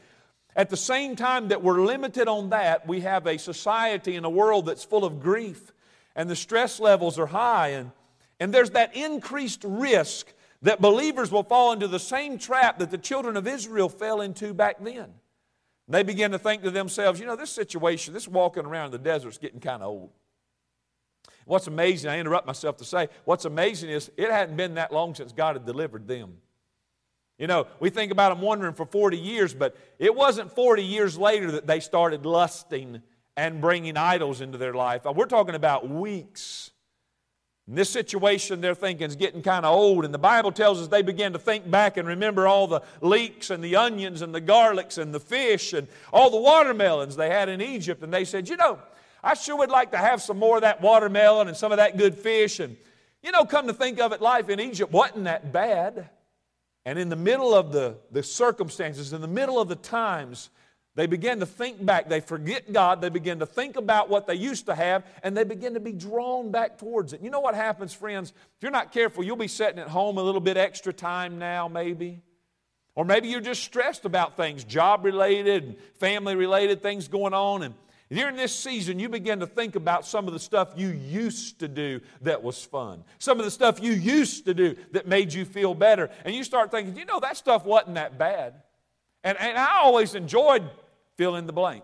at 0.55 0.69
the 0.69 0.77
same 0.77 1.15
time 1.15 1.49
that 1.49 1.63
we're 1.63 1.81
limited 1.81 2.27
on 2.27 2.49
that, 2.49 2.87
we 2.87 3.01
have 3.01 3.27
a 3.27 3.37
society 3.37 4.15
and 4.15 4.25
a 4.25 4.29
world 4.29 4.65
that's 4.65 4.83
full 4.83 5.05
of 5.05 5.21
grief 5.21 5.71
and 6.15 6.29
the 6.29 6.35
stress 6.35 6.79
levels 6.79 7.19
are 7.19 7.27
high. 7.27 7.69
And, 7.69 7.91
and 8.39 8.53
there's 8.53 8.71
that 8.71 8.95
increased 8.95 9.63
risk 9.63 10.33
that 10.63 10.81
believers 10.81 11.31
will 11.31 11.43
fall 11.43 11.71
into 11.71 11.87
the 11.87 11.99
same 11.99 12.37
trap 12.37 12.79
that 12.79 12.91
the 12.91 12.97
children 12.97 13.37
of 13.37 13.47
Israel 13.47 13.87
fell 13.87 14.21
into 14.21 14.53
back 14.53 14.83
then. 14.83 15.13
They 15.87 16.03
begin 16.03 16.31
to 16.31 16.39
think 16.39 16.63
to 16.63 16.71
themselves, 16.71 17.19
you 17.19 17.25
know, 17.25 17.35
this 17.35 17.49
situation, 17.49 18.13
this 18.13 18.27
walking 18.27 18.65
around 18.65 18.87
in 18.87 18.91
the 18.91 18.99
desert 18.99 19.29
is 19.29 19.37
getting 19.37 19.59
kind 19.59 19.81
of 19.81 19.89
old. 19.89 20.09
What's 21.49 21.65
amazing, 21.65 22.11
I 22.11 22.19
interrupt 22.19 22.45
myself 22.45 22.77
to 22.77 22.85
say, 22.85 23.09
what's 23.25 23.43
amazing 23.43 23.89
is 23.89 24.11
it 24.17 24.29
hadn't 24.29 24.55
been 24.55 24.75
that 24.75 24.93
long 24.93 25.15
since 25.15 25.31
God 25.31 25.55
had 25.55 25.65
delivered 25.65 26.07
them. 26.07 26.37
You 27.39 27.47
know, 27.47 27.65
we 27.79 27.89
think 27.89 28.11
about 28.11 28.29
them 28.29 28.41
wandering 28.41 28.75
for 28.75 28.85
40 28.85 29.17
years, 29.17 29.51
but 29.55 29.75
it 29.97 30.13
wasn't 30.13 30.51
40 30.51 30.83
years 30.83 31.17
later 31.17 31.49
that 31.53 31.65
they 31.65 31.79
started 31.79 32.23
lusting 32.23 33.01
and 33.35 33.61
bringing 33.61 33.97
idols 33.97 34.41
into 34.41 34.59
their 34.59 34.75
life. 34.75 35.07
Uh, 35.07 35.11
we're 35.11 35.25
talking 35.25 35.55
about 35.55 35.89
weeks. 35.89 36.69
In 37.67 37.73
this 37.73 37.89
situation, 37.89 38.61
they're 38.61 38.75
thinking 38.75 39.07
is 39.07 39.15
getting 39.15 39.41
kind 39.41 39.65
of 39.65 39.73
old, 39.73 40.05
and 40.05 40.13
the 40.13 40.19
Bible 40.19 40.51
tells 40.51 40.79
us 40.79 40.87
they 40.87 41.01
began 41.01 41.33
to 41.33 41.39
think 41.39 41.69
back 41.69 41.97
and 41.97 42.07
remember 42.07 42.45
all 42.45 42.67
the 42.67 42.83
leeks 43.01 43.49
and 43.49 43.63
the 43.63 43.75
onions 43.75 44.21
and 44.21 44.35
the 44.35 44.41
garlics 44.41 44.99
and 44.99 45.15
the 45.15 45.19
fish 45.19 45.73
and 45.73 45.87
all 46.13 46.29
the 46.29 46.37
watermelons 46.37 47.15
they 47.15 47.31
had 47.31 47.49
in 47.49 47.59
Egypt, 47.59 48.03
and 48.03 48.13
they 48.13 48.23
said, 48.23 48.47
You 48.47 48.57
know, 48.57 48.77
I 49.23 49.33
sure 49.33 49.57
would 49.57 49.69
like 49.69 49.91
to 49.91 49.97
have 49.97 50.21
some 50.21 50.37
more 50.37 50.57
of 50.57 50.61
that 50.61 50.81
watermelon 50.81 51.47
and 51.47 51.57
some 51.57 51.71
of 51.71 51.77
that 51.77 51.97
good 51.97 52.15
fish. 52.15 52.59
And, 52.59 52.77
you 53.21 53.31
know, 53.31 53.45
come 53.45 53.67
to 53.67 53.73
think 53.73 53.99
of 53.99 54.13
it, 54.13 54.21
life 54.21 54.49
in 54.49 54.59
Egypt 54.59 54.91
wasn't 54.91 55.25
that 55.25 55.51
bad. 55.51 56.09
And 56.85 56.97
in 56.97 57.09
the 57.09 57.15
middle 57.15 57.53
of 57.53 57.71
the, 57.71 57.97
the 58.11 58.23
circumstances, 58.23 59.13
in 59.13 59.21
the 59.21 59.27
middle 59.27 59.59
of 59.59 59.67
the 59.67 59.75
times, 59.75 60.49
they 60.95 61.05
begin 61.05 61.39
to 61.39 61.45
think 61.45 61.85
back. 61.85 62.09
They 62.09 62.19
forget 62.19 62.73
God. 62.73 63.01
They 63.01 63.09
begin 63.09 63.39
to 63.39 63.45
think 63.45 63.75
about 63.75 64.09
what 64.09 64.27
they 64.27 64.35
used 64.35 64.65
to 64.65 64.75
have, 64.75 65.05
and 65.23 65.35
they 65.37 65.43
begin 65.43 65.75
to 65.75 65.79
be 65.79 65.91
drawn 65.91 66.51
back 66.51 66.77
towards 66.77 67.13
it. 67.13 67.21
You 67.21 67.29
know 67.29 67.39
what 67.39 67.55
happens, 67.55 67.93
friends? 67.93 68.31
If 68.31 68.63
you're 68.63 68.71
not 68.71 68.91
careful, 68.91 69.23
you'll 69.23 69.35
be 69.35 69.47
sitting 69.47 69.79
at 69.79 69.87
home 69.87 70.17
a 70.17 70.23
little 70.23 70.41
bit 70.41 70.57
extra 70.57 70.91
time 70.91 71.39
now, 71.39 71.67
maybe. 71.67 72.21
Or 72.95 73.05
maybe 73.05 73.29
you're 73.29 73.39
just 73.39 73.63
stressed 73.63 74.03
about 74.03 74.35
things, 74.35 74.63
job 74.63 75.05
related, 75.05 75.63
and 75.63 75.75
family 75.99 76.35
related, 76.35 76.81
things 76.81 77.07
going 77.07 77.33
on, 77.33 77.63
and 77.63 77.75
during 78.11 78.35
this 78.35 78.55
season, 78.55 78.97
you 78.97 79.07
begin 79.07 79.39
to 79.39 79.47
think 79.47 79.75
about 79.75 80.05
some 80.05 80.27
of 80.27 80.33
the 80.33 80.39
stuff 80.39 80.73
you 80.75 80.89
used 80.89 81.59
to 81.59 81.67
do 81.67 82.01
that 82.21 82.41
was 82.41 82.63
fun. 82.63 83.03
Some 83.19 83.37
of 83.37 83.45
the 83.45 83.51
stuff 83.51 83.81
you 83.81 83.91
used 83.91 84.45
to 84.45 84.53
do 84.55 84.75
that 84.93 85.07
made 85.07 85.31
you 85.31 85.45
feel 85.45 85.75
better. 85.75 86.09
And 86.25 86.33
you 86.33 86.43
start 86.43 86.71
thinking, 86.71 86.97
you 86.97 87.05
know, 87.05 87.19
that 87.19 87.37
stuff 87.37 87.65
wasn't 87.65 87.95
that 87.95 88.17
bad. 88.17 88.55
And, 89.23 89.39
and 89.39 89.57
I 89.57 89.81
always 89.83 90.15
enjoyed 90.15 90.67
fill 91.17 91.35
in 91.35 91.45
the 91.45 91.53
blank. 91.53 91.83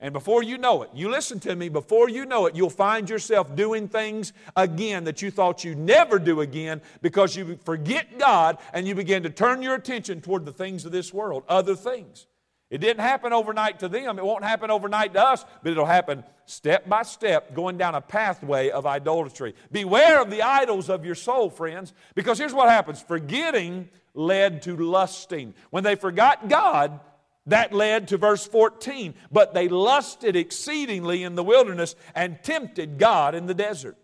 And 0.00 0.12
before 0.12 0.42
you 0.42 0.58
know 0.58 0.82
it, 0.82 0.90
you 0.94 1.10
listen 1.10 1.40
to 1.40 1.54
me, 1.54 1.68
before 1.68 2.08
you 2.08 2.24
know 2.24 2.46
it, 2.46 2.54
you'll 2.54 2.70
find 2.70 3.10
yourself 3.10 3.54
doing 3.54 3.88
things 3.88 4.32
again 4.56 5.04
that 5.04 5.22
you 5.22 5.30
thought 5.30 5.64
you'd 5.64 5.78
never 5.78 6.20
do 6.20 6.40
again 6.40 6.80
because 7.02 7.36
you 7.36 7.58
forget 7.64 8.18
God 8.18 8.58
and 8.72 8.86
you 8.86 8.94
begin 8.94 9.24
to 9.24 9.30
turn 9.30 9.60
your 9.60 9.74
attention 9.74 10.20
toward 10.20 10.46
the 10.46 10.52
things 10.52 10.84
of 10.84 10.92
this 10.92 11.12
world, 11.12 11.42
other 11.48 11.74
things. 11.74 12.26
It 12.70 12.78
didn't 12.78 13.00
happen 13.00 13.32
overnight 13.32 13.78
to 13.78 13.88
them. 13.88 14.18
It 14.18 14.24
won't 14.24 14.44
happen 14.44 14.70
overnight 14.70 15.14
to 15.14 15.22
us, 15.24 15.44
but 15.62 15.72
it'll 15.72 15.86
happen 15.86 16.22
step 16.44 16.88
by 16.88 17.02
step 17.02 17.54
going 17.54 17.78
down 17.78 17.94
a 17.94 18.00
pathway 18.00 18.68
of 18.68 18.84
idolatry. 18.84 19.54
Beware 19.72 20.20
of 20.20 20.30
the 20.30 20.42
idols 20.42 20.90
of 20.90 21.04
your 21.04 21.14
soul, 21.14 21.48
friends, 21.48 21.94
because 22.14 22.38
here's 22.38 22.52
what 22.52 22.68
happens 22.68 23.00
forgetting 23.00 23.88
led 24.12 24.62
to 24.62 24.76
lusting. 24.76 25.54
When 25.70 25.84
they 25.84 25.94
forgot 25.94 26.48
God, 26.48 27.00
that 27.46 27.72
led 27.72 28.08
to 28.08 28.18
verse 28.18 28.46
14. 28.46 29.14
But 29.32 29.54
they 29.54 29.68
lusted 29.68 30.36
exceedingly 30.36 31.22
in 31.22 31.34
the 31.34 31.44
wilderness 31.44 31.96
and 32.14 32.42
tempted 32.42 32.98
God 32.98 33.34
in 33.34 33.46
the 33.46 33.54
desert. 33.54 33.96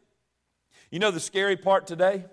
You 0.91 0.99
know 0.99 1.11
the 1.11 1.21
scary 1.21 1.57
part 1.57 1.87
today? 1.87 2.25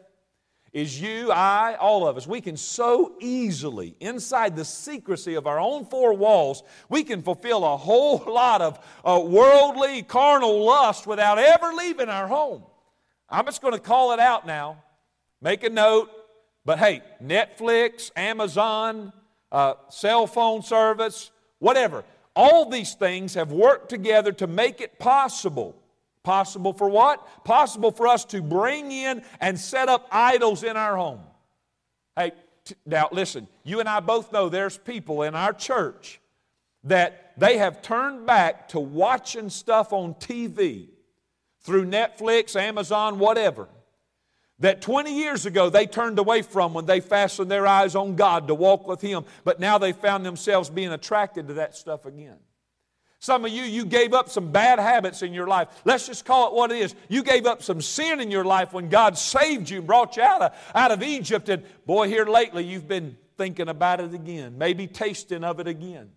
Is 0.73 1.01
you, 1.01 1.31
I, 1.31 1.75
all 1.75 2.07
of 2.07 2.15
us. 2.15 2.25
We 2.25 2.39
can 2.39 2.55
so 2.55 3.13
easily, 3.19 3.95
inside 3.99 4.55
the 4.55 4.63
secrecy 4.63 5.35
of 5.35 5.45
our 5.45 5.59
own 5.59 5.85
four 5.85 6.13
walls, 6.13 6.63
we 6.87 7.03
can 7.03 7.21
fulfill 7.21 7.65
a 7.65 7.75
whole 7.75 8.23
lot 8.27 8.61
of 8.61 8.79
uh, 9.03 9.21
worldly, 9.23 10.03
carnal 10.03 10.63
lust 10.65 11.05
without 11.07 11.37
ever 11.37 11.73
leaving 11.73 12.09
our 12.09 12.27
home. 12.27 12.63
I'm 13.29 13.45
just 13.45 13.61
going 13.61 13.73
to 13.73 13.79
call 13.79 14.13
it 14.13 14.19
out 14.19 14.45
now. 14.45 14.83
Make 15.41 15.63
a 15.63 15.69
note. 15.69 16.09
But 16.63 16.79
hey, 16.79 17.01
Netflix, 17.21 18.11
Amazon, 18.15 19.11
uh, 19.51 19.73
cell 19.89 20.27
phone 20.27 20.61
service, 20.61 21.31
whatever. 21.59 22.03
All 22.35 22.69
these 22.69 22.93
things 22.93 23.33
have 23.33 23.51
worked 23.51 23.89
together 23.89 24.31
to 24.33 24.47
make 24.47 24.79
it 24.79 24.99
possible 24.99 25.80
Possible 26.23 26.73
for 26.73 26.87
what? 26.87 27.43
Possible 27.43 27.91
for 27.91 28.07
us 28.07 28.25
to 28.25 28.41
bring 28.41 28.91
in 28.91 29.23
and 29.39 29.59
set 29.59 29.89
up 29.89 30.07
idols 30.11 30.63
in 30.63 30.77
our 30.77 30.95
home. 30.95 31.21
Hey, 32.15 32.31
t- 32.63 32.75
now 32.85 33.09
listen, 33.11 33.47
you 33.63 33.79
and 33.79 33.89
I 33.89 34.01
both 34.01 34.31
know 34.31 34.47
there's 34.47 34.77
people 34.77 35.23
in 35.23 35.33
our 35.33 35.53
church 35.53 36.19
that 36.83 37.33
they 37.37 37.57
have 37.57 37.81
turned 37.81 38.25
back 38.25 38.69
to 38.69 38.79
watching 38.79 39.49
stuff 39.49 39.93
on 39.93 40.13
TV 40.15 40.89
through 41.61 41.85
Netflix, 41.85 42.55
Amazon, 42.55 43.19
whatever, 43.19 43.67
that 44.59 44.81
20 44.81 45.15
years 45.15 45.45
ago 45.47 45.69
they 45.69 45.87
turned 45.87 46.19
away 46.19 46.43
from 46.43 46.73
when 46.73 46.85
they 46.85 46.99
fastened 46.99 47.49
their 47.49 47.65
eyes 47.65 47.95
on 47.95 48.15
God 48.15 48.47
to 48.47 48.55
walk 48.55 48.87
with 48.87 49.01
Him, 49.01 49.25
but 49.43 49.59
now 49.59 49.79
they 49.79 49.91
found 49.91 50.23
themselves 50.23 50.69
being 50.69 50.91
attracted 50.91 51.47
to 51.47 51.55
that 51.55 51.75
stuff 51.75 52.05
again. 52.05 52.37
Some 53.21 53.45
of 53.45 53.51
you, 53.51 53.61
you 53.61 53.85
gave 53.85 54.15
up 54.15 54.29
some 54.29 54.51
bad 54.51 54.79
habits 54.79 55.21
in 55.21 55.31
your 55.31 55.45
life. 55.45 55.67
Let's 55.85 56.07
just 56.07 56.25
call 56.25 56.47
it 56.47 56.53
what 56.55 56.71
it 56.71 56.79
is. 56.79 56.95
You 57.07 57.21
gave 57.21 57.45
up 57.45 57.61
some 57.61 57.79
sin 57.79 58.19
in 58.19 58.31
your 58.31 58.43
life 58.43 58.73
when 58.73 58.89
God 58.89 59.15
saved 59.15 59.69
you 59.69 59.77
and 59.77 59.85
brought 59.85 60.17
you 60.17 60.23
out 60.23 60.41
of, 60.41 60.53
out 60.73 60.89
of 60.89 61.03
Egypt. 61.03 61.47
And 61.47 61.63
boy, 61.85 62.07
here 62.07 62.25
lately, 62.25 62.63
you've 62.63 62.87
been 62.87 63.15
thinking 63.37 63.69
about 63.69 63.99
it 63.99 64.15
again, 64.15 64.57
maybe 64.57 64.87
tasting 64.87 65.43
of 65.43 65.59
it 65.59 65.67
again. 65.67 66.09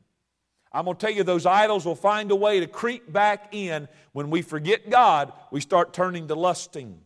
I'm 0.73 0.87
going 0.87 0.97
to 0.97 1.07
tell 1.07 1.15
you, 1.15 1.25
those 1.25 1.45
idols 1.45 1.85
will 1.85 1.95
find 1.95 2.31
a 2.31 2.37
way 2.37 2.61
to 2.61 2.67
creep 2.67 3.13
back 3.13 3.55
in. 3.55 3.87
When 4.13 4.31
we 4.31 4.41
forget 4.41 4.89
God, 4.89 5.31
we 5.51 5.61
start 5.61 5.93
turning 5.93 6.29
to 6.29 6.35
lusting. 6.35 6.99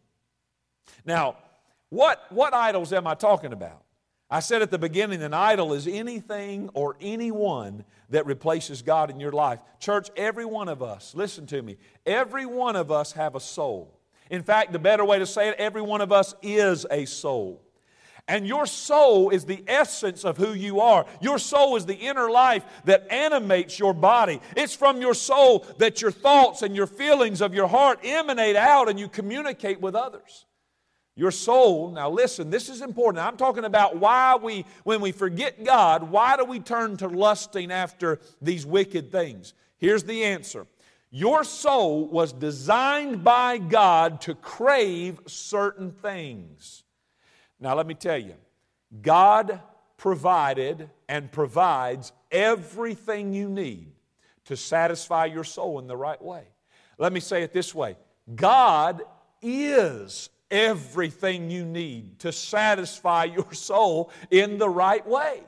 Now, 1.05 1.39
what, 1.89 2.25
what 2.31 2.55
idols 2.55 2.93
am 2.93 3.09
I 3.09 3.17
talking 3.17 3.53
about? 3.53 3.83
I 4.31 4.41
said 4.41 4.61
at 4.61 4.71
the 4.71 4.79
beginning, 4.79 5.23
an 5.23 5.33
idol 5.33 5.73
is 5.73 5.87
anything 5.87 6.69
or 6.75 6.97
anyone 7.01 7.85
that 8.11 8.27
replaces 8.27 8.83
God 8.83 9.11
in 9.11 9.21
your 9.21 9.33
life. 9.33 9.61
Church, 9.81 10.11
every 10.17 10.45
one 10.45 10.69
of 10.69 10.83
us, 10.83 11.15
listen 11.15 11.47
to 11.47 11.63
me, 11.63 11.79
every 12.05 12.45
one 12.45 12.77
of 12.77 12.91
us 12.91 13.13
have 13.13 13.35
a 13.35 13.41
soul. 13.41 13.99
In 14.31 14.43
fact, 14.43 14.73
the 14.73 14.79
better 14.79 15.05
way 15.05 15.19
to 15.19 15.27
say 15.27 15.49
it, 15.49 15.55
every 15.59 15.81
one 15.81 16.03
of 16.03 16.13
us 16.13 16.35
is 16.43 16.87
a 16.91 17.07
soul. 17.07 17.63
And 18.29 18.47
your 18.47 18.67
soul 18.67 19.31
is 19.31 19.47
the 19.47 19.65
essence 19.67 20.23
of 20.23 20.37
who 20.37 20.53
you 20.53 20.81
are. 20.81 21.07
Your 21.23 21.39
soul 21.39 21.77
is 21.77 21.87
the 21.87 21.95
inner 21.95 22.31
life 22.31 22.63
that 22.85 23.11
animates 23.11 23.79
your 23.79 23.95
body. 23.95 24.43
It's 24.55 24.75
from 24.75 25.01
your 25.01 25.15
soul 25.15 25.65
that 25.79 26.03
your 26.03 26.11
thoughts 26.11 26.61
and 26.61 26.77
your 26.77 26.87
feelings 26.87 27.41
of 27.41 27.55
your 27.55 27.69
heart 27.69 28.01
emanate 28.05 28.57
out 28.57 28.91
and 28.91 29.01
you 29.01 29.09
communicate 29.09 29.81
with 29.81 29.95
others. 29.95 30.45
Your 31.19 31.33
soul, 31.33 31.91
now 31.91 32.09
listen, 32.09 32.49
this 32.49 32.69
is 32.69 32.81
important. 32.81 33.27
I'm 33.27 33.37
talking 33.37 33.65
about 33.65 33.97
why 33.97 34.37
we, 34.37 34.65
when 34.85 35.01
we 35.01 35.11
forget 35.11 35.65
God, 35.65 36.13
why 36.13 36.37
do 36.37 36.45
we 36.45 36.61
turn 36.61 36.97
to 36.99 37.09
lusting 37.09 37.73
after 37.73 38.21
these 38.41 38.65
wicked 38.65 39.11
things? 39.11 39.53
Here's 39.79 40.05
the 40.05 40.23
answer 40.23 40.65
Your 41.11 41.43
soul 41.43 42.07
was 42.07 42.33
designed 42.33 43.25
by 43.25 43.59
God 43.59 44.21
to 44.23 44.37
crave 44.37 45.19
certain 45.27 45.91
things. 45.91 46.85
Now, 47.59 47.75
let 47.75 47.89
me 47.89 47.95
tell 47.95 48.19
you, 48.19 48.35
God 49.03 49.61
provided 49.97 50.89
and 51.09 51.33
provides 51.33 52.13
everything 52.31 53.33
you 53.35 53.49
need 53.49 53.91
to 54.45 54.57
satisfy 54.57 55.25
your 55.25 55.43
soul 55.43 55.81
in 55.81 55.89
the 55.89 55.97
right 55.97 56.23
way. 56.23 56.45
Let 56.97 57.13
me 57.13 57.19
say 57.19 57.43
it 57.43 57.53
this 57.53 57.75
way 57.75 57.97
God 58.37 59.03
is 59.43 60.31
everything 60.51 61.51
you 61.51 61.65
need 61.65 62.19
to 62.21 62.33
satisfy 62.33 63.25
your 63.37 63.53
soul 63.53 64.11
in 64.31 64.59
the 64.59 64.69
right 64.69 65.07
way. 65.07 65.43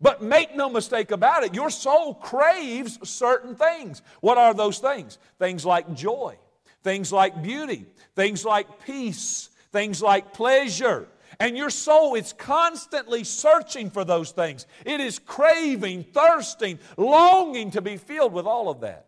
But 0.00 0.20
make 0.20 0.56
no 0.56 0.68
mistake 0.68 1.12
about 1.12 1.44
it, 1.44 1.54
your 1.54 1.70
soul 1.70 2.14
craves 2.14 2.98
certain 3.08 3.54
things. 3.54 4.02
What 4.20 4.36
are 4.36 4.52
those 4.52 4.80
things? 4.80 5.16
Things 5.38 5.64
like 5.64 5.94
joy, 5.94 6.36
things 6.82 7.12
like 7.12 7.40
beauty, 7.40 7.86
things 8.16 8.44
like 8.44 8.84
peace, 8.84 9.48
things 9.70 10.02
like 10.02 10.34
pleasure. 10.34 11.06
And 11.38 11.56
your 11.56 11.70
soul 11.70 12.16
is 12.16 12.32
constantly 12.32 13.22
searching 13.22 13.90
for 13.90 14.04
those 14.04 14.32
things. 14.32 14.66
It 14.84 15.00
is 15.00 15.20
craving, 15.20 16.04
thirsting, 16.04 16.80
longing 16.96 17.70
to 17.70 17.80
be 17.80 17.96
filled 17.96 18.32
with 18.32 18.46
all 18.46 18.68
of 18.68 18.80
that. 18.80 19.06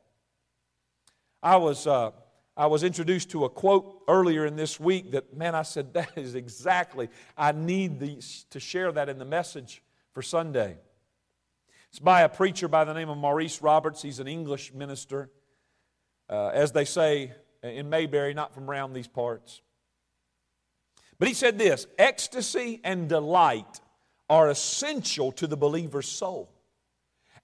I 1.42 1.56
was, 1.56 1.86
uh, 1.86 2.12
I 2.56 2.66
was 2.66 2.84
introduced 2.84 3.30
to 3.30 3.44
a 3.44 3.48
quote 3.48 4.02
earlier 4.06 4.46
in 4.46 4.54
this 4.54 4.78
week 4.78 5.10
that, 5.10 5.36
man, 5.36 5.54
I 5.54 5.62
said, 5.62 5.92
that 5.94 6.16
is 6.16 6.34
exactly, 6.34 7.08
I 7.36 7.52
need 7.52 7.98
these, 7.98 8.46
to 8.50 8.60
share 8.60 8.92
that 8.92 9.08
in 9.08 9.18
the 9.18 9.24
message 9.24 9.82
for 10.12 10.22
Sunday. 10.22 10.76
It's 11.90 11.98
by 11.98 12.22
a 12.22 12.28
preacher 12.28 12.68
by 12.68 12.84
the 12.84 12.92
name 12.92 13.08
of 13.08 13.18
Maurice 13.18 13.62
Roberts. 13.62 14.02
He's 14.02 14.18
an 14.18 14.28
English 14.28 14.72
minister, 14.72 15.30
uh, 16.28 16.48
as 16.48 16.72
they 16.72 16.84
say 16.84 17.32
in 17.62 17.88
Mayberry, 17.88 18.34
not 18.34 18.52
from 18.52 18.68
around 18.68 18.92
these 18.92 19.06
parts. 19.06 19.62
But 21.18 21.28
he 21.28 21.34
said 21.34 21.58
this 21.58 21.86
ecstasy 21.98 22.80
and 22.82 23.08
delight 23.08 23.80
are 24.28 24.48
essential 24.48 25.30
to 25.32 25.46
the 25.46 25.56
believer's 25.56 26.08
soul, 26.08 26.50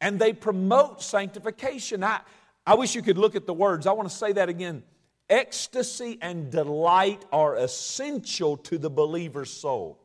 and 0.01 0.19
they 0.19 0.33
promote 0.33 1.03
sanctification. 1.03 2.03
I, 2.03 2.21
I 2.67 2.75
wish 2.75 2.95
you 2.95 3.03
could 3.03 3.19
look 3.19 3.37
at 3.37 3.47
the 3.47 3.55
words. 3.55 3.87
I 3.87 3.93
want 3.93 4.09
to 4.09 4.15
say 4.15 4.33
that 4.33 4.49
again. 4.49 4.83
Ecstasy 5.31 6.19
and 6.21 6.51
delight 6.51 7.25
are 7.33 7.57
essential 7.57 8.57
to 8.59 8.77
the 8.77 8.91
believer's 8.91 9.51
soul 9.51 10.01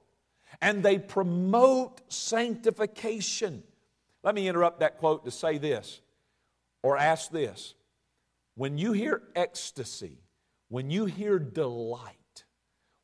and 0.62 0.84
they 0.84 0.98
promote 0.98 2.02
sanctification. 2.12 3.64
Let 4.24 4.36
me 4.36 4.48
interrupt 4.48 4.80
that 4.80 4.98
quote 4.98 5.26
to 5.26 5.32
say 5.32 5.58
this 5.58 6.02
or 6.84 6.98
ask 6.98 7.32
this. 7.32 7.74
When 8.56 8.78
you 8.78 8.94
hear 8.94 9.22
ecstasy, 9.36 10.20
when 10.70 10.90
you 10.90 11.06
hear 11.06 11.40
delight, 11.40 12.46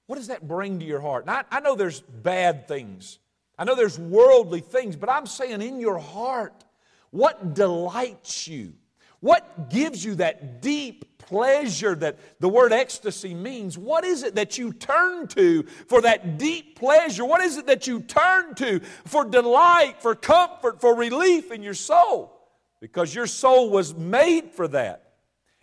what 0.07 0.15
does 0.15 0.27
that 0.27 0.47
bring 0.47 0.79
to 0.79 0.85
your 0.85 1.01
heart? 1.01 1.25
I, 1.27 1.43
I 1.51 1.59
know 1.59 1.75
there's 1.75 2.01
bad 2.01 2.67
things, 2.67 3.19
I 3.57 3.63
know 3.63 3.75
there's 3.75 3.99
worldly 3.99 4.61
things, 4.61 4.95
but 4.95 5.09
I'm 5.09 5.25
saying 5.25 5.61
in 5.61 5.79
your 5.79 5.99
heart, 5.99 6.63
what 7.11 7.53
delights 7.53 8.47
you? 8.47 8.73
What 9.21 9.69
gives 9.69 10.03
you 10.03 10.15
that 10.15 10.61
deep 10.61 11.19
pleasure 11.19 11.95
that 11.95 12.17
the 12.39 12.49
word 12.49 12.73
ecstasy 12.73 13.33
means? 13.33 13.77
What 13.77 14.03
is 14.03 14.23
it 14.23 14.35
that 14.35 14.57
you 14.57 14.73
turn 14.73 15.27
to 15.27 15.63
for 15.87 16.01
that 16.01 16.37
deep 16.37 16.77
pleasure? 16.77 17.23
What 17.23 17.41
is 17.41 17.57
it 17.57 17.67
that 17.67 17.87
you 17.87 18.01
turn 18.01 18.55
to 18.55 18.79
for 19.05 19.23
delight, 19.23 20.01
for 20.01 20.15
comfort, 20.15 20.81
for 20.81 20.95
relief 20.95 21.51
in 21.51 21.61
your 21.61 21.75
soul? 21.75 22.37
Because 22.81 23.13
your 23.13 23.27
soul 23.27 23.69
was 23.69 23.95
made 23.95 24.51
for 24.51 24.67
that. 24.69 25.13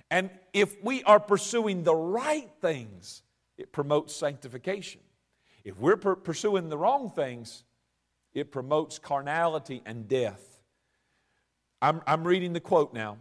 And 0.08 0.30
if 0.52 0.82
we 0.82 1.02
are 1.02 1.20
pursuing 1.20 1.82
the 1.82 1.94
right 1.94 2.48
things, 2.60 3.22
it 3.58 3.72
promotes 3.72 4.14
sanctification. 4.14 5.00
If 5.64 5.78
we're 5.80 5.96
pursuing 5.96 6.68
the 6.68 6.78
wrong 6.78 7.10
things, 7.10 7.64
it 8.32 8.52
promotes 8.52 9.00
carnality 9.00 9.82
and 9.84 10.06
death. 10.06 10.60
I'm, 11.82 12.00
I'm 12.06 12.24
reading 12.24 12.52
the 12.52 12.60
quote 12.60 12.94
now. 12.94 13.18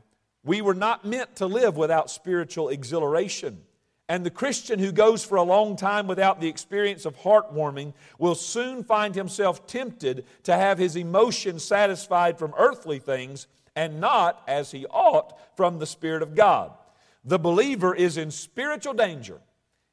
We 0.48 0.62
were 0.62 0.74
not 0.74 1.04
meant 1.04 1.36
to 1.36 1.46
live 1.46 1.76
without 1.76 2.10
spiritual 2.10 2.70
exhilaration. 2.70 3.64
And 4.08 4.26
the 4.26 4.32
Christian 4.32 4.80
who 4.80 4.94
goes 4.94 5.26
for 5.26 5.36
a 5.36 5.44
long 5.44 5.76
time 5.76 6.08
without 6.08 6.40
the 6.40 6.48
experience 6.48 7.06
of 7.06 7.18
heartwarming 7.18 7.94
will 8.18 8.34
soon 8.34 8.86
find 8.86 9.14
himself 9.14 9.68
tempted 9.68 10.24
to 10.44 10.54
have 10.54 10.78
his 10.78 10.96
emotions 10.96 11.66
satisfied 11.66 12.40
from 12.40 12.54
earthly 12.58 12.98
things 12.98 13.48
and 13.76 14.00
not, 14.00 14.42
as 14.48 14.72
he 14.72 14.86
ought, 14.86 15.38
from 15.58 15.80
the 15.80 15.86
Spirit 15.86 16.24
of 16.24 16.34
God. 16.34 16.72
The 17.26 17.38
believer 17.38 17.94
is 17.94 18.16
in 18.16 18.32
spiritual 18.32 18.94
danger 18.94 19.42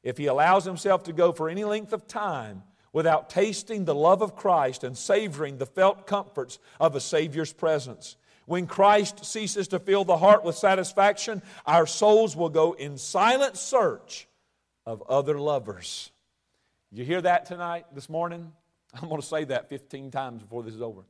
if 0.03 0.17
he 0.17 0.27
allows 0.27 0.63
himself 0.63 1.03
to 1.03 1.13
go 1.13 1.33
for 1.33 1.49
any 1.49 1.65
length 1.65 1.91
of 1.91 2.07
time 2.07 2.63
without 2.93 3.29
tasting 3.29 3.83
the 3.83 3.93
love 3.93 4.21
of 4.21 4.37
Christ 4.37 4.85
and 4.85 4.97
savoring 4.97 5.57
the 5.57 5.65
felt 5.65 6.07
comforts 6.07 6.59
of 6.79 6.95
a 6.95 7.01
Savior's 7.01 7.51
presence. 7.51 8.15
When 8.45 8.67
Christ 8.67 9.25
ceases 9.25 9.69
to 9.69 9.79
fill 9.79 10.05
the 10.05 10.17
heart 10.17 10.43
with 10.43 10.55
satisfaction, 10.55 11.41
our 11.65 11.87
souls 11.87 12.35
will 12.35 12.49
go 12.49 12.73
in 12.73 12.97
silent 12.97 13.57
search 13.57 14.27
of 14.85 15.01
other 15.09 15.39
lovers. 15.39 16.11
You 16.91 17.03
hear 17.03 17.21
that 17.21 17.45
tonight, 17.47 17.85
this 17.93 18.09
morning? 18.09 18.51
I'm 18.93 19.09
going 19.09 19.19
to 19.21 19.27
say 19.27 19.45
that 19.45 19.69
15 19.69 20.11
times 20.11 20.43
before 20.43 20.63
this 20.63 20.75
is 20.75 20.81
over. 20.81 21.01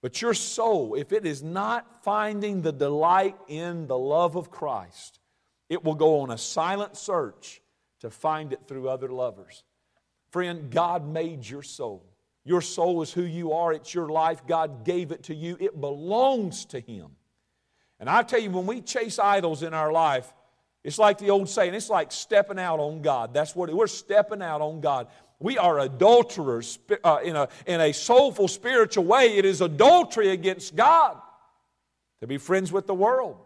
But 0.00 0.22
your 0.22 0.34
soul, 0.34 0.94
if 0.94 1.12
it 1.12 1.26
is 1.26 1.42
not 1.42 2.04
finding 2.04 2.62
the 2.62 2.72
delight 2.72 3.36
in 3.48 3.86
the 3.86 3.98
love 3.98 4.36
of 4.36 4.50
Christ, 4.50 5.18
it 5.68 5.84
will 5.84 5.94
go 5.94 6.20
on 6.20 6.30
a 6.30 6.38
silent 6.38 6.96
search 6.96 7.60
to 8.00 8.10
find 8.10 8.52
it 8.52 8.68
through 8.68 8.88
other 8.88 9.08
lovers. 9.08 9.64
Friend, 10.30 10.70
God 10.70 11.08
made 11.08 11.48
your 11.48 11.62
soul. 11.62 12.04
Your 12.48 12.62
soul 12.62 13.02
is 13.02 13.12
who 13.12 13.24
you 13.24 13.52
are, 13.52 13.74
it's 13.74 13.92
your 13.92 14.08
life. 14.08 14.46
God 14.46 14.82
gave 14.82 15.12
it 15.12 15.24
to 15.24 15.34
you, 15.34 15.58
it 15.60 15.78
belongs 15.78 16.64
to 16.66 16.80
Him. 16.80 17.08
And 18.00 18.08
I 18.08 18.22
tell 18.22 18.40
you, 18.40 18.50
when 18.50 18.64
we 18.64 18.80
chase 18.80 19.18
idols 19.18 19.62
in 19.62 19.74
our 19.74 19.92
life, 19.92 20.32
it's 20.82 20.98
like 20.98 21.18
the 21.18 21.28
old 21.28 21.50
saying, 21.50 21.74
it's 21.74 21.90
like 21.90 22.10
stepping 22.10 22.58
out 22.58 22.80
on 22.80 23.02
God. 23.02 23.34
That's 23.34 23.54
what 23.54 23.70
we're 23.70 23.86
stepping 23.86 24.40
out 24.40 24.62
on 24.62 24.80
God. 24.80 25.08
We 25.38 25.58
are 25.58 25.78
adulterers 25.78 26.78
uh, 27.04 27.18
in, 27.22 27.36
a, 27.36 27.50
in 27.66 27.82
a 27.82 27.92
soulful, 27.92 28.48
spiritual 28.48 29.04
way. 29.04 29.36
It 29.36 29.44
is 29.44 29.60
adultery 29.60 30.30
against 30.30 30.74
God 30.74 31.20
to 32.20 32.26
be 32.26 32.38
friends 32.38 32.72
with 32.72 32.86
the 32.86 32.94
world. 32.94 33.36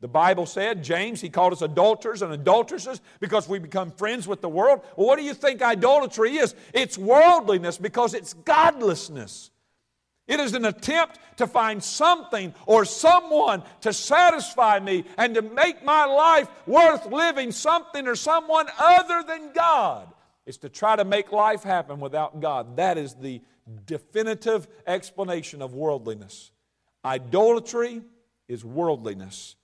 The 0.00 0.08
Bible 0.08 0.46
said, 0.46 0.82
James, 0.82 1.20
he 1.20 1.28
called 1.28 1.52
us 1.52 1.60
adulterers 1.60 2.22
and 2.22 2.32
adulteresses 2.32 3.02
because 3.20 3.48
we 3.48 3.58
become 3.58 3.90
friends 3.90 4.26
with 4.26 4.40
the 4.40 4.48
world. 4.48 4.80
Well, 4.96 5.06
what 5.06 5.18
do 5.18 5.24
you 5.24 5.34
think 5.34 5.60
idolatry 5.60 6.36
is? 6.36 6.54
It's 6.72 6.96
worldliness 6.96 7.76
because 7.76 8.14
it's 8.14 8.32
godlessness. 8.32 9.50
It 10.26 10.40
is 10.40 10.54
an 10.54 10.64
attempt 10.64 11.18
to 11.38 11.46
find 11.46 11.82
something 11.82 12.54
or 12.64 12.84
someone 12.84 13.62
to 13.82 13.92
satisfy 13.92 14.78
me 14.78 15.04
and 15.18 15.34
to 15.34 15.42
make 15.42 15.84
my 15.84 16.04
life 16.06 16.48
worth 16.66 17.06
living, 17.06 17.52
something 17.52 18.06
or 18.06 18.14
someone 18.14 18.68
other 18.78 19.22
than 19.26 19.52
God. 19.52 20.08
It's 20.46 20.58
to 20.58 20.68
try 20.68 20.96
to 20.96 21.04
make 21.04 21.32
life 21.32 21.62
happen 21.62 22.00
without 22.00 22.40
God. 22.40 22.76
That 22.76 22.96
is 22.96 23.14
the 23.14 23.42
definitive 23.86 24.66
explanation 24.86 25.62
of 25.62 25.74
worldliness. 25.74 26.52
Idolatry 27.04 28.00
is 28.48 28.64
worldliness. 28.64 29.56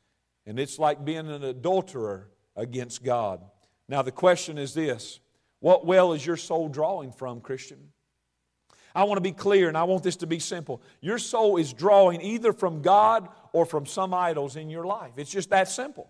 And 0.47 0.59
it's 0.59 0.79
like 0.79 1.05
being 1.05 1.29
an 1.31 1.43
adulterer 1.43 2.29
against 2.55 3.03
God. 3.03 3.41
Now, 3.89 4.03
the 4.03 4.13
question 4.13 4.59
is 4.59 4.75
this 4.75 5.21
What 5.61 5.85
well 5.85 6.13
is 6.13 6.25
your 6.25 6.37
soul 6.37 6.69
drawing 6.69 7.13
from, 7.13 7.41
Christian? 7.41 7.93
I 8.95 9.05
want 9.05 9.19
to 9.19 9.23
be 9.23 9.33
clear 9.33 9.69
and 9.69 9.77
I 9.77 9.85
want 9.85 10.03
this 10.03 10.17
to 10.17 10.27
be 10.27 10.39
simple. 10.39 10.81
Your 11.03 11.19
soul 11.19 11.59
is 11.59 11.75
drawing 11.75 12.23
either 12.23 12.55
from 12.55 12.81
God 12.81 13.29
or 13.53 13.67
from 13.67 13.85
some 13.85 14.15
idols 14.15 14.57
in 14.57 14.71
your 14.71 14.87
life. 14.87 15.13
It's 15.19 15.31
just 15.31 15.51
that 15.51 15.69
simple. 15.69 16.09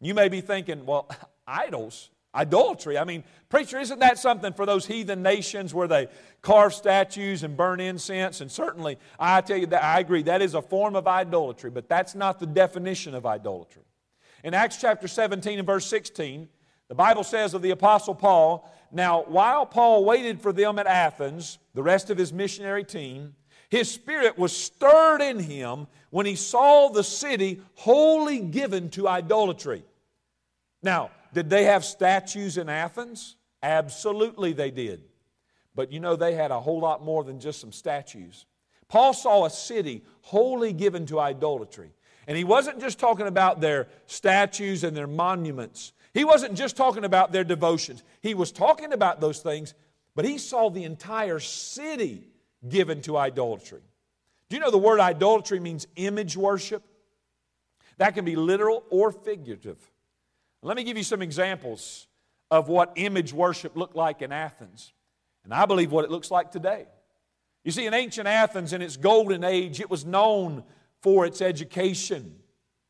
You 0.00 0.14
may 0.14 0.28
be 0.28 0.40
thinking, 0.40 0.84
well, 0.84 1.08
idols? 1.46 2.10
Idolatry. 2.34 2.98
I 2.98 3.04
mean, 3.04 3.22
preacher, 3.48 3.78
isn't 3.78 4.00
that 4.00 4.18
something 4.18 4.52
for 4.52 4.66
those 4.66 4.86
heathen 4.86 5.22
nations 5.22 5.72
where 5.72 5.86
they 5.86 6.08
carve 6.42 6.74
statues 6.74 7.44
and 7.44 7.56
burn 7.56 7.78
incense? 7.80 8.40
And 8.40 8.50
certainly, 8.50 8.98
I 9.18 9.40
tell 9.40 9.56
you 9.56 9.66
that 9.66 9.84
I 9.84 10.00
agree, 10.00 10.22
that 10.24 10.42
is 10.42 10.54
a 10.54 10.62
form 10.62 10.96
of 10.96 11.06
idolatry, 11.06 11.70
but 11.70 11.88
that's 11.88 12.14
not 12.14 12.40
the 12.40 12.46
definition 12.46 13.14
of 13.14 13.24
idolatry. 13.24 13.82
In 14.42 14.52
Acts 14.52 14.78
chapter 14.80 15.06
17 15.06 15.58
and 15.58 15.66
verse 15.66 15.86
16, 15.86 16.48
the 16.88 16.94
Bible 16.94 17.24
says 17.24 17.54
of 17.54 17.62
the 17.62 17.70
Apostle 17.70 18.14
Paul, 18.14 18.70
Now, 18.92 19.22
while 19.22 19.64
Paul 19.64 20.04
waited 20.04 20.40
for 20.40 20.52
them 20.52 20.78
at 20.78 20.86
Athens, 20.86 21.58
the 21.72 21.82
rest 21.82 22.10
of 22.10 22.18
his 22.18 22.32
missionary 22.32 22.84
team, 22.84 23.34
his 23.70 23.90
spirit 23.90 24.38
was 24.38 24.54
stirred 24.54 25.20
in 25.20 25.38
him 25.38 25.86
when 26.10 26.26
he 26.26 26.36
saw 26.36 26.88
the 26.88 27.02
city 27.02 27.62
wholly 27.74 28.40
given 28.40 28.90
to 28.90 29.08
idolatry. 29.08 29.84
Now, 30.82 31.10
did 31.34 31.50
they 31.50 31.64
have 31.64 31.84
statues 31.84 32.56
in 32.56 32.68
Athens? 32.68 33.36
Absolutely, 33.62 34.52
they 34.52 34.70
did. 34.70 35.02
But 35.74 35.92
you 35.92 36.00
know, 36.00 36.16
they 36.16 36.34
had 36.34 36.50
a 36.50 36.60
whole 36.60 36.80
lot 36.80 37.04
more 37.04 37.24
than 37.24 37.40
just 37.40 37.60
some 37.60 37.72
statues. 37.72 38.46
Paul 38.88 39.12
saw 39.12 39.44
a 39.44 39.50
city 39.50 40.04
wholly 40.22 40.72
given 40.72 41.06
to 41.06 41.18
idolatry. 41.18 41.90
And 42.26 42.36
he 42.38 42.44
wasn't 42.44 42.80
just 42.80 42.98
talking 42.98 43.26
about 43.26 43.60
their 43.60 43.88
statues 44.06 44.84
and 44.84 44.96
their 44.96 45.06
monuments. 45.06 45.92
He 46.14 46.24
wasn't 46.24 46.54
just 46.54 46.76
talking 46.76 47.04
about 47.04 47.32
their 47.32 47.44
devotions. 47.44 48.02
He 48.22 48.34
was 48.34 48.52
talking 48.52 48.92
about 48.92 49.20
those 49.20 49.40
things, 49.40 49.74
but 50.14 50.24
he 50.24 50.38
saw 50.38 50.70
the 50.70 50.84
entire 50.84 51.40
city 51.40 52.28
given 52.66 53.02
to 53.02 53.16
idolatry. 53.16 53.82
Do 54.48 54.56
you 54.56 54.62
know 54.62 54.70
the 54.70 54.78
word 54.78 55.00
idolatry 55.00 55.58
means 55.58 55.86
image 55.96 56.36
worship? 56.36 56.82
That 57.98 58.14
can 58.14 58.24
be 58.24 58.36
literal 58.36 58.84
or 58.90 59.10
figurative. 59.10 59.78
Let 60.64 60.78
me 60.78 60.82
give 60.82 60.96
you 60.96 61.02
some 61.02 61.20
examples 61.20 62.06
of 62.50 62.68
what 62.68 62.92
image 62.96 63.34
worship 63.34 63.76
looked 63.76 63.96
like 63.96 64.22
in 64.22 64.32
Athens. 64.32 64.94
And 65.44 65.52
I 65.52 65.66
believe 65.66 65.92
what 65.92 66.06
it 66.06 66.10
looks 66.10 66.30
like 66.30 66.50
today. 66.50 66.86
You 67.64 67.70
see, 67.70 67.84
in 67.84 67.92
ancient 67.92 68.26
Athens, 68.26 68.72
in 68.72 68.80
its 68.80 68.96
golden 68.96 69.44
age, 69.44 69.78
it 69.78 69.90
was 69.90 70.06
known 70.06 70.64
for 71.02 71.26
its 71.26 71.42
education, 71.42 72.36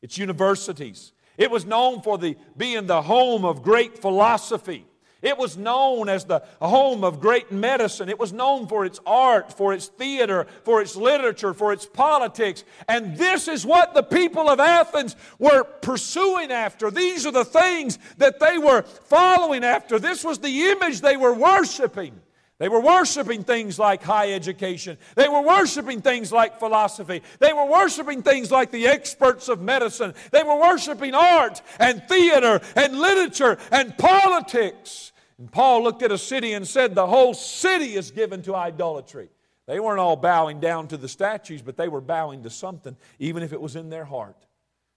its 0.01 0.17
universities. 0.17 1.11
It 1.37 1.51
was 1.51 1.65
known 1.65 2.01
for 2.01 2.17
the, 2.17 2.37
being 2.55 2.87
the 2.87 3.01
home 3.01 3.43
of 3.43 3.61
great 3.61 3.97
philosophy. 3.97 4.85
It 5.21 5.37
was 5.37 5.57
known 5.57 6.09
as 6.09 6.25
the 6.25 6.43
home 6.61 7.03
of 7.03 7.19
great 7.19 7.51
medicine. 7.51 8.09
It 8.09 8.19
was 8.19 8.33
known 8.33 8.67
for 8.67 8.85
its 8.85 8.99
art, 9.05 9.51
for 9.51 9.73
its 9.73 9.87
theater, 9.87 10.45
for 10.63 10.81
its 10.81 10.95
literature, 10.95 11.53
for 11.53 11.73
its 11.73 11.85
politics. 11.85 12.63
And 12.87 13.17
this 13.17 13.47
is 13.47 13.65
what 13.65 13.93
the 13.93 14.03
people 14.03 14.49
of 14.49 14.59
Athens 14.59 15.15
were 15.39 15.63
pursuing 15.63 16.51
after. 16.51 16.91
These 16.91 17.25
are 17.25 17.31
the 17.31 17.45
things 17.45 17.97
that 18.17 18.39
they 18.39 18.57
were 18.57 18.83
following 18.83 19.63
after. 19.63 19.99
This 19.99 20.23
was 20.23 20.39
the 20.39 20.69
image 20.69 21.01
they 21.01 21.17
were 21.17 21.33
worshiping. 21.33 22.21
They 22.57 22.69
were 22.69 22.79
worshiping 22.79 23.43
things 23.43 23.77
like 23.77 24.01
high 24.01 24.31
education. 24.31 24.97
They 25.15 25.27
were 25.27 25.41
worshiping 25.41 26.01
things 26.01 26.31
like 26.31 26.57
philosophy. 26.57 27.21
They 27.39 27.51
were 27.51 27.65
worshiping 27.65 28.23
things 28.23 28.49
like 28.49 28.71
the 28.71 28.87
experts 28.87 29.49
of 29.49 29.61
medicine. 29.61 30.13
They 30.31 30.41
were 30.41 30.57
worshiping 30.57 31.13
art 31.13 31.61
and 31.79 32.01
theater 32.07 32.61
and 32.77 32.97
literature 32.97 33.57
and 33.71 33.97
politics. 33.97 35.11
And 35.37 35.51
Paul 35.51 35.83
looked 35.83 36.01
at 36.01 36.13
a 36.13 36.17
city 36.17 36.53
and 36.53 36.65
said, 36.65 36.95
The 36.95 37.07
whole 37.07 37.33
city 37.33 37.95
is 37.95 38.11
given 38.11 38.41
to 38.43 38.55
idolatry. 38.55 39.29
They 39.67 39.81
weren't 39.81 39.99
all 39.99 40.15
bowing 40.15 40.61
down 40.61 40.87
to 40.89 40.97
the 40.97 41.09
statues, 41.09 41.61
but 41.61 41.75
they 41.75 41.89
were 41.89 42.01
bowing 42.01 42.43
to 42.43 42.49
something, 42.49 42.95
even 43.19 43.43
if 43.43 43.51
it 43.51 43.59
was 43.59 43.75
in 43.75 43.89
their 43.89 44.05
heart. 44.05 44.45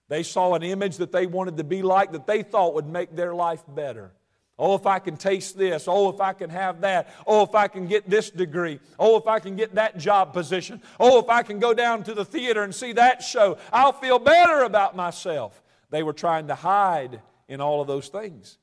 They 0.09 0.23
saw 0.23 0.55
an 0.55 0.63
image 0.63 0.99
that 0.99 1.11
they 1.11 1.27
wanted 1.27 1.57
to 1.57 1.65
be 1.65 1.83
like 1.83 2.13
that 2.13 2.27
they 2.27 2.43
thought 2.43 2.75
would 2.75 2.87
make 2.87 3.17
their 3.17 3.35
life 3.35 3.65
better. 3.67 4.13
Oh, 4.59 4.75
if 4.75 4.87
I 4.87 4.99
can 4.99 5.17
taste 5.17 5.57
this. 5.57 5.87
Oh, 5.87 6.11
if 6.11 6.21
I 6.21 6.33
can 6.33 6.51
have 6.51 6.81
that. 6.81 7.15
Oh, 7.27 7.45
if 7.45 7.55
I 7.55 7.69
can 7.69 7.87
get 7.87 8.11
this 8.11 8.29
degree. 8.29 8.81
Oh, 8.99 9.17
if 9.17 9.29
I 9.29 9.39
can 9.39 9.55
get 9.55 9.77
that 9.77 9.99
job 9.99 10.33
position. 10.33 10.83
Oh, 10.99 11.21
if 11.21 11.29
I 11.29 11.45
can 11.45 11.61
go 11.61 11.73
down 11.73 12.03
to 12.05 12.15
the 12.15 12.25
theater 12.25 12.65
and 12.65 12.75
see 12.75 12.93
that 12.95 13.23
show, 13.23 13.59
I'll 13.73 13.93
feel 13.93 14.19
better 14.19 14.65
about 14.65 14.97
myself. 14.97 15.63
They 15.91 16.03
were 16.03 16.13
trying 16.13 16.49
to 16.49 16.57
hide 16.57 17.21
in 17.49 17.61
all 17.61 17.81
of 17.81 17.87
those 17.87 18.09
things. 18.09 18.59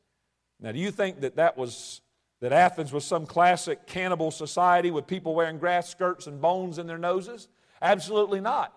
Now, 0.60 0.74
do 0.74 0.80
you 0.80 0.92
think 0.92 1.22
that 1.22 1.38
that 1.38 1.58
was 1.58 2.02
that 2.42 2.52
Athens 2.52 2.92
was 2.92 3.06
some 3.06 3.26
classic 3.26 3.88
cannibal 3.88 4.30
society 4.30 4.92
with 4.92 5.08
people 5.08 5.34
wearing 5.34 5.58
grass 5.58 5.90
skirts 5.90 6.28
and 6.28 6.42
bones 6.42 6.78
in 6.78 6.88
their 6.88 6.98
noses? 6.98 7.48
Absolutely 7.82 8.42
not. 8.42 8.74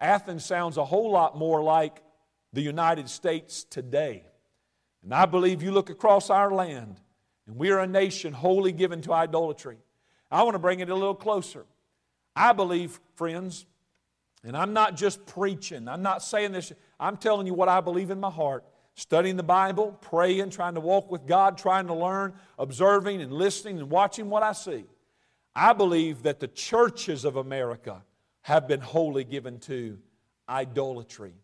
Athens 0.00 0.44
sounds 0.44 0.78
a 0.78 0.84
whole 0.84 1.10
lot 1.10 1.36
more 1.36 1.62
like 1.62 2.02
the 2.52 2.62
United 2.62 3.10
States 3.10 3.64
today. 3.64 4.24
And 5.06 5.14
I 5.14 5.24
believe 5.24 5.62
you 5.62 5.70
look 5.70 5.88
across 5.88 6.30
our 6.30 6.50
land, 6.52 6.96
and 7.46 7.54
we 7.54 7.70
are 7.70 7.78
a 7.78 7.86
nation 7.86 8.32
wholly 8.32 8.72
given 8.72 9.02
to 9.02 9.12
idolatry. 9.12 9.78
I 10.32 10.42
want 10.42 10.56
to 10.56 10.58
bring 10.58 10.80
it 10.80 10.90
a 10.90 10.94
little 10.96 11.14
closer. 11.14 11.64
I 12.34 12.52
believe, 12.52 12.98
friends, 13.14 13.66
and 14.42 14.56
I'm 14.56 14.72
not 14.72 14.96
just 14.96 15.24
preaching, 15.24 15.86
I'm 15.86 16.02
not 16.02 16.24
saying 16.24 16.50
this, 16.50 16.72
I'm 16.98 17.16
telling 17.18 17.46
you 17.46 17.54
what 17.54 17.68
I 17.68 17.80
believe 17.80 18.10
in 18.10 18.18
my 18.18 18.30
heart. 18.30 18.64
Studying 18.96 19.36
the 19.36 19.44
Bible, 19.44 19.96
praying, 20.00 20.50
trying 20.50 20.74
to 20.74 20.80
walk 20.80 21.08
with 21.08 21.24
God, 21.24 21.56
trying 21.56 21.86
to 21.86 21.94
learn, 21.94 22.34
observing 22.58 23.22
and 23.22 23.32
listening 23.32 23.78
and 23.78 23.88
watching 23.88 24.28
what 24.28 24.42
I 24.42 24.50
see. 24.50 24.86
I 25.54 25.72
believe 25.72 26.24
that 26.24 26.40
the 26.40 26.48
churches 26.48 27.24
of 27.24 27.36
America 27.36 28.02
have 28.42 28.66
been 28.66 28.80
wholly 28.80 29.22
given 29.22 29.60
to 29.60 29.98
idolatry. 30.48 31.34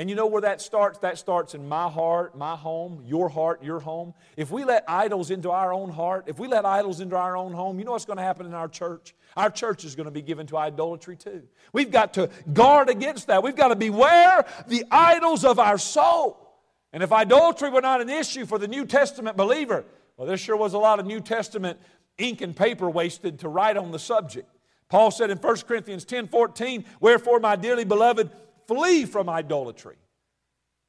And 0.00 0.08
you 0.08 0.16
know 0.16 0.28
where 0.28 0.40
that 0.40 0.62
starts? 0.62 0.98
That 1.00 1.18
starts 1.18 1.54
in 1.54 1.68
my 1.68 1.86
heart, 1.86 2.34
my 2.34 2.56
home, 2.56 3.02
your 3.04 3.28
heart, 3.28 3.62
your 3.62 3.80
home. 3.80 4.14
If 4.34 4.50
we 4.50 4.64
let 4.64 4.82
idols 4.88 5.30
into 5.30 5.50
our 5.50 5.74
own 5.74 5.90
heart, 5.90 6.24
if 6.26 6.38
we 6.38 6.48
let 6.48 6.64
idols 6.64 7.00
into 7.00 7.16
our 7.16 7.36
own 7.36 7.52
home, 7.52 7.78
you 7.78 7.84
know 7.84 7.90
what's 7.90 8.06
going 8.06 8.16
to 8.16 8.22
happen 8.22 8.46
in 8.46 8.54
our 8.54 8.66
church? 8.66 9.14
Our 9.36 9.50
church 9.50 9.84
is 9.84 9.94
going 9.94 10.06
to 10.06 10.10
be 10.10 10.22
given 10.22 10.46
to 10.46 10.56
idolatry 10.56 11.18
too. 11.18 11.42
We've 11.74 11.90
got 11.90 12.14
to 12.14 12.30
guard 12.50 12.88
against 12.88 13.26
that. 13.26 13.42
We've 13.42 13.54
got 13.54 13.68
to 13.68 13.76
beware 13.76 14.46
the 14.68 14.86
idols 14.90 15.44
of 15.44 15.58
our 15.58 15.76
soul. 15.76 16.50
And 16.94 17.02
if 17.02 17.12
idolatry 17.12 17.68
were 17.68 17.82
not 17.82 18.00
an 18.00 18.08
issue 18.08 18.46
for 18.46 18.58
the 18.58 18.68
New 18.68 18.86
Testament 18.86 19.36
believer, 19.36 19.84
well, 20.16 20.26
there 20.26 20.38
sure 20.38 20.56
was 20.56 20.72
a 20.72 20.78
lot 20.78 20.98
of 20.98 21.04
New 21.04 21.20
Testament 21.20 21.78
ink 22.16 22.40
and 22.40 22.56
paper 22.56 22.88
wasted 22.88 23.40
to 23.40 23.50
write 23.50 23.76
on 23.76 23.90
the 23.90 23.98
subject. 23.98 24.48
Paul 24.88 25.10
said 25.10 25.28
in 25.28 25.36
1 25.36 25.56
Corinthians 25.68 26.06
10 26.06 26.28
14, 26.28 26.86
Wherefore, 27.00 27.38
my 27.38 27.54
dearly 27.54 27.84
beloved, 27.84 28.30
Flee 28.70 29.04
from 29.04 29.28
idolatry. 29.28 29.96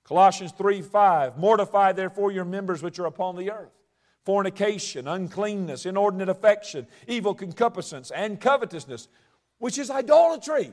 Colossians 0.03 0.51
3 0.51 0.83
5. 0.83 1.39
Mortify 1.39 1.93
therefore 1.93 2.31
your 2.31 2.45
members 2.45 2.83
which 2.83 2.99
are 2.99 3.07
upon 3.07 3.35
the 3.35 3.49
earth 3.49 3.71
fornication, 4.23 5.07
uncleanness, 5.07 5.87
inordinate 5.87 6.29
affection, 6.29 6.85
evil 7.07 7.33
concupiscence, 7.33 8.11
and 8.11 8.39
covetousness, 8.39 9.07
which 9.57 9.79
is 9.79 9.89
idolatry. 9.89 10.71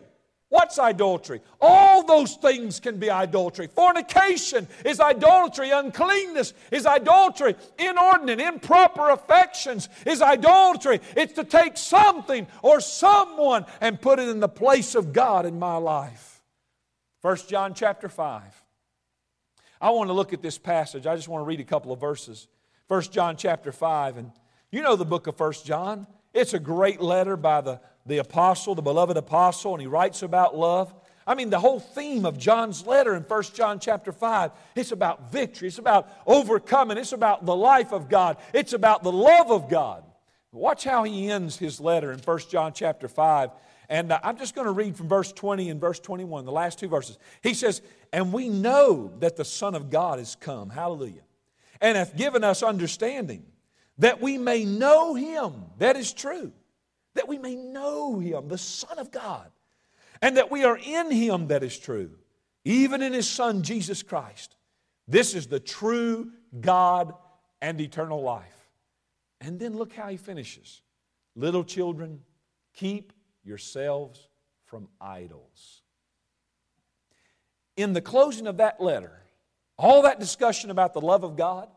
What's 0.51 0.79
idolatry? 0.79 1.41
All 1.63 2.05
those 2.05 2.35
things 2.35 2.79
can 2.79 2.99
be 2.99 3.11
idolatry. 3.11 3.69
Fornication 3.69 4.69
is 4.85 5.01
idolatry. 5.01 5.71
Uncleanness 5.71 6.53
is 6.71 6.85
idolatry. 6.85 7.55
Inordinate, 7.79 8.41
improper 8.41 9.09
affections 9.09 9.89
is 10.05 10.21
idolatry. 10.21 11.01
It's 11.17 11.33
to 11.35 11.45
take 11.45 11.79
something 11.79 12.47
or 12.61 12.81
someone 12.81 13.65
and 13.81 13.99
put 13.99 14.19
it 14.19 14.29
in 14.29 14.41
the 14.41 14.49
place 14.49 14.95
of 14.95 15.15
God 15.15 15.47
in 15.47 15.59
my 15.59 15.77
life. 15.77 16.38
1 17.23 17.37
John 17.49 17.75
chapter 17.75 18.09
5. 18.09 18.43
I 19.81 19.91
want 19.91 20.09
to 20.09 20.15
look 20.15 20.33
at 20.33 20.43
this 20.43 20.59
passage. 20.59 21.07
I 21.07 21.17
just 21.17 21.29
want 21.29 21.43
to 21.43 21.47
read 21.47 21.61
a 21.61 21.65
couple 21.65 21.93
of 21.93 22.01
verses. 22.01 22.47
1 22.89 23.03
John 23.03 23.37
chapter 23.37 23.73
5. 23.73 24.17
And 24.17 24.33
you 24.71 24.83
know 24.83 24.97
the 24.97 25.05
book 25.05 25.27
of 25.27 25.39
1 25.39 25.53
John. 25.65 26.07
It's 26.33 26.55
a 26.55 26.59
great 26.59 27.01
letter 27.01 27.37
by 27.37 27.61
the, 27.61 27.81
the 28.07 28.19
apostle, 28.19 28.75
the 28.75 28.83
beloved 28.83 29.17
apostle, 29.17 29.75
and 29.75 29.81
he 29.81 29.87
writes 29.87 30.23
about 30.23 30.57
love. 30.57 30.95
I 31.27 31.35
mean, 31.35 31.51
the 31.51 31.59
whole 31.59 31.81
theme 31.81 32.25
of 32.25 32.39
John's 32.39 32.87
letter 32.87 33.15
in 33.15 33.23
1 33.23 33.43
John 33.55 33.81
chapter 33.81 34.13
5, 34.13 34.53
it's 34.77 34.93
about 34.93 35.31
victory. 35.33 35.69
It's 35.69 35.79
about 35.79 36.11
overcoming. 36.27 36.99
It's 36.99 37.13
about 37.13 37.45
the 37.45 37.57
life 37.57 37.93
of 37.93 38.09
God. 38.09 38.39
It's 38.55 38.73
about 38.73 39.03
the 39.03 39.13
love 39.13 39.51
of 39.51 39.69
God. 39.69 40.05
Watch 40.53 40.85
how 40.85 41.03
he 41.05 41.31
ends 41.31 41.59
his 41.59 41.81
letter 41.81 42.13
in 42.13 42.21
1 42.21 42.39
John 42.51 42.73
chapter 42.73 43.09
5. 43.09 43.51
And 43.89 44.13
uh, 44.13 44.21
I'm 44.23 44.37
just 44.37 44.55
going 44.55 44.67
to 44.67 44.73
read 44.73 44.97
from 44.97 45.09
verse 45.09 45.33
20 45.33 45.71
and 45.71 45.81
verse 45.81 45.99
21, 45.99 46.45
the 46.45 46.53
last 46.53 46.79
two 46.79 46.89
verses. 46.89 47.19
He 47.43 47.55
says, 47.55 47.81
And 48.13 48.33
we 48.33 48.49
know 48.49 49.13
that 49.21 49.37
the 49.37 49.45
Son 49.45 49.75
of 49.75 49.91
God 49.91 50.21
is 50.21 50.37
come, 50.39 50.69
hallelujah, 50.69 51.23
and 51.81 51.97
hath 51.97 52.17
given 52.17 52.45
us 52.45 52.63
understanding, 52.63 53.45
that 53.99 54.21
we 54.21 54.37
may 54.37 54.65
know 54.65 55.15
him. 55.15 55.65
That 55.79 55.97
is 55.97 56.13
true. 56.13 56.53
That 57.15 57.29
we 57.29 57.39
may 57.39 57.57
know 57.57 58.19
him, 58.19 58.49
the 58.49 58.59
Son 58.59 58.99
of 58.99 59.11
God, 59.11 59.51
and 60.21 60.37
that 60.37 60.51
we 60.51 60.65
are 60.65 60.77
in 60.77 61.11
him 61.11 61.49
that 61.49 61.63
is 61.63 61.79
true, 61.79 62.11
even 62.65 63.03
in 63.03 63.13
his 63.13 63.29
Son, 63.29 63.63
Jesus 63.63 64.03
Christ. 64.03 64.55
This 65.09 65.35
is 65.35 65.47
the 65.47 65.59
true 65.59 66.31
God 66.61 67.15
and 67.63 67.81
eternal 67.81 68.23
life. 68.23 68.69
And 69.41 69.59
then 69.59 69.77
look 69.77 69.95
how 69.95 70.09
he 70.09 70.17
finishes. 70.17 70.83
Little 71.35 71.65
children, 71.65 72.21
keep 72.75 73.13
yourselves 73.49 74.29
from 74.67 74.89
idols. 75.01 75.83
In 77.77 77.95
the 77.95 78.01
closing 78.01 78.47
of 78.47 78.59
that 78.59 78.81
letter, 78.81 79.23
all 79.77 80.03
that 80.03 80.21
discussion 80.21 80.71
about 80.71 80.95
the 80.95 81.01
love 81.01 81.25
of 81.25 81.37
God, 81.37 81.69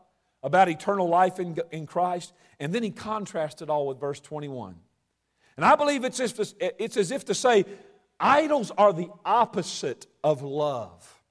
about 0.42 0.68
eternal 0.68 1.08
life 1.08 1.38
in, 1.38 1.56
in 1.70 1.86
Christ, 1.86 2.32
and 2.60 2.72
then 2.72 2.82
he 2.82 2.90
contrasted 2.90 3.70
all 3.70 3.86
with 3.86 3.98
verse 3.98 4.20
21. 4.20 4.76
And 5.56 5.64
I 5.64 5.76
believe 5.76 6.04
it's 6.04 6.20
if, 6.20 6.38
it's 6.60 6.96
as 6.96 7.10
if 7.10 7.24
to 7.26 7.34
say, 7.34 7.64
idols 8.18 8.70
are 8.76 8.92
the 8.92 9.08
opposite 9.24 10.06
of 10.22 10.42
love. 10.42 11.22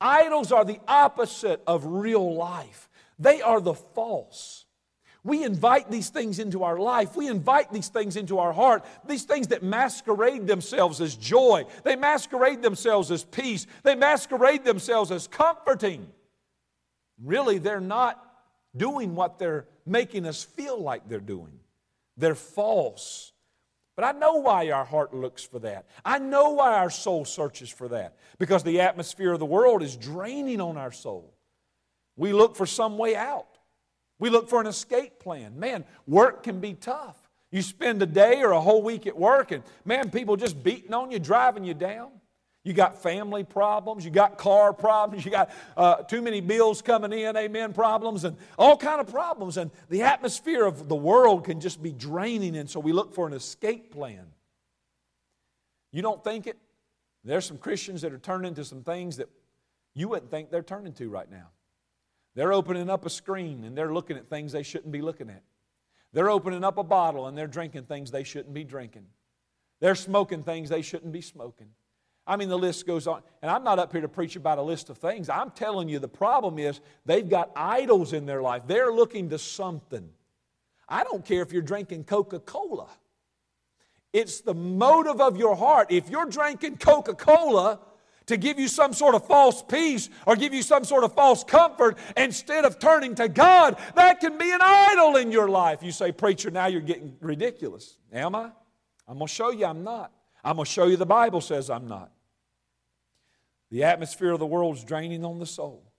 Idols 0.00 0.52
are 0.52 0.64
the 0.64 0.80
opposite 0.88 1.62
of 1.66 1.84
real 1.84 2.34
life. 2.34 2.88
They 3.18 3.42
are 3.42 3.60
the 3.60 3.74
false. 3.74 4.64
We 5.22 5.44
invite 5.44 5.90
these 5.90 6.08
things 6.08 6.38
into 6.38 6.64
our 6.64 6.78
life. 6.78 7.14
We 7.14 7.28
invite 7.28 7.72
these 7.72 7.88
things 7.88 8.16
into 8.16 8.38
our 8.38 8.52
heart. 8.52 8.84
These 9.06 9.24
things 9.24 9.48
that 9.48 9.62
masquerade 9.62 10.46
themselves 10.46 11.00
as 11.00 11.14
joy. 11.14 11.66
They 11.84 11.96
masquerade 11.96 12.62
themselves 12.62 13.10
as 13.10 13.24
peace. 13.24 13.66
They 13.82 13.94
masquerade 13.94 14.64
themselves 14.64 15.10
as 15.10 15.26
comforting. 15.26 16.06
Really, 17.22 17.58
they're 17.58 17.80
not 17.80 18.24
doing 18.74 19.14
what 19.14 19.38
they're 19.38 19.66
making 19.84 20.26
us 20.26 20.42
feel 20.42 20.80
like 20.80 21.06
they're 21.08 21.20
doing. 21.20 21.60
They're 22.16 22.34
false. 22.34 23.32
But 23.96 24.04
I 24.04 24.18
know 24.18 24.36
why 24.36 24.70
our 24.70 24.86
heart 24.86 25.12
looks 25.12 25.42
for 25.42 25.58
that. 25.58 25.86
I 26.02 26.18
know 26.18 26.50
why 26.50 26.78
our 26.78 26.88
soul 26.88 27.26
searches 27.26 27.68
for 27.68 27.88
that. 27.88 28.16
Because 28.38 28.62
the 28.62 28.80
atmosphere 28.80 29.32
of 29.32 29.38
the 29.38 29.44
world 29.44 29.82
is 29.82 29.96
draining 29.96 30.62
on 30.62 30.78
our 30.78 30.92
soul. 30.92 31.34
We 32.16 32.32
look 32.32 32.56
for 32.56 32.64
some 32.64 32.96
way 32.96 33.16
out. 33.16 33.46
We 34.20 34.30
look 34.30 34.48
for 34.48 34.60
an 34.60 34.66
escape 34.68 35.18
plan. 35.18 35.58
Man, 35.58 35.84
work 36.06 36.44
can 36.44 36.60
be 36.60 36.74
tough. 36.74 37.16
You 37.50 37.62
spend 37.62 38.00
a 38.00 38.06
day 38.06 38.42
or 38.42 38.52
a 38.52 38.60
whole 38.60 38.82
week 38.82 39.08
at 39.08 39.16
work, 39.16 39.50
and 39.50 39.64
man, 39.84 40.10
people 40.10 40.36
just 40.36 40.62
beating 40.62 40.94
on 40.94 41.10
you, 41.10 41.18
driving 41.18 41.64
you 41.64 41.74
down. 41.74 42.10
You 42.62 42.74
got 42.74 43.02
family 43.02 43.42
problems, 43.42 44.04
you 44.04 44.10
got 44.10 44.36
car 44.36 44.74
problems, 44.74 45.24
you 45.24 45.30
got 45.30 45.50
uh, 45.78 45.96
too 46.02 46.20
many 46.20 46.42
bills 46.42 46.82
coming 46.82 47.10
in, 47.10 47.34
amen, 47.34 47.72
problems, 47.72 48.24
and 48.24 48.36
all 48.58 48.76
kind 48.76 49.00
of 49.00 49.08
problems. 49.08 49.56
And 49.56 49.70
the 49.88 50.02
atmosphere 50.02 50.66
of 50.66 50.86
the 50.86 50.94
world 50.94 51.44
can 51.44 51.58
just 51.58 51.82
be 51.82 51.90
draining, 51.90 52.56
and 52.56 52.68
so 52.68 52.78
we 52.78 52.92
look 52.92 53.14
for 53.14 53.26
an 53.26 53.32
escape 53.32 53.90
plan. 53.90 54.26
You 55.90 56.02
don't 56.02 56.22
think 56.22 56.46
it? 56.46 56.58
There's 57.24 57.46
some 57.46 57.58
Christians 57.58 58.02
that 58.02 58.12
are 58.12 58.18
turning 58.18 58.54
to 58.54 58.64
some 58.64 58.82
things 58.82 59.16
that 59.16 59.30
you 59.94 60.08
wouldn't 60.08 60.30
think 60.30 60.50
they're 60.50 60.62
turning 60.62 60.92
to 60.94 61.08
right 61.08 61.30
now. 61.30 61.48
They're 62.34 62.52
opening 62.52 62.88
up 62.88 63.04
a 63.04 63.10
screen 63.10 63.64
and 63.64 63.76
they're 63.76 63.92
looking 63.92 64.16
at 64.16 64.28
things 64.28 64.52
they 64.52 64.62
shouldn't 64.62 64.92
be 64.92 65.02
looking 65.02 65.30
at. 65.30 65.42
They're 66.12 66.30
opening 66.30 66.64
up 66.64 66.78
a 66.78 66.82
bottle 66.82 67.26
and 67.26 67.36
they're 67.36 67.46
drinking 67.46 67.84
things 67.84 68.10
they 68.10 68.24
shouldn't 68.24 68.54
be 68.54 68.64
drinking. 68.64 69.06
They're 69.80 69.94
smoking 69.94 70.42
things 70.42 70.68
they 70.68 70.82
shouldn't 70.82 71.12
be 71.12 71.20
smoking. 71.20 71.68
I 72.26 72.36
mean, 72.36 72.48
the 72.48 72.58
list 72.58 72.86
goes 72.86 73.06
on. 73.06 73.22
And 73.42 73.50
I'm 73.50 73.64
not 73.64 73.78
up 73.78 73.92
here 73.92 74.02
to 74.02 74.08
preach 74.08 74.36
about 74.36 74.58
a 74.58 74.62
list 74.62 74.90
of 74.90 74.98
things. 74.98 75.28
I'm 75.28 75.50
telling 75.50 75.88
you, 75.88 75.98
the 75.98 76.08
problem 76.08 76.58
is 76.58 76.80
they've 77.06 77.28
got 77.28 77.50
idols 77.56 78.12
in 78.12 78.26
their 78.26 78.42
life. 78.42 78.62
They're 78.66 78.92
looking 78.92 79.30
to 79.30 79.38
something. 79.38 80.08
I 80.88 81.02
don't 81.04 81.24
care 81.24 81.42
if 81.42 81.52
you're 81.52 81.62
drinking 81.62 82.04
Coca 82.04 82.38
Cola, 82.40 82.88
it's 84.12 84.40
the 84.40 84.54
motive 84.54 85.20
of 85.20 85.36
your 85.36 85.54
heart. 85.54 85.92
If 85.92 86.10
you're 86.10 86.26
drinking 86.26 86.78
Coca 86.78 87.14
Cola, 87.14 87.78
to 88.26 88.36
give 88.36 88.58
you 88.58 88.68
some 88.68 88.92
sort 88.92 89.14
of 89.14 89.26
false 89.26 89.62
peace 89.62 90.08
or 90.26 90.36
give 90.36 90.54
you 90.54 90.62
some 90.62 90.84
sort 90.84 91.04
of 91.04 91.14
false 91.14 91.42
comfort 91.44 91.98
instead 92.16 92.64
of 92.64 92.78
turning 92.78 93.14
to 93.16 93.28
God, 93.28 93.76
that 93.96 94.20
can 94.20 94.38
be 94.38 94.50
an 94.50 94.60
idol 94.62 95.16
in 95.16 95.32
your 95.32 95.48
life. 95.48 95.82
You 95.82 95.92
say, 95.92 96.12
Preacher, 96.12 96.50
now 96.50 96.66
you're 96.66 96.80
getting 96.80 97.16
ridiculous. 97.20 97.96
Am 98.12 98.34
I? 98.34 98.50
I'm 99.08 99.18
going 99.18 99.26
to 99.26 99.34
show 99.34 99.50
you 99.50 99.66
I'm 99.66 99.82
not. 99.82 100.12
I'm 100.44 100.56
going 100.56 100.66
to 100.66 100.70
show 100.70 100.86
you 100.86 100.96
the 100.96 101.06
Bible 101.06 101.40
says 101.40 101.70
I'm 101.70 101.88
not. 101.88 102.12
The 103.70 103.84
atmosphere 103.84 104.32
of 104.32 104.38
the 104.38 104.46
world 104.46 104.76
is 104.76 104.84
draining 104.84 105.24
on 105.24 105.38
the 105.38 105.46
soul. 105.46 105.92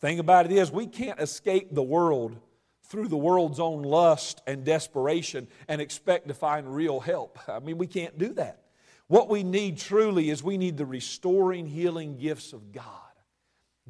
The 0.00 0.06
thing 0.06 0.18
about 0.18 0.46
it 0.46 0.52
is, 0.52 0.70
we 0.70 0.86
can't 0.86 1.20
escape 1.20 1.74
the 1.74 1.82
world 1.82 2.36
through 2.84 3.08
the 3.08 3.16
world's 3.16 3.60
own 3.60 3.82
lust 3.82 4.40
and 4.46 4.64
desperation 4.64 5.48
and 5.68 5.80
expect 5.80 6.28
to 6.28 6.34
find 6.34 6.74
real 6.74 7.00
help. 7.00 7.38
I 7.48 7.58
mean, 7.58 7.78
we 7.78 7.86
can't 7.86 8.16
do 8.16 8.32
that. 8.34 8.62
What 9.08 9.28
we 9.28 9.42
need 9.42 9.78
truly 9.78 10.30
is 10.30 10.42
we 10.42 10.58
need 10.58 10.76
the 10.76 10.86
restoring, 10.86 11.66
healing 11.66 12.18
gifts 12.18 12.52
of 12.52 12.72
God. 12.72 12.84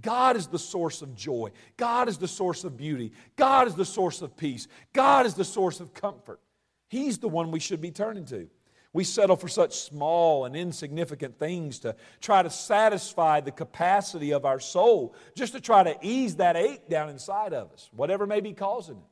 God 0.00 0.36
is 0.36 0.46
the 0.46 0.58
source 0.58 1.02
of 1.02 1.14
joy. 1.16 1.50
God 1.76 2.08
is 2.08 2.18
the 2.18 2.28
source 2.28 2.62
of 2.62 2.76
beauty. 2.76 3.12
God 3.36 3.66
is 3.66 3.74
the 3.74 3.84
source 3.84 4.22
of 4.22 4.36
peace. 4.36 4.68
God 4.92 5.26
is 5.26 5.34
the 5.34 5.44
source 5.44 5.80
of 5.80 5.92
comfort. 5.92 6.40
He's 6.88 7.18
the 7.18 7.28
one 7.28 7.50
we 7.50 7.58
should 7.60 7.80
be 7.80 7.90
turning 7.90 8.24
to. 8.26 8.48
We 8.92 9.04
settle 9.04 9.36
for 9.36 9.48
such 9.48 9.76
small 9.76 10.44
and 10.44 10.56
insignificant 10.56 11.38
things 11.38 11.80
to 11.80 11.94
try 12.20 12.42
to 12.42 12.48
satisfy 12.48 13.40
the 13.40 13.50
capacity 13.50 14.32
of 14.32 14.46
our 14.46 14.60
soul, 14.60 15.14
just 15.34 15.52
to 15.52 15.60
try 15.60 15.82
to 15.82 15.96
ease 16.00 16.36
that 16.36 16.56
ache 16.56 16.88
down 16.88 17.10
inside 17.10 17.52
of 17.52 17.70
us, 17.72 17.90
whatever 17.92 18.26
may 18.26 18.40
be 18.40 18.54
causing 18.54 18.96
it. 18.96 19.02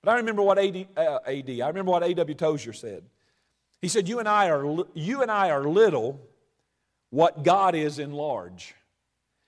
But 0.00 0.12
I 0.12 0.16
remember 0.16 0.42
what 0.42 0.58
AD, 0.58 0.86
uh, 0.96 1.18
AD 1.26 1.50
I 1.60 1.66
remember 1.68 1.90
what 1.90 2.02
A.W. 2.02 2.34
Tozer 2.34 2.72
said. 2.72 3.04
He 3.84 3.88
said, 3.88 4.08
you 4.08 4.18
and, 4.18 4.26
I 4.26 4.48
are, 4.48 4.86
you 4.94 5.20
and 5.20 5.30
I 5.30 5.50
are 5.50 5.62
little 5.62 6.18
what 7.10 7.42
God 7.42 7.74
is 7.74 7.98
in 7.98 8.12
large. 8.12 8.74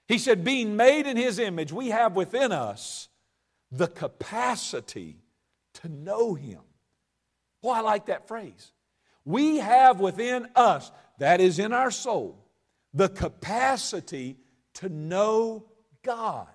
He 0.08 0.18
said, 0.18 0.44
being 0.44 0.76
made 0.76 1.06
in 1.06 1.16
His 1.16 1.38
image, 1.38 1.72
we 1.72 1.88
have 1.88 2.14
within 2.14 2.52
us 2.52 3.08
the 3.72 3.86
capacity 3.86 5.16
to 5.80 5.88
know 5.88 6.34
Him. 6.34 6.60
Boy, 7.62 7.70
I 7.70 7.80
like 7.80 8.06
that 8.06 8.28
phrase. 8.28 8.72
We 9.24 9.56
have 9.56 10.00
within 10.00 10.48
us, 10.54 10.92
that 11.18 11.40
is 11.40 11.58
in 11.58 11.72
our 11.72 11.90
soul, 11.90 12.38
the 12.92 13.08
capacity 13.08 14.36
to 14.74 14.90
know 14.90 15.64
God. 16.02 16.46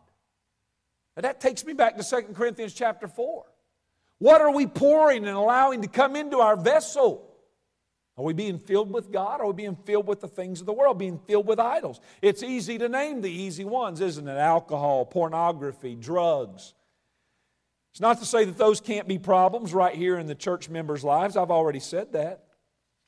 Now 1.17 1.23
that 1.23 1.41
takes 1.41 1.65
me 1.65 1.73
back 1.73 1.97
to 1.97 2.03
2 2.03 2.33
Corinthians 2.35 2.75
chapter 2.75 3.07
4. 3.07 3.43
What 4.19 4.39
are 4.39 4.53
we 4.53 4.67
pouring 4.67 5.25
and 5.25 5.35
allowing 5.35 5.81
to 5.81 5.87
come 5.87 6.15
into 6.15 6.37
our 6.37 6.55
vessel? 6.55 7.27
Are 8.17 8.23
we 8.23 8.33
being 8.33 8.59
filled 8.59 8.91
with 8.91 9.11
God? 9.11 9.39
Or 9.39 9.43
are 9.43 9.47
we 9.47 9.53
being 9.53 9.77
filled 9.85 10.07
with 10.07 10.21
the 10.21 10.27
things 10.27 10.59
of 10.59 10.65
the 10.65 10.73
world, 10.73 10.97
being 10.97 11.19
filled 11.27 11.47
with 11.47 11.59
idols? 11.59 12.01
It's 12.21 12.43
easy 12.43 12.77
to 12.77 12.89
name 12.89 13.21
the 13.21 13.31
easy 13.31 13.63
ones, 13.63 14.01
isn't 14.01 14.27
it? 14.27 14.37
Alcohol, 14.37 15.05
pornography, 15.05 15.95
drugs. 15.95 16.73
It's 17.91 18.01
not 18.01 18.19
to 18.19 18.25
say 18.25 18.45
that 18.45 18.57
those 18.57 18.79
can't 18.79 19.07
be 19.07 19.17
problems 19.17 19.73
right 19.73 19.95
here 19.95 20.17
in 20.17 20.27
the 20.27 20.35
church 20.35 20.69
members' 20.69 21.03
lives. 21.03 21.35
I've 21.35 21.51
already 21.51 21.79
said 21.79 22.13
that. 22.13 22.45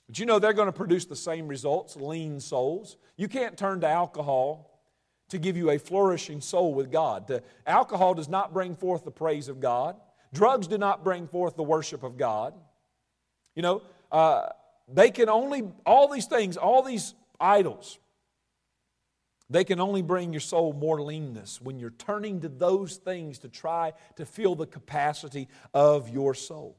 But 0.08 0.20
you 0.20 0.26
know 0.26 0.40
they're 0.40 0.54
going 0.54 0.68
to 0.68 0.74
produce 0.74 1.06
the 1.06 1.16
same 1.16 1.48
results 1.48 1.96
lean 1.96 2.40
souls. 2.40 2.98
You 3.16 3.28
can't 3.28 3.58
turn 3.58 3.82
to 3.82 3.88
alcohol 3.88 4.82
to 5.30 5.38
give 5.38 5.56
you 5.56 5.70
a 5.70 5.80
flourishing 5.80 6.42
soul 6.42 6.74
with 6.74 6.92
God. 6.92 7.42
Alcohol 7.66 8.14
does 8.14 8.28
not 8.28 8.54
bring 8.54 8.76
forth 8.76 9.06
the 9.06 9.12
praise 9.12 9.48
of 9.48 9.60
God, 9.60 9.96
drugs 10.34 10.68
do 10.68 10.78
not 10.78 11.04
bring 11.04 11.28
forth 11.28 11.56
the 11.56 11.64
worship 11.64 12.04
of 12.04 12.18
God. 12.18 12.54
You 13.56 13.62
know, 13.62 13.82
uh, 14.12 14.50
they 14.88 15.12
can 15.12 15.30
only, 15.30 15.64
all 15.86 16.08
these 16.08 16.26
things, 16.26 16.58
all 16.58 16.84
these 16.84 17.14
idols, 17.40 18.00
they 19.50 19.64
can 19.64 19.80
only 19.80 20.02
bring 20.02 20.34
your 20.34 20.40
soul 20.40 20.74
more 20.74 21.02
leanness 21.02 21.62
when 21.62 21.80
you're 21.80 21.92
turning 21.92 22.42
to 22.42 22.50
those 22.50 22.98
things 22.98 23.40
to 23.40 23.50
try 23.50 23.94
to 24.16 24.26
fill 24.26 24.56
the 24.56 24.66
capacity 24.66 25.48
of 25.74 26.10
your 26.10 26.34
soul. 26.34 26.78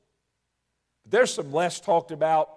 There's 1.06 1.32
some 1.32 1.52
less 1.52 1.80
talked 1.80 2.10
about, 2.10 2.50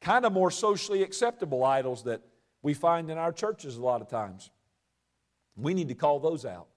kind 0.00 0.26
of 0.26 0.32
more 0.32 0.50
socially 0.50 1.02
acceptable 1.02 1.64
idols 1.64 2.04
that 2.04 2.20
we 2.62 2.74
find 2.74 3.10
in 3.10 3.18
our 3.18 3.32
churches 3.32 3.76
a 3.76 3.82
lot 3.82 4.00
of 4.00 4.08
times. 4.08 4.50
We 5.56 5.74
need 5.74 5.88
to 5.88 5.94
call 5.94 6.20
those 6.20 6.44
out. 6.44 6.68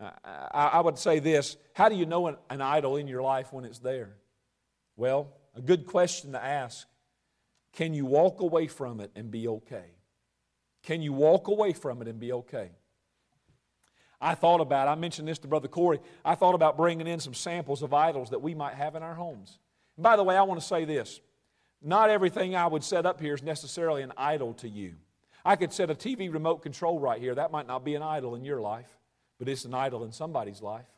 I 0.00 0.80
would 0.80 0.96
say 0.96 1.18
this 1.18 1.56
how 1.72 1.88
do 1.88 1.96
you 1.96 2.06
know 2.06 2.28
an 2.28 2.60
idol 2.60 2.96
in 2.96 3.08
your 3.08 3.22
life 3.22 3.52
when 3.52 3.64
it's 3.64 3.80
there? 3.80 4.14
Well, 4.96 5.28
a 5.54 5.60
good 5.60 5.86
question 5.86 6.32
to 6.32 6.44
ask. 6.44 6.86
Can 7.72 7.94
you 7.94 8.06
walk 8.06 8.40
away 8.40 8.66
from 8.66 9.00
it 9.00 9.10
and 9.14 9.30
be 9.30 9.48
okay? 9.48 9.94
Can 10.82 11.02
you 11.02 11.12
walk 11.12 11.48
away 11.48 11.72
from 11.72 12.00
it 12.02 12.08
and 12.08 12.18
be 12.18 12.32
okay? 12.32 12.70
I 14.20 14.34
thought 14.34 14.60
about, 14.60 14.88
I 14.88 14.94
mentioned 14.94 15.28
this 15.28 15.38
to 15.40 15.48
Brother 15.48 15.68
Corey, 15.68 16.00
I 16.24 16.34
thought 16.34 16.54
about 16.54 16.76
bringing 16.76 17.06
in 17.06 17.20
some 17.20 17.34
samples 17.34 17.82
of 17.82 17.94
idols 17.94 18.30
that 18.30 18.42
we 18.42 18.54
might 18.54 18.74
have 18.74 18.96
in 18.96 19.02
our 19.02 19.14
homes. 19.14 19.58
And 19.96 20.02
by 20.02 20.16
the 20.16 20.24
way, 20.24 20.36
I 20.36 20.42
want 20.42 20.60
to 20.60 20.66
say 20.66 20.84
this 20.84 21.20
not 21.80 22.10
everything 22.10 22.56
I 22.56 22.66
would 22.66 22.82
set 22.82 23.06
up 23.06 23.20
here 23.20 23.34
is 23.34 23.42
necessarily 23.42 24.02
an 24.02 24.12
idol 24.16 24.54
to 24.54 24.68
you. 24.68 24.94
I 25.44 25.56
could 25.56 25.72
set 25.72 25.90
a 25.90 25.94
TV 25.94 26.32
remote 26.32 26.62
control 26.62 26.98
right 26.98 27.20
here. 27.20 27.34
That 27.34 27.52
might 27.52 27.66
not 27.66 27.84
be 27.84 27.94
an 27.94 28.02
idol 28.02 28.34
in 28.34 28.44
your 28.44 28.60
life, 28.60 28.98
but 29.38 29.48
it's 29.48 29.64
an 29.64 29.74
idol 29.74 30.04
in 30.04 30.12
somebody's 30.12 30.60
life. 30.60 30.88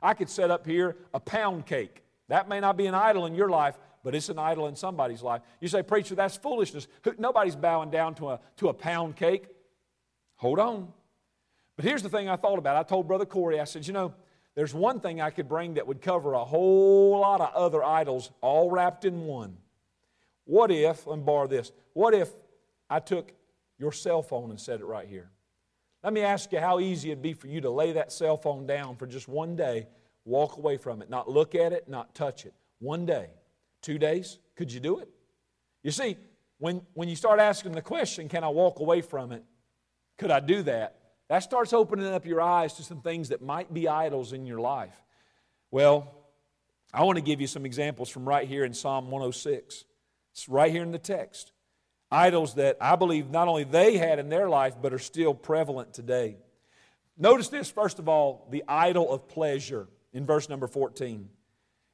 I 0.00 0.14
could 0.14 0.30
set 0.30 0.50
up 0.50 0.66
here 0.66 0.96
a 1.12 1.20
pound 1.20 1.66
cake. 1.66 2.01
That 2.32 2.48
may 2.48 2.60
not 2.60 2.78
be 2.78 2.86
an 2.86 2.94
idol 2.94 3.26
in 3.26 3.34
your 3.34 3.50
life, 3.50 3.78
but 4.02 4.14
it's 4.14 4.30
an 4.30 4.38
idol 4.38 4.66
in 4.66 4.74
somebody's 4.74 5.20
life. 5.20 5.42
You 5.60 5.68
say, 5.68 5.82
Preacher, 5.82 6.14
that's 6.14 6.34
foolishness. 6.34 6.88
Nobody's 7.18 7.56
bowing 7.56 7.90
down 7.90 8.14
to 8.14 8.30
a, 8.30 8.40
to 8.56 8.70
a 8.70 8.72
pound 8.72 9.16
cake. 9.16 9.48
Hold 10.36 10.58
on. 10.58 10.88
But 11.76 11.84
here's 11.84 12.02
the 12.02 12.08
thing 12.08 12.30
I 12.30 12.36
thought 12.36 12.58
about. 12.58 12.78
I 12.78 12.84
told 12.84 13.06
Brother 13.06 13.26
Corey, 13.26 13.60
I 13.60 13.64
said, 13.64 13.86
You 13.86 13.92
know, 13.92 14.14
there's 14.54 14.72
one 14.72 14.98
thing 14.98 15.20
I 15.20 15.28
could 15.28 15.46
bring 15.46 15.74
that 15.74 15.86
would 15.86 16.00
cover 16.00 16.32
a 16.32 16.42
whole 16.42 17.20
lot 17.20 17.42
of 17.42 17.52
other 17.52 17.84
idols 17.84 18.30
all 18.40 18.70
wrapped 18.70 19.04
in 19.04 19.26
one. 19.26 19.58
What 20.46 20.70
if, 20.70 21.06
let 21.06 21.18
me 21.18 21.24
borrow 21.24 21.46
this, 21.46 21.70
what 21.92 22.14
if 22.14 22.30
I 22.88 23.00
took 23.00 23.30
your 23.76 23.92
cell 23.92 24.22
phone 24.22 24.48
and 24.48 24.58
set 24.58 24.80
it 24.80 24.86
right 24.86 25.06
here? 25.06 25.28
Let 26.02 26.14
me 26.14 26.22
ask 26.22 26.50
you 26.50 26.60
how 26.60 26.80
easy 26.80 27.10
it'd 27.10 27.20
be 27.20 27.34
for 27.34 27.48
you 27.48 27.60
to 27.60 27.70
lay 27.70 27.92
that 27.92 28.10
cell 28.10 28.38
phone 28.38 28.66
down 28.66 28.96
for 28.96 29.06
just 29.06 29.28
one 29.28 29.54
day 29.54 29.86
walk 30.24 30.56
away 30.56 30.76
from 30.76 31.02
it, 31.02 31.10
not 31.10 31.28
look 31.28 31.54
at 31.54 31.72
it, 31.72 31.88
not 31.88 32.14
touch 32.14 32.46
it. 32.46 32.54
One 32.78 33.06
day, 33.06 33.30
two 33.80 33.98
days, 33.98 34.38
could 34.56 34.72
you 34.72 34.80
do 34.80 34.98
it? 34.98 35.08
You 35.82 35.90
see, 35.90 36.16
when, 36.58 36.82
when 36.94 37.08
you 37.08 37.16
start 37.16 37.40
asking 37.40 37.72
the 37.72 37.82
question, 37.82 38.28
can 38.28 38.44
I 38.44 38.48
walk 38.48 38.80
away 38.80 39.00
from 39.00 39.32
it? 39.32 39.42
Could 40.18 40.30
I 40.30 40.40
do 40.40 40.62
that? 40.62 40.98
That 41.28 41.42
starts 41.42 41.72
opening 41.72 42.06
up 42.06 42.26
your 42.26 42.40
eyes 42.40 42.74
to 42.74 42.82
some 42.82 43.00
things 43.00 43.30
that 43.30 43.42
might 43.42 43.72
be 43.72 43.88
idols 43.88 44.32
in 44.32 44.46
your 44.46 44.60
life. 44.60 44.94
Well, 45.70 46.12
I 46.92 47.04
want 47.04 47.16
to 47.16 47.22
give 47.22 47.40
you 47.40 47.46
some 47.46 47.64
examples 47.64 48.10
from 48.10 48.28
right 48.28 48.46
here 48.46 48.64
in 48.64 48.74
Psalm 48.74 49.06
106. 49.06 49.84
It's 50.32 50.48
right 50.48 50.70
here 50.70 50.82
in 50.82 50.92
the 50.92 50.98
text. 50.98 51.52
Idols 52.10 52.54
that 52.54 52.76
I 52.80 52.96
believe 52.96 53.30
not 53.30 53.48
only 53.48 53.64
they 53.64 53.96
had 53.96 54.18
in 54.18 54.28
their 54.28 54.48
life, 54.48 54.74
but 54.80 54.92
are 54.92 54.98
still 54.98 55.32
prevalent 55.32 55.94
today. 55.94 56.36
Notice 57.16 57.48
this, 57.48 57.70
first 57.70 57.98
of 57.98 58.08
all, 58.08 58.46
the 58.50 58.62
idol 58.68 59.10
of 59.10 59.28
pleasure 59.28 59.88
in 60.12 60.26
verse 60.26 60.48
number 60.48 60.66
14. 60.66 61.28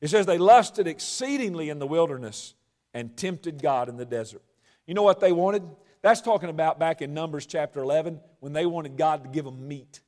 It 0.01 0.09
says 0.09 0.27
they 0.27 0.39
lusted 0.39 0.87
exceedingly 0.87 1.71
in 1.71 1.79
the 1.79 1.87
wilderness 1.87 2.55
and 2.95 3.17
tempted 3.17 3.63
God 3.63 3.89
in 3.89 3.97
the 3.97 4.05
desert. 4.05 4.43
You 4.87 4.95
know 4.95 5.03
what 5.03 5.21
they 5.21 5.33
wanted? 5.33 5.63
That's 6.03 6.21
talking 6.21 6.49
about 6.49 6.79
back 6.79 7.03
in 7.03 7.15
Numbers 7.15 7.47
chapter 7.47 7.81
11 7.81 8.21
when 8.41 8.53
they 8.53 8.67
wanted 8.67 8.97
God 8.97 9.25
to 9.25 9.29
give 9.29 9.45
them 9.45 9.67
meat. 9.67 10.01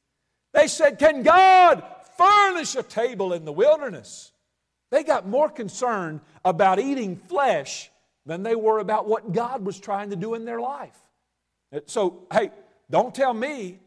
They 0.53 0.69
said, 0.69 0.99
Can 0.99 1.23
God 1.23 1.83
furnish 2.17 2.77
a 2.77 2.83
table 2.83 3.33
in 3.33 3.45
the 3.45 3.53
wilderness? 3.53 4.33
They 4.91 5.05
got 5.05 5.27
more 5.27 5.49
concerned 5.49 6.21
about 6.45 6.79
eating 6.81 7.17
flesh 7.17 7.91
than 8.27 8.43
they 8.43 8.55
were 8.55 8.79
about 8.79 9.07
what 9.07 9.33
God 9.33 9.65
was 9.65 9.79
trying 9.79 10.11
to 10.11 10.17
do 10.17 10.35
in 10.35 10.45
their 10.45 10.61
life. 10.61 10.97
So, 11.87 12.27
hey, 12.33 12.51
don't 12.91 13.15
tell 13.15 13.33
me 13.33 13.79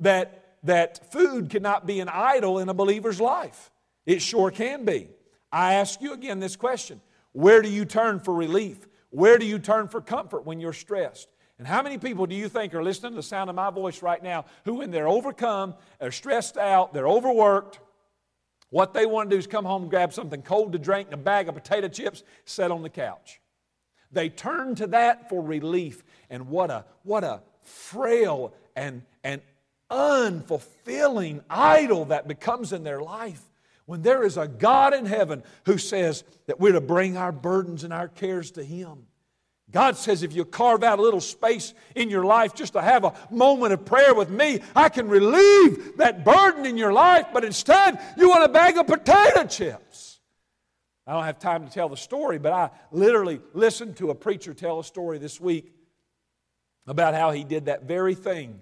that, 0.00 0.39
that 0.62 1.12
food 1.12 1.50
cannot 1.50 1.86
be 1.86 2.00
an 2.00 2.08
idol 2.08 2.58
in 2.58 2.68
a 2.68 2.74
believer's 2.74 3.20
life. 3.20 3.70
It 4.06 4.22
sure 4.22 4.50
can 4.50 4.84
be. 4.84 5.08
I 5.52 5.74
ask 5.74 6.00
you 6.00 6.12
again 6.12 6.40
this 6.40 6.56
question 6.56 7.00
Where 7.32 7.62
do 7.62 7.68
you 7.68 7.84
turn 7.84 8.20
for 8.20 8.34
relief? 8.34 8.86
Where 9.10 9.38
do 9.38 9.46
you 9.46 9.58
turn 9.58 9.88
for 9.88 10.00
comfort 10.00 10.44
when 10.44 10.60
you're 10.60 10.72
stressed? 10.72 11.28
And 11.58 11.66
how 11.66 11.82
many 11.82 11.98
people 11.98 12.26
do 12.26 12.34
you 12.34 12.48
think 12.48 12.74
are 12.74 12.82
listening 12.82 13.12
to 13.12 13.16
the 13.16 13.22
sound 13.22 13.50
of 13.50 13.56
my 13.56 13.70
voice 13.70 14.02
right 14.02 14.22
now 14.22 14.46
who, 14.64 14.76
when 14.76 14.90
they're 14.90 15.08
overcome, 15.08 15.74
they're 15.98 16.12
stressed 16.12 16.56
out, 16.56 16.94
they're 16.94 17.08
overworked, 17.08 17.80
what 18.70 18.94
they 18.94 19.04
want 19.04 19.28
to 19.28 19.36
do 19.36 19.38
is 19.38 19.46
come 19.46 19.64
home 19.64 19.88
grab 19.88 20.12
something 20.12 20.42
cold 20.42 20.72
to 20.72 20.78
drink 20.78 21.08
and 21.08 21.14
a 21.14 21.22
bag 21.22 21.48
of 21.48 21.54
potato 21.54 21.88
chips, 21.88 22.22
sit 22.44 22.70
on 22.70 22.82
the 22.82 22.88
couch. 22.88 23.40
They 24.12 24.28
turn 24.28 24.76
to 24.76 24.86
that 24.88 25.28
for 25.28 25.42
relief. 25.42 26.02
And 26.30 26.48
what 26.48 26.70
a, 26.70 26.84
what 27.02 27.24
a 27.24 27.42
frail 27.60 28.54
and, 28.74 29.02
and 29.22 29.42
unfulfilling 29.90 31.42
idol 31.50 32.06
that 32.06 32.28
becomes 32.28 32.72
in 32.72 32.84
their 32.84 33.00
life 33.00 33.42
when 33.86 34.02
there 34.02 34.22
is 34.22 34.36
a 34.36 34.46
God 34.46 34.94
in 34.94 35.04
heaven 35.04 35.42
who 35.66 35.76
says 35.76 36.22
that 36.46 36.60
we're 36.60 36.72
to 36.72 36.80
bring 36.80 37.16
our 37.16 37.32
burdens 37.32 37.82
and 37.82 37.92
our 37.92 38.06
cares 38.06 38.52
to 38.52 38.62
Him. 38.62 39.06
God 39.70 39.96
says, 39.96 40.22
if 40.22 40.32
you 40.32 40.44
carve 40.44 40.82
out 40.82 40.98
a 40.98 41.02
little 41.02 41.20
space 41.20 41.74
in 41.94 42.10
your 42.10 42.24
life 42.24 42.54
just 42.54 42.72
to 42.72 42.82
have 42.82 43.04
a 43.04 43.14
moment 43.30 43.72
of 43.72 43.84
prayer 43.84 44.14
with 44.14 44.30
me, 44.30 44.60
I 44.74 44.88
can 44.88 45.08
relieve 45.08 45.96
that 45.96 46.24
burden 46.24 46.66
in 46.66 46.76
your 46.76 46.92
life, 46.92 47.26
but 47.32 47.44
instead 47.44 47.98
you 48.16 48.28
want 48.28 48.44
a 48.44 48.48
bag 48.48 48.78
of 48.78 48.86
potato 48.86 49.44
chips. 49.44 50.20
I 51.06 51.12
don't 51.12 51.24
have 51.24 51.38
time 51.38 51.66
to 51.66 51.72
tell 51.72 51.88
the 51.88 51.96
story, 51.96 52.38
but 52.38 52.52
I 52.52 52.70
literally 52.92 53.40
listened 53.54 53.96
to 53.96 54.10
a 54.10 54.14
preacher 54.14 54.54
tell 54.54 54.78
a 54.78 54.84
story 54.84 55.18
this 55.18 55.40
week 55.40 55.72
about 56.86 57.14
how 57.14 57.30
he 57.30 57.44
did 57.44 57.66
that 57.66 57.84
very 57.84 58.14
thing 58.14 58.60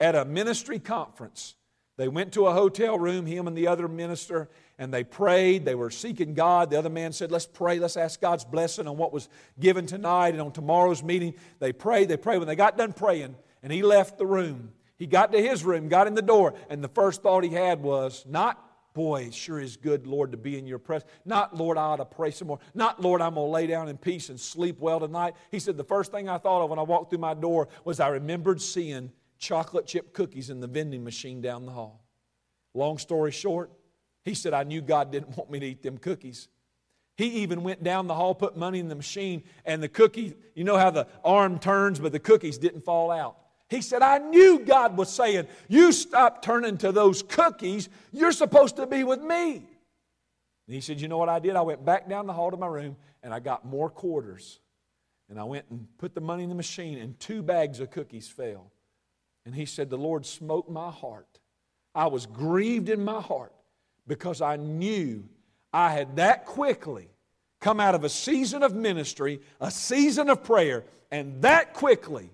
at 0.00 0.14
a 0.14 0.24
ministry 0.24 0.78
conference. 0.78 1.54
They 1.96 2.08
went 2.08 2.32
to 2.32 2.46
a 2.46 2.52
hotel 2.52 2.98
room, 2.98 3.24
him 3.24 3.46
and 3.46 3.56
the 3.56 3.68
other 3.68 3.86
minister, 3.86 4.48
and 4.78 4.92
they 4.92 5.04
prayed. 5.04 5.64
They 5.64 5.76
were 5.76 5.90
seeking 5.90 6.34
God. 6.34 6.70
The 6.70 6.78
other 6.78 6.90
man 6.90 7.12
said, 7.12 7.30
Let's 7.30 7.46
pray. 7.46 7.78
Let's 7.78 7.96
ask 7.96 8.20
God's 8.20 8.44
blessing 8.44 8.88
on 8.88 8.96
what 8.96 9.12
was 9.12 9.28
given 9.60 9.86
tonight 9.86 10.30
and 10.30 10.40
on 10.40 10.50
tomorrow's 10.50 11.02
meeting. 11.04 11.34
They 11.60 11.72
prayed. 11.72 12.08
They 12.08 12.16
prayed. 12.16 12.38
When 12.38 12.48
they 12.48 12.56
got 12.56 12.76
done 12.76 12.92
praying, 12.92 13.36
and 13.62 13.72
he 13.72 13.82
left 13.82 14.18
the 14.18 14.26
room, 14.26 14.72
he 14.96 15.06
got 15.06 15.32
to 15.32 15.40
his 15.40 15.64
room, 15.64 15.88
got 15.88 16.06
in 16.06 16.14
the 16.14 16.22
door, 16.22 16.54
and 16.68 16.82
the 16.82 16.88
first 16.88 17.22
thought 17.22 17.44
he 17.44 17.50
had 17.50 17.80
was, 17.80 18.24
Not, 18.28 18.60
boy, 18.92 19.26
it 19.26 19.34
sure 19.34 19.60
is 19.60 19.76
good, 19.76 20.08
Lord, 20.08 20.32
to 20.32 20.36
be 20.36 20.58
in 20.58 20.66
your 20.66 20.80
presence. 20.80 21.10
Not, 21.24 21.56
Lord, 21.56 21.78
I 21.78 21.82
ought 21.82 21.96
to 21.96 22.04
pray 22.04 22.32
some 22.32 22.48
more. 22.48 22.58
Not, 22.74 23.00
Lord, 23.00 23.20
I'm 23.20 23.34
going 23.34 23.46
to 23.46 23.50
lay 23.52 23.68
down 23.68 23.88
in 23.88 23.98
peace 23.98 24.30
and 24.30 24.40
sleep 24.40 24.80
well 24.80 24.98
tonight. 24.98 25.34
He 25.52 25.60
said, 25.60 25.76
The 25.76 25.84
first 25.84 26.10
thing 26.10 26.28
I 26.28 26.38
thought 26.38 26.64
of 26.64 26.70
when 26.70 26.80
I 26.80 26.82
walked 26.82 27.10
through 27.10 27.20
my 27.20 27.34
door 27.34 27.68
was 27.84 28.00
I 28.00 28.08
remembered 28.08 28.60
seeing 28.60 29.12
chocolate 29.38 29.86
chip 29.86 30.12
cookies 30.12 30.50
in 30.50 30.60
the 30.60 30.66
vending 30.66 31.04
machine 31.04 31.40
down 31.40 31.66
the 31.66 31.72
hall. 31.72 32.04
Long 32.74 32.98
story 32.98 33.30
short, 33.30 33.70
he 34.24 34.34
said, 34.34 34.54
I 34.54 34.64
knew 34.64 34.80
God 34.80 35.12
didn't 35.12 35.36
want 35.36 35.50
me 35.50 35.60
to 35.60 35.66
eat 35.66 35.82
them 35.82 35.98
cookies. 35.98 36.48
He 37.16 37.26
even 37.42 37.62
went 37.62 37.84
down 37.84 38.08
the 38.08 38.14
hall, 38.14 38.34
put 38.34 38.56
money 38.56 38.80
in 38.80 38.88
the 38.88 38.96
machine, 38.96 39.44
and 39.64 39.82
the 39.82 39.88
cookie, 39.88 40.34
you 40.54 40.64
know 40.64 40.76
how 40.76 40.90
the 40.90 41.06
arm 41.24 41.58
turns, 41.58 42.00
but 42.00 42.10
the 42.10 42.18
cookies 42.18 42.58
didn't 42.58 42.84
fall 42.84 43.10
out. 43.10 43.36
He 43.68 43.80
said, 43.80 44.02
I 44.02 44.18
knew 44.18 44.58
God 44.60 44.96
was 44.96 45.08
saying, 45.10 45.46
You 45.68 45.92
stop 45.92 46.42
turning 46.42 46.76
to 46.78 46.92
those 46.92 47.22
cookies. 47.22 47.88
You're 48.12 48.32
supposed 48.32 48.76
to 48.76 48.86
be 48.86 49.04
with 49.04 49.20
me. 49.20 49.54
And 50.66 50.74
he 50.74 50.80
said, 50.80 51.00
You 51.00 51.08
know 51.08 51.18
what 51.18 51.28
I 51.28 51.38
did? 51.38 51.56
I 51.56 51.62
went 51.62 51.84
back 51.84 52.08
down 52.08 52.26
the 52.26 52.32
hall 52.32 52.50
to 52.50 52.56
my 52.56 52.66
room 52.66 52.96
and 53.22 53.32
I 53.32 53.40
got 53.40 53.64
more 53.64 53.88
quarters. 53.88 54.60
And 55.28 55.40
I 55.40 55.44
went 55.44 55.64
and 55.70 55.86
put 55.98 56.14
the 56.14 56.20
money 56.20 56.42
in 56.42 56.50
the 56.50 56.54
machine, 56.54 56.98
and 56.98 57.18
two 57.18 57.42
bags 57.42 57.80
of 57.80 57.90
cookies 57.90 58.28
fell. 58.28 58.70
And 59.46 59.54
he 59.54 59.66
said, 59.66 59.90
The 59.90 59.98
Lord 59.98 60.26
smote 60.26 60.68
my 60.68 60.90
heart. 60.90 61.40
I 61.94 62.06
was 62.06 62.26
grieved 62.26 62.88
in 62.88 63.04
my 63.04 63.20
heart 63.20 63.52
because 64.06 64.40
I 64.40 64.56
knew 64.56 65.24
I 65.72 65.90
had 65.90 66.16
that 66.16 66.44
quickly 66.46 67.08
come 67.60 67.80
out 67.80 67.94
of 67.94 68.04
a 68.04 68.08
season 68.08 68.62
of 68.62 68.74
ministry, 68.74 69.40
a 69.60 69.70
season 69.70 70.28
of 70.28 70.44
prayer, 70.44 70.84
and 71.10 71.40
that 71.42 71.72
quickly 71.72 72.30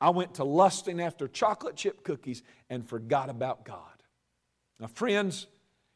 I 0.00 0.10
went 0.10 0.34
to 0.34 0.44
lusting 0.44 1.00
after 1.00 1.26
chocolate 1.26 1.76
chip 1.76 2.04
cookies 2.04 2.42
and 2.68 2.86
forgot 2.86 3.30
about 3.30 3.64
God. 3.64 3.80
Now, 4.78 4.86
friends, 4.88 5.46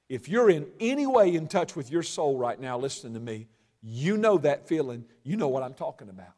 if 0.08 0.28
you're 0.28 0.50
in 0.50 0.66
any 0.80 1.06
way 1.06 1.34
in 1.34 1.46
touch 1.48 1.76
with 1.76 1.90
your 1.90 2.02
soul 2.02 2.36
right 2.36 2.60
now, 2.60 2.78
listen 2.78 3.14
to 3.14 3.20
me, 3.20 3.46
you 3.82 4.16
know 4.16 4.38
that 4.38 4.68
feeling. 4.68 5.04
You 5.22 5.36
know 5.36 5.48
what 5.48 5.62
I'm 5.62 5.74
talking 5.74 6.08
about. 6.08 6.32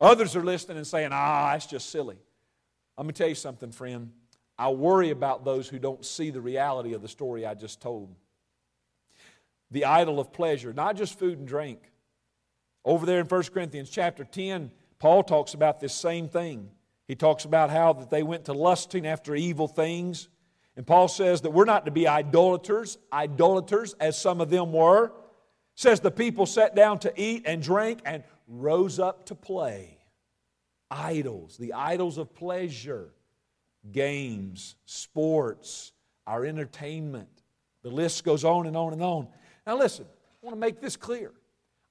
Others 0.00 0.36
are 0.36 0.44
listening 0.44 0.76
and 0.76 0.86
saying, 0.86 1.10
ah, 1.12 1.54
it's 1.54 1.66
just 1.66 1.90
silly. 1.90 2.18
Going 3.02 3.14
to 3.14 3.14
tell 3.14 3.28
you 3.28 3.36
something, 3.36 3.70
friend. 3.70 4.10
I 4.58 4.70
worry 4.70 5.10
about 5.10 5.44
those 5.44 5.68
who 5.68 5.78
don't 5.78 6.04
see 6.04 6.30
the 6.30 6.40
reality 6.40 6.94
of 6.94 7.00
the 7.00 7.08
story 7.08 7.46
I 7.46 7.54
just 7.54 7.80
told. 7.80 8.12
The 9.70 9.84
idol 9.84 10.18
of 10.18 10.32
pleasure, 10.32 10.72
not 10.72 10.96
just 10.96 11.16
food 11.16 11.38
and 11.38 11.46
drink. 11.46 11.78
Over 12.84 13.06
there 13.06 13.20
in 13.20 13.26
1 13.26 13.42
Corinthians 13.54 13.88
chapter 13.88 14.24
10, 14.24 14.72
Paul 14.98 15.22
talks 15.22 15.54
about 15.54 15.78
this 15.78 15.94
same 15.94 16.28
thing. 16.28 16.70
He 17.06 17.14
talks 17.14 17.44
about 17.44 17.70
how 17.70 17.92
that 17.92 18.10
they 18.10 18.24
went 18.24 18.46
to 18.46 18.52
lusting 18.52 19.06
after 19.06 19.36
evil 19.36 19.68
things. 19.68 20.28
And 20.76 20.86
Paul 20.86 21.06
says 21.06 21.42
that 21.42 21.50
we're 21.50 21.64
not 21.64 21.84
to 21.84 21.92
be 21.92 22.08
idolaters, 22.08 22.98
idolaters 23.12 23.94
as 24.00 24.18
some 24.18 24.40
of 24.40 24.50
them 24.50 24.72
were. 24.72 25.12
Says 25.76 26.00
the 26.00 26.10
people 26.10 26.46
sat 26.46 26.74
down 26.74 26.98
to 27.00 27.12
eat 27.16 27.44
and 27.46 27.62
drink 27.62 28.00
and 28.04 28.24
rose 28.48 28.98
up 28.98 29.26
to 29.26 29.36
play. 29.36 29.97
Idols, 30.90 31.56
the 31.58 31.74
idols 31.74 32.18
of 32.18 32.34
pleasure 32.34 33.12
games, 33.92 34.76
sports, 34.86 35.92
our 36.26 36.44
entertainment. 36.44 37.28
The 37.82 37.90
list 37.90 38.24
goes 38.24 38.44
on 38.44 38.66
and 38.66 38.76
on 38.76 38.92
and 38.92 39.02
on. 39.02 39.28
Now, 39.66 39.76
listen, 39.78 40.06
I 40.42 40.46
want 40.46 40.56
to 40.56 40.60
make 40.60 40.80
this 40.80 40.96
clear. 40.96 41.32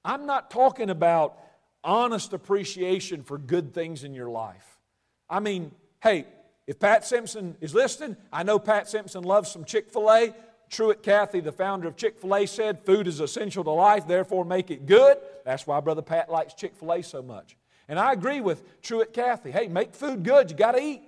I'm 0.04 0.26
not 0.26 0.50
talking 0.50 0.90
about 0.90 1.38
honest 1.84 2.32
appreciation 2.32 3.22
for 3.22 3.38
good 3.38 3.74
things 3.74 4.04
in 4.04 4.14
your 4.14 4.30
life. 4.30 4.78
I 5.28 5.40
mean, 5.40 5.72
hey, 6.02 6.26
if 6.66 6.78
Pat 6.78 7.04
Simpson 7.04 7.56
is 7.60 7.74
listening, 7.74 8.16
I 8.32 8.42
know 8.42 8.58
Pat 8.58 8.88
Simpson 8.88 9.24
loves 9.24 9.50
some 9.50 9.64
Chick 9.64 9.90
fil 9.90 10.10
A. 10.10 10.34
Truett 10.70 11.02
Cathy, 11.02 11.40
the 11.40 11.52
founder 11.52 11.88
of 11.88 11.96
Chick 11.96 12.20
fil 12.20 12.34
A, 12.34 12.46
said 12.46 12.84
food 12.84 13.06
is 13.06 13.20
essential 13.20 13.64
to 13.64 13.70
life, 13.70 14.06
therefore 14.06 14.44
make 14.44 14.70
it 14.70 14.86
good. 14.86 15.18
That's 15.44 15.66
why 15.66 15.80
Brother 15.80 16.02
Pat 16.02 16.30
likes 16.30 16.54
Chick 16.54 16.76
fil 16.76 16.92
A 16.92 17.02
so 17.02 17.22
much. 17.22 17.56
And 17.88 17.98
I 17.98 18.12
agree 18.12 18.40
with 18.40 18.82
Truett 18.82 19.12
Cathy. 19.12 19.50
Hey, 19.50 19.68
make 19.68 19.94
food 19.94 20.22
good, 20.22 20.50
you 20.50 20.56
got 20.56 20.72
to 20.72 20.82
eat. 20.82 21.02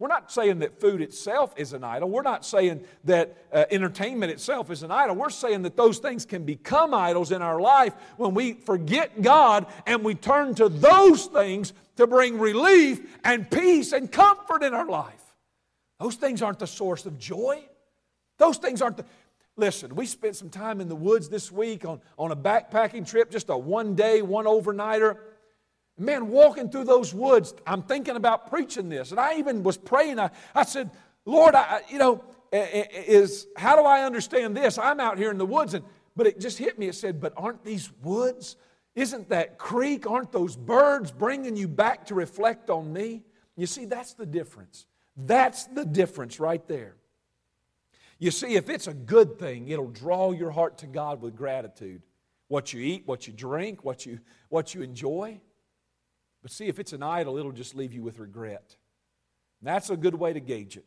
We're 0.00 0.08
not 0.08 0.32
saying 0.32 0.60
that 0.60 0.80
food 0.80 1.02
itself 1.02 1.52
is 1.58 1.74
an 1.74 1.84
idol. 1.84 2.08
We're 2.08 2.22
not 2.22 2.42
saying 2.44 2.84
that 3.04 3.36
uh, 3.52 3.66
entertainment 3.70 4.32
itself 4.32 4.70
is 4.70 4.82
an 4.82 4.90
idol. 4.90 5.14
We're 5.14 5.28
saying 5.28 5.60
that 5.62 5.76
those 5.76 5.98
things 5.98 6.24
can 6.24 6.44
become 6.44 6.94
idols 6.94 7.32
in 7.32 7.42
our 7.42 7.60
life 7.60 7.92
when 8.16 8.32
we 8.32 8.54
forget 8.54 9.20
God 9.20 9.66
and 9.86 10.02
we 10.02 10.14
turn 10.14 10.54
to 10.54 10.70
those 10.70 11.26
things 11.26 11.74
to 11.96 12.06
bring 12.06 12.38
relief 12.38 13.18
and 13.24 13.48
peace 13.50 13.92
and 13.92 14.10
comfort 14.10 14.62
in 14.62 14.72
our 14.72 14.86
life. 14.86 15.12
Those 16.00 16.14
things 16.14 16.40
aren't 16.40 16.60
the 16.60 16.66
source 16.66 17.04
of 17.04 17.18
joy. 17.18 17.62
Those 18.38 18.56
things 18.56 18.80
aren't 18.80 18.96
the. 18.96 19.04
Listen, 19.56 19.94
we 19.94 20.06
spent 20.06 20.34
some 20.34 20.48
time 20.48 20.80
in 20.80 20.88
the 20.88 20.96
woods 20.96 21.28
this 21.28 21.52
week 21.52 21.84
on, 21.84 22.00
on 22.18 22.32
a 22.32 22.36
backpacking 22.36 23.06
trip, 23.06 23.30
just 23.30 23.50
a 23.50 23.58
one 23.58 23.94
day, 23.94 24.22
one 24.22 24.46
overnighter. 24.46 25.18
Man, 26.00 26.28
walking 26.28 26.70
through 26.70 26.84
those 26.84 27.12
woods, 27.12 27.52
I'm 27.66 27.82
thinking 27.82 28.16
about 28.16 28.48
preaching 28.48 28.88
this. 28.88 29.10
And 29.10 29.20
I 29.20 29.36
even 29.36 29.62
was 29.62 29.76
praying. 29.76 30.18
I, 30.18 30.30
I 30.54 30.64
said, 30.64 30.90
Lord, 31.26 31.54
I, 31.54 31.82
you 31.90 31.98
know, 31.98 32.24
is 32.52 33.46
how 33.54 33.76
do 33.76 33.82
I 33.82 34.04
understand 34.04 34.56
this? 34.56 34.78
I'm 34.78 34.98
out 34.98 35.18
here 35.18 35.30
in 35.30 35.36
the 35.36 35.44
woods, 35.46 35.74
and 35.74 35.84
but 36.16 36.26
it 36.26 36.40
just 36.40 36.56
hit 36.56 36.78
me. 36.78 36.88
It 36.88 36.94
said, 36.94 37.20
but 37.20 37.34
aren't 37.36 37.64
these 37.64 37.92
woods? 38.02 38.56
Isn't 38.94 39.28
that 39.28 39.58
creek? 39.58 40.10
Aren't 40.10 40.32
those 40.32 40.56
birds 40.56 41.12
bringing 41.12 41.54
you 41.54 41.68
back 41.68 42.06
to 42.06 42.14
reflect 42.14 42.70
on 42.70 42.92
me? 42.92 43.22
You 43.54 43.66
see, 43.66 43.84
that's 43.84 44.14
the 44.14 44.26
difference. 44.26 44.86
That's 45.16 45.66
the 45.66 45.84
difference 45.84 46.40
right 46.40 46.66
there. 46.66 46.96
You 48.18 48.30
see, 48.30 48.54
if 48.54 48.70
it's 48.70 48.86
a 48.86 48.94
good 48.94 49.38
thing, 49.38 49.68
it'll 49.68 49.90
draw 49.90 50.32
your 50.32 50.50
heart 50.50 50.78
to 50.78 50.86
God 50.86 51.20
with 51.20 51.36
gratitude. 51.36 52.02
What 52.48 52.72
you 52.72 52.80
eat, 52.80 53.02
what 53.06 53.26
you 53.26 53.32
drink, 53.32 53.84
what 53.84 54.06
you, 54.06 54.18
what 54.48 54.74
you 54.74 54.82
enjoy. 54.82 55.40
But 56.42 56.50
see, 56.50 56.66
if 56.66 56.78
it's 56.78 56.92
an 56.92 57.02
idol, 57.02 57.36
it'll 57.36 57.52
just 57.52 57.74
leave 57.74 57.92
you 57.92 58.02
with 58.02 58.18
regret. 58.18 58.76
And 59.60 59.68
that's 59.68 59.90
a 59.90 59.96
good 59.96 60.14
way 60.14 60.32
to 60.32 60.40
gauge 60.40 60.76
it. 60.76 60.84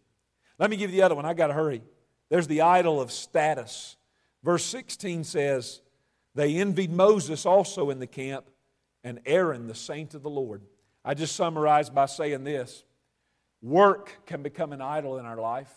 Let 0.60 0.70
me 0.70 0.78
give 0.78 0.92
you 0.92 0.98
the 0.98 1.04
other 1.04 1.16
one. 1.16 1.26
I 1.26 1.34
got 1.34 1.48
to 1.48 1.54
hurry. 1.54 1.84
There's 2.30 2.48
the 2.48 2.62
idol 2.62 3.00
of 3.00 3.12
status. 3.12 3.96
Verse 4.44 4.66
16 4.66 5.24
says, 5.24 5.82
They 6.36 6.56
envied 6.56 6.92
Moses 6.92 7.46
also 7.46 7.90
in 7.90 8.00
the 8.00 8.08
camp 8.08 8.46
and 9.04 9.20
Aaron, 9.26 9.68
the 9.68 9.76
saint 9.76 10.14
of 10.14 10.24
the 10.24 10.30
Lord. 10.30 10.62
I 11.06 11.14
just 11.14 11.36
summarized 11.36 11.94
by 11.94 12.06
saying 12.06 12.44
this 12.44 12.84
work 13.62 14.26
can 14.26 14.42
become 14.42 14.74
an 14.74 14.82
idol 14.82 15.18
in 15.18 15.26
our 15.26 15.38
life, 15.38 15.72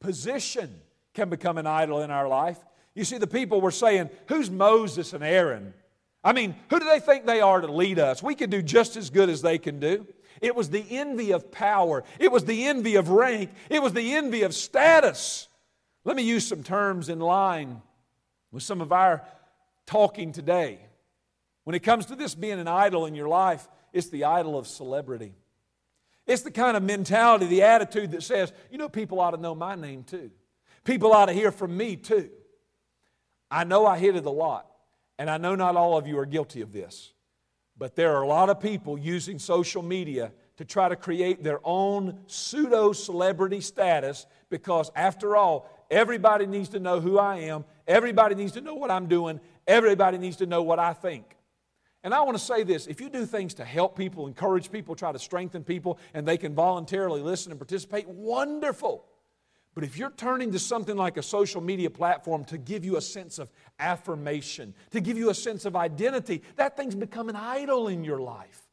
position 0.00 0.80
can 1.14 1.28
become 1.28 1.58
an 1.58 1.66
idol 1.66 2.02
in 2.02 2.10
our 2.10 2.28
life. 2.28 2.58
You 2.94 3.04
see, 3.04 3.18
the 3.18 3.26
people 3.26 3.60
were 3.60 3.70
saying, 3.70 4.10
Who's 4.28 4.50
Moses 4.50 5.12
and 5.12 5.24
Aaron? 5.24 5.74
I 6.22 6.32
mean, 6.32 6.54
who 6.68 6.78
do 6.78 6.84
they 6.84 7.00
think 7.00 7.24
they 7.24 7.40
are 7.40 7.60
to 7.60 7.72
lead 7.72 7.98
us? 7.98 8.22
We 8.22 8.34
can 8.34 8.50
do 8.50 8.62
just 8.62 8.96
as 8.96 9.10
good 9.10 9.30
as 9.30 9.42
they 9.42 9.58
can 9.58 9.80
do. 9.80 10.06
It 10.40 10.54
was 10.54 10.70
the 10.70 10.84
envy 10.90 11.32
of 11.32 11.50
power, 11.50 12.04
it 12.18 12.32
was 12.32 12.44
the 12.44 12.66
envy 12.66 12.96
of 12.96 13.10
rank, 13.10 13.50
it 13.68 13.82
was 13.82 13.92
the 13.92 14.14
envy 14.14 14.42
of 14.42 14.54
status. 14.54 15.48
Let 16.04 16.16
me 16.16 16.22
use 16.22 16.46
some 16.46 16.62
terms 16.62 17.08
in 17.08 17.18
line 17.18 17.82
with 18.50 18.62
some 18.62 18.80
of 18.80 18.90
our 18.90 19.22
talking 19.86 20.32
today. 20.32 20.78
When 21.64 21.74
it 21.74 21.80
comes 21.80 22.06
to 22.06 22.16
this 22.16 22.34
being 22.34 22.58
an 22.58 22.68
idol 22.68 23.04
in 23.06 23.14
your 23.14 23.28
life, 23.28 23.68
it's 23.92 24.08
the 24.08 24.24
idol 24.24 24.58
of 24.58 24.66
celebrity. 24.66 25.34
It's 26.26 26.42
the 26.42 26.50
kind 26.50 26.76
of 26.76 26.82
mentality, 26.82 27.46
the 27.46 27.62
attitude 27.62 28.12
that 28.12 28.22
says, 28.22 28.52
you 28.70 28.78
know, 28.78 28.88
people 28.88 29.20
ought 29.20 29.32
to 29.32 29.36
know 29.36 29.54
my 29.54 29.74
name 29.74 30.04
too. 30.04 30.30
People 30.84 31.12
ought 31.12 31.26
to 31.26 31.32
hear 31.32 31.50
from 31.50 31.76
me 31.76 31.96
too. 31.96 32.30
I 33.50 33.64
know 33.64 33.84
I 33.84 33.98
hit 33.98 34.16
it 34.16 34.24
a 34.24 34.30
lot, 34.30 34.69
and 35.20 35.28
I 35.28 35.36
know 35.36 35.54
not 35.54 35.76
all 35.76 35.98
of 35.98 36.06
you 36.06 36.18
are 36.18 36.24
guilty 36.24 36.62
of 36.62 36.72
this, 36.72 37.12
but 37.76 37.94
there 37.94 38.16
are 38.16 38.22
a 38.22 38.26
lot 38.26 38.48
of 38.48 38.58
people 38.58 38.96
using 38.96 39.38
social 39.38 39.82
media 39.82 40.32
to 40.56 40.64
try 40.64 40.88
to 40.88 40.96
create 40.96 41.44
their 41.44 41.60
own 41.62 42.20
pseudo 42.26 42.94
celebrity 42.94 43.60
status 43.60 44.24
because, 44.48 44.90
after 44.96 45.36
all, 45.36 45.68
everybody 45.90 46.46
needs 46.46 46.70
to 46.70 46.80
know 46.80 47.00
who 47.00 47.18
I 47.18 47.36
am, 47.40 47.66
everybody 47.86 48.34
needs 48.34 48.52
to 48.52 48.62
know 48.62 48.74
what 48.74 48.90
I'm 48.90 49.08
doing, 49.08 49.40
everybody 49.66 50.16
needs 50.16 50.36
to 50.36 50.46
know 50.46 50.62
what 50.62 50.78
I 50.78 50.94
think. 50.94 51.36
And 52.02 52.14
I 52.14 52.22
want 52.22 52.38
to 52.38 52.42
say 52.42 52.62
this 52.62 52.86
if 52.86 52.98
you 52.98 53.10
do 53.10 53.26
things 53.26 53.52
to 53.54 53.64
help 53.64 53.98
people, 53.98 54.26
encourage 54.26 54.72
people, 54.72 54.94
try 54.94 55.12
to 55.12 55.18
strengthen 55.18 55.64
people, 55.64 55.98
and 56.14 56.26
they 56.26 56.38
can 56.38 56.54
voluntarily 56.54 57.20
listen 57.20 57.52
and 57.52 57.60
participate, 57.60 58.08
wonderful. 58.08 59.04
But 59.74 59.84
if 59.84 59.96
you're 59.96 60.10
turning 60.10 60.52
to 60.52 60.58
something 60.58 60.96
like 60.96 61.16
a 61.16 61.22
social 61.22 61.60
media 61.60 61.90
platform 61.90 62.44
to 62.46 62.58
give 62.58 62.84
you 62.84 62.96
a 62.96 63.00
sense 63.00 63.38
of 63.38 63.50
affirmation, 63.78 64.74
to 64.90 65.00
give 65.00 65.16
you 65.16 65.30
a 65.30 65.34
sense 65.34 65.64
of 65.64 65.76
identity, 65.76 66.42
that 66.56 66.76
thing's 66.76 66.96
become 66.96 67.28
an 67.28 67.36
idol 67.36 67.86
in 67.88 68.02
your 68.02 68.20
life. 68.20 68.66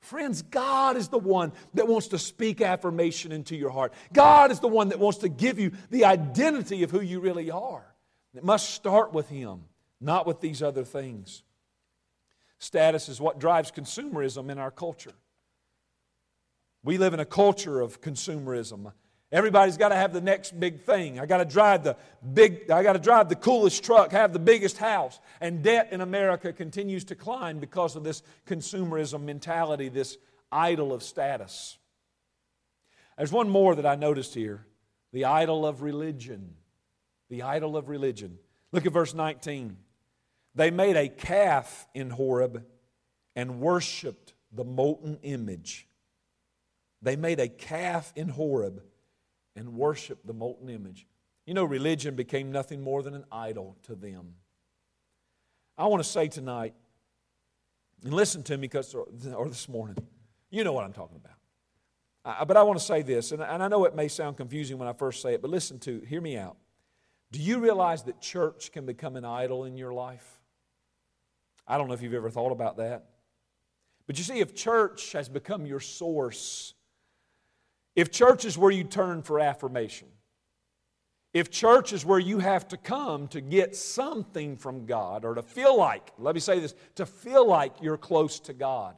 Friends, 0.00 0.42
God 0.42 0.96
is 0.96 1.08
the 1.08 1.18
one 1.18 1.52
that 1.74 1.88
wants 1.88 2.08
to 2.08 2.18
speak 2.18 2.60
affirmation 2.60 3.32
into 3.32 3.56
your 3.56 3.70
heart. 3.70 3.92
God 4.12 4.50
is 4.50 4.60
the 4.60 4.68
one 4.68 4.88
that 4.88 4.98
wants 4.98 5.18
to 5.18 5.28
give 5.28 5.58
you 5.58 5.72
the 5.90 6.04
identity 6.04 6.82
of 6.82 6.90
who 6.90 7.00
you 7.00 7.20
really 7.20 7.50
are. 7.50 7.84
It 8.34 8.44
must 8.44 8.70
start 8.70 9.12
with 9.12 9.28
Him, 9.28 9.64
not 10.00 10.26
with 10.26 10.40
these 10.40 10.62
other 10.62 10.84
things. 10.84 11.42
Status 12.58 13.08
is 13.08 13.20
what 13.20 13.38
drives 13.38 13.70
consumerism 13.70 14.50
in 14.50 14.58
our 14.58 14.70
culture. 14.70 15.14
We 16.82 16.96
live 16.96 17.12
in 17.12 17.20
a 17.20 17.24
culture 17.26 17.80
of 17.80 18.00
consumerism. 18.00 18.92
Everybody's 19.30 19.76
got 19.76 19.90
to 19.90 19.94
have 19.94 20.14
the 20.14 20.22
next 20.22 20.58
big 20.58 20.80
thing. 20.80 21.20
I 21.20 21.26
got 21.26 21.38
to 21.38 21.44
drive 21.44 21.84
the 21.84 21.96
big 22.32 22.70
I 22.70 22.82
got 22.82 22.94
to 22.94 22.98
drive 22.98 23.28
the 23.28 23.36
coolest 23.36 23.84
truck, 23.84 24.12
have 24.12 24.32
the 24.32 24.38
biggest 24.38 24.78
house. 24.78 25.20
And 25.40 25.62
debt 25.62 25.88
in 25.90 26.00
America 26.00 26.52
continues 26.52 27.04
to 27.04 27.14
climb 27.14 27.58
because 27.58 27.94
of 27.94 28.04
this 28.04 28.22
consumerism 28.46 29.24
mentality, 29.24 29.90
this 29.90 30.16
idol 30.50 30.94
of 30.94 31.02
status. 31.02 31.76
There's 33.18 33.32
one 33.32 33.50
more 33.50 33.74
that 33.74 33.84
I 33.84 33.96
noticed 33.96 34.34
here, 34.34 34.64
the 35.12 35.26
idol 35.26 35.66
of 35.66 35.82
religion. 35.82 36.54
The 37.30 37.42
idol 37.42 37.76
of 37.76 37.90
religion. 37.90 38.38
Look 38.72 38.86
at 38.86 38.92
verse 38.92 39.12
19. 39.12 39.76
They 40.54 40.70
made 40.70 40.96
a 40.96 41.08
calf 41.08 41.86
in 41.94 42.08
Horeb 42.10 42.64
and 43.36 43.60
worshiped 43.60 44.32
the 44.50 44.64
molten 44.64 45.18
image. 45.22 45.86
They 47.02 47.16
made 47.16 47.38
a 47.38 47.48
calf 47.48 48.12
in 48.16 48.30
Horeb 48.30 48.82
and 49.58 49.74
worshiped 49.74 50.26
the 50.26 50.32
molten 50.32 50.68
image. 50.68 51.06
You 51.44 51.54
know, 51.54 51.64
religion 51.64 52.14
became 52.14 52.52
nothing 52.52 52.80
more 52.80 53.02
than 53.02 53.14
an 53.14 53.24
idol 53.32 53.76
to 53.84 53.94
them. 53.94 54.34
I 55.76 55.86
want 55.86 56.02
to 56.02 56.08
say 56.08 56.28
tonight, 56.28 56.74
and 58.04 58.14
listen 58.14 58.42
to 58.44 58.56
me 58.56 58.62
because, 58.62 58.94
or 58.94 59.48
this 59.48 59.68
morning, 59.68 59.96
you 60.50 60.64
know 60.64 60.72
what 60.72 60.84
I'm 60.84 60.92
talking 60.92 61.16
about. 61.16 61.36
I, 62.24 62.44
but 62.44 62.56
I 62.56 62.62
want 62.62 62.78
to 62.78 62.84
say 62.84 63.02
this, 63.02 63.32
and, 63.32 63.42
and 63.42 63.62
I 63.62 63.68
know 63.68 63.84
it 63.84 63.94
may 63.94 64.08
sound 64.08 64.36
confusing 64.36 64.78
when 64.78 64.88
I 64.88 64.92
first 64.92 65.22
say 65.22 65.34
it, 65.34 65.42
but 65.42 65.50
listen 65.50 65.78
to, 65.80 66.00
hear 66.00 66.20
me 66.20 66.36
out. 66.36 66.56
Do 67.32 67.40
you 67.40 67.58
realize 67.58 68.04
that 68.04 68.20
church 68.20 68.72
can 68.72 68.86
become 68.86 69.16
an 69.16 69.24
idol 69.24 69.64
in 69.64 69.76
your 69.76 69.92
life? 69.92 70.40
I 71.66 71.76
don't 71.76 71.88
know 71.88 71.94
if 71.94 72.02
you've 72.02 72.14
ever 72.14 72.30
thought 72.30 72.52
about 72.52 72.78
that. 72.78 73.06
But 74.06 74.16
you 74.16 74.24
see, 74.24 74.40
if 74.40 74.54
church 74.54 75.12
has 75.12 75.28
become 75.28 75.66
your 75.66 75.80
source 75.80 76.74
if 77.98 78.12
church 78.12 78.44
is 78.44 78.56
where 78.56 78.70
you 78.70 78.84
turn 78.84 79.22
for 79.22 79.40
affirmation, 79.40 80.06
if 81.34 81.50
church 81.50 81.92
is 81.92 82.04
where 82.04 82.20
you 82.20 82.38
have 82.38 82.68
to 82.68 82.76
come 82.76 83.26
to 83.26 83.40
get 83.40 83.74
something 83.74 84.56
from 84.56 84.86
God 84.86 85.24
or 85.24 85.34
to 85.34 85.42
feel 85.42 85.76
like, 85.76 86.12
let 86.16 86.36
me 86.36 86.40
say 86.40 86.60
this, 86.60 86.76
to 86.94 87.04
feel 87.04 87.44
like 87.44 87.72
you're 87.82 87.96
close 87.96 88.38
to 88.38 88.52
God, 88.52 88.94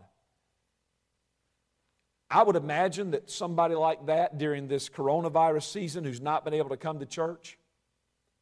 I 2.30 2.42
would 2.42 2.56
imagine 2.56 3.12
that 3.12 3.30
somebody 3.30 3.74
like 3.74 4.04
that 4.04 4.36
during 4.36 4.68
this 4.68 4.90
coronavirus 4.90 5.72
season 5.72 6.04
who's 6.04 6.20
not 6.20 6.44
been 6.44 6.52
able 6.52 6.68
to 6.68 6.76
come 6.76 6.98
to 6.98 7.06
church, 7.06 7.56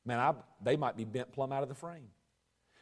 man, 0.05 0.19
I, 0.19 0.35
they 0.61 0.77
might 0.77 0.97
be 0.97 1.05
bent 1.05 1.31
plumb 1.31 1.53
out 1.53 1.63
of 1.63 1.69
the 1.69 1.77
frame. 1.77 2.09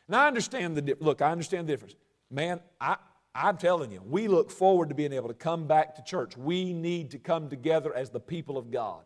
Now, 0.08 0.24
I 0.24 0.28
understand 0.28 0.78
the, 0.78 0.96
look, 0.98 1.20
I 1.20 1.30
understand 1.30 1.68
the 1.68 1.74
difference. 1.74 1.94
Man, 2.30 2.58
I, 2.80 2.96
I'm 3.36 3.56
telling 3.56 3.92
you, 3.92 4.02
we 4.04 4.28
look 4.28 4.50
forward 4.50 4.88
to 4.88 4.94
being 4.94 5.12
able 5.12 5.28
to 5.28 5.34
come 5.34 5.66
back 5.66 5.94
to 5.96 6.02
church. 6.02 6.36
We 6.36 6.72
need 6.72 7.10
to 7.10 7.18
come 7.18 7.48
together 7.48 7.94
as 7.94 8.10
the 8.10 8.20
people 8.20 8.56
of 8.56 8.70
God. 8.70 9.02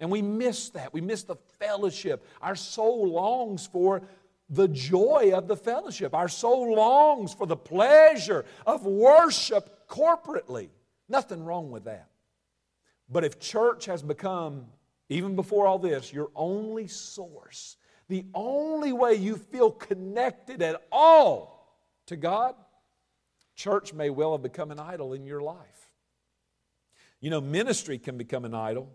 And 0.00 0.10
we 0.10 0.22
miss 0.22 0.70
that. 0.70 0.92
We 0.92 1.00
miss 1.00 1.22
the 1.22 1.36
fellowship. 1.58 2.26
Our 2.40 2.56
soul 2.56 3.08
longs 3.08 3.66
for 3.66 4.02
the 4.48 4.66
joy 4.66 5.32
of 5.34 5.46
the 5.46 5.56
fellowship. 5.56 6.14
Our 6.14 6.28
soul 6.28 6.74
longs 6.74 7.34
for 7.34 7.46
the 7.46 7.56
pleasure 7.56 8.44
of 8.66 8.84
worship 8.84 9.86
corporately. 9.88 10.68
Nothing 11.08 11.44
wrong 11.44 11.70
with 11.70 11.84
that. 11.84 12.08
But 13.08 13.24
if 13.24 13.38
church 13.38 13.86
has 13.86 14.02
become, 14.02 14.66
even 15.08 15.36
before 15.36 15.66
all 15.66 15.78
this, 15.78 16.12
your 16.12 16.30
only 16.34 16.86
source, 16.88 17.76
the 18.08 18.24
only 18.34 18.92
way 18.92 19.14
you 19.14 19.36
feel 19.36 19.70
connected 19.70 20.62
at 20.62 20.82
all 20.90 21.76
to 22.06 22.16
God, 22.16 22.54
Church 23.60 23.92
may 23.92 24.08
well 24.08 24.32
have 24.32 24.42
become 24.42 24.70
an 24.70 24.80
idol 24.80 25.12
in 25.12 25.26
your 25.26 25.42
life. 25.42 25.90
You 27.20 27.28
know, 27.28 27.42
ministry 27.42 27.98
can 27.98 28.16
become 28.16 28.46
an 28.46 28.54
idol 28.54 28.90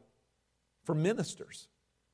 for 0.86 0.95
ministers. 0.95 1.68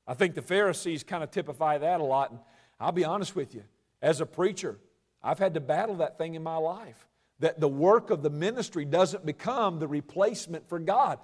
I 0.05 0.15
think 0.15 0.35
the 0.35 0.41
Pharisees 0.41 1.01
kind 1.05 1.23
of 1.23 1.31
typify 1.31 1.77
that 1.77 2.01
a 2.01 2.03
lot. 2.03 2.31
And 2.31 2.39
I'll 2.77 2.91
be 2.91 3.05
honest 3.05 3.37
with 3.37 3.55
you, 3.55 3.63
as 4.01 4.19
a 4.19 4.25
preacher, 4.25 4.77
I've 5.23 5.39
had 5.39 5.53
to 5.53 5.61
battle 5.61 5.95
that 5.97 6.17
thing 6.17 6.35
in 6.35 6.43
my 6.43 6.57
life. 6.57 7.07
That 7.39 7.61
the 7.61 7.69
work 7.69 8.09
of 8.09 8.21
the 8.21 8.29
ministry 8.29 8.83
doesn't 8.83 9.25
become 9.25 9.79
the 9.79 9.87
replacement 9.87 10.67
for 10.67 10.77
God. 10.77 11.19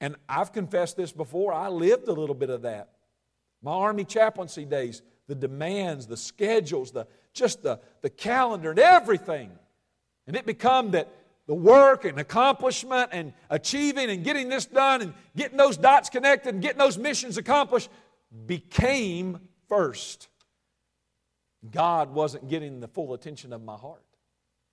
And 0.00 0.16
I've 0.30 0.54
confessed 0.54 0.96
this 0.96 1.12
before, 1.12 1.52
I 1.52 1.68
lived 1.68 2.08
a 2.08 2.14
little 2.14 2.34
bit 2.34 2.48
of 2.48 2.62
that. 2.62 2.88
My 3.60 3.72
Army 3.72 4.06
chaplaincy 4.06 4.64
days, 4.64 5.02
the 5.26 5.34
demands, 5.34 6.06
the 6.06 6.16
schedules, 6.16 6.90
the, 6.90 7.06
just 7.34 7.62
the, 7.62 7.80
the 8.00 8.08
calendar 8.08 8.70
and 8.70 8.78
everything 8.78 9.50
and 10.26 10.36
it 10.36 10.46
become 10.46 10.92
that 10.92 11.08
the 11.46 11.54
work 11.54 12.04
and 12.04 12.18
accomplishment 12.18 13.10
and 13.12 13.32
achieving 13.50 14.10
and 14.10 14.24
getting 14.24 14.48
this 14.48 14.64
done 14.64 15.02
and 15.02 15.14
getting 15.36 15.58
those 15.58 15.76
dots 15.76 16.08
connected 16.08 16.54
and 16.54 16.62
getting 16.62 16.78
those 16.78 16.96
missions 16.96 17.36
accomplished 17.36 17.90
became 18.46 19.38
first. 19.68 20.28
God 21.70 22.12
wasn't 22.12 22.48
getting 22.48 22.80
the 22.80 22.88
full 22.88 23.14
attention 23.14 23.52
of 23.52 23.62
my 23.62 23.76
heart. 23.76 24.02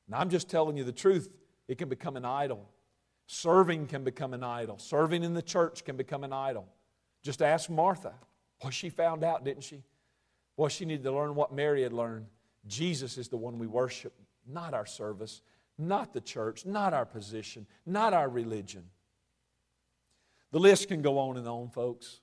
Now, 0.07 0.19
I'm 0.19 0.29
just 0.29 0.49
telling 0.49 0.77
you 0.77 0.83
the 0.83 0.91
truth. 0.91 1.29
It 1.67 1.77
can 1.77 1.89
become 1.89 2.17
an 2.17 2.25
idol. 2.25 2.69
Serving 3.27 3.87
can 3.87 4.03
become 4.03 4.33
an 4.33 4.43
idol. 4.43 4.77
Serving 4.77 5.23
in 5.23 5.33
the 5.33 5.41
church 5.41 5.85
can 5.85 5.95
become 5.95 6.23
an 6.23 6.33
idol. 6.33 6.67
Just 7.23 7.41
ask 7.41 7.69
Martha. 7.69 8.13
Well, 8.61 8.71
she 8.71 8.89
found 8.89 9.23
out, 9.23 9.45
didn't 9.45 9.63
she? 9.63 9.83
Well, 10.57 10.69
she 10.69 10.85
needed 10.85 11.03
to 11.03 11.11
learn 11.13 11.35
what 11.35 11.53
Mary 11.53 11.83
had 11.83 11.93
learned. 11.93 12.25
Jesus 12.67 13.17
is 13.17 13.29
the 13.29 13.37
one 13.37 13.57
we 13.57 13.67
worship 13.67 14.13
not 14.47 14.73
our 14.73 14.85
service, 14.85 15.41
not 15.77 16.13
the 16.13 16.21
church, 16.21 16.65
not 16.65 16.93
our 16.93 17.05
position, 17.05 17.65
not 17.85 18.13
our 18.13 18.29
religion. 18.29 18.83
The 20.51 20.59
list 20.59 20.89
can 20.89 21.01
go 21.01 21.17
on 21.17 21.37
and 21.37 21.47
on, 21.47 21.69
folks. 21.69 22.19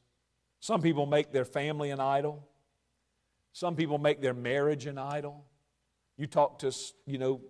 Some 0.60 0.82
people 0.82 1.06
make 1.06 1.32
their 1.32 1.44
family 1.44 1.90
an 1.90 2.00
idol. 2.00 2.46
Some 3.52 3.74
people 3.74 3.98
make 3.98 4.20
their 4.20 4.34
marriage 4.34 4.86
an 4.86 4.98
idol. 4.98 5.44
You 6.16 6.26
talk 6.26 6.58
to, 6.60 6.72
you 7.06 7.18
know, 7.18 7.40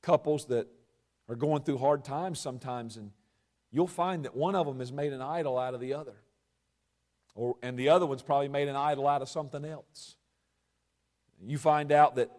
couples 0.00 0.46
that 0.46 0.68
are 1.28 1.34
going 1.34 1.62
through 1.62 1.78
hard 1.78 2.04
times 2.04 2.38
sometimes, 2.40 2.96
and 2.96 3.10
you'll 3.70 3.86
find 3.86 4.24
that 4.24 4.36
one 4.36 4.54
of 4.54 4.66
them 4.66 4.78
has 4.80 4.92
made 4.92 5.12
an 5.12 5.22
idol 5.22 5.58
out 5.58 5.74
of 5.74 5.80
the 5.80 5.94
other. 5.94 6.14
Or, 7.34 7.56
and 7.62 7.78
the 7.78 7.88
other 7.88 8.06
one's 8.06 8.22
probably 8.22 8.48
made 8.48 8.68
an 8.68 8.76
idol 8.76 9.08
out 9.08 9.22
of 9.22 9.28
something 9.28 9.64
else. 9.64 10.16
You 11.44 11.58
find 11.58 11.90
out 11.90 12.16
that 12.16 12.30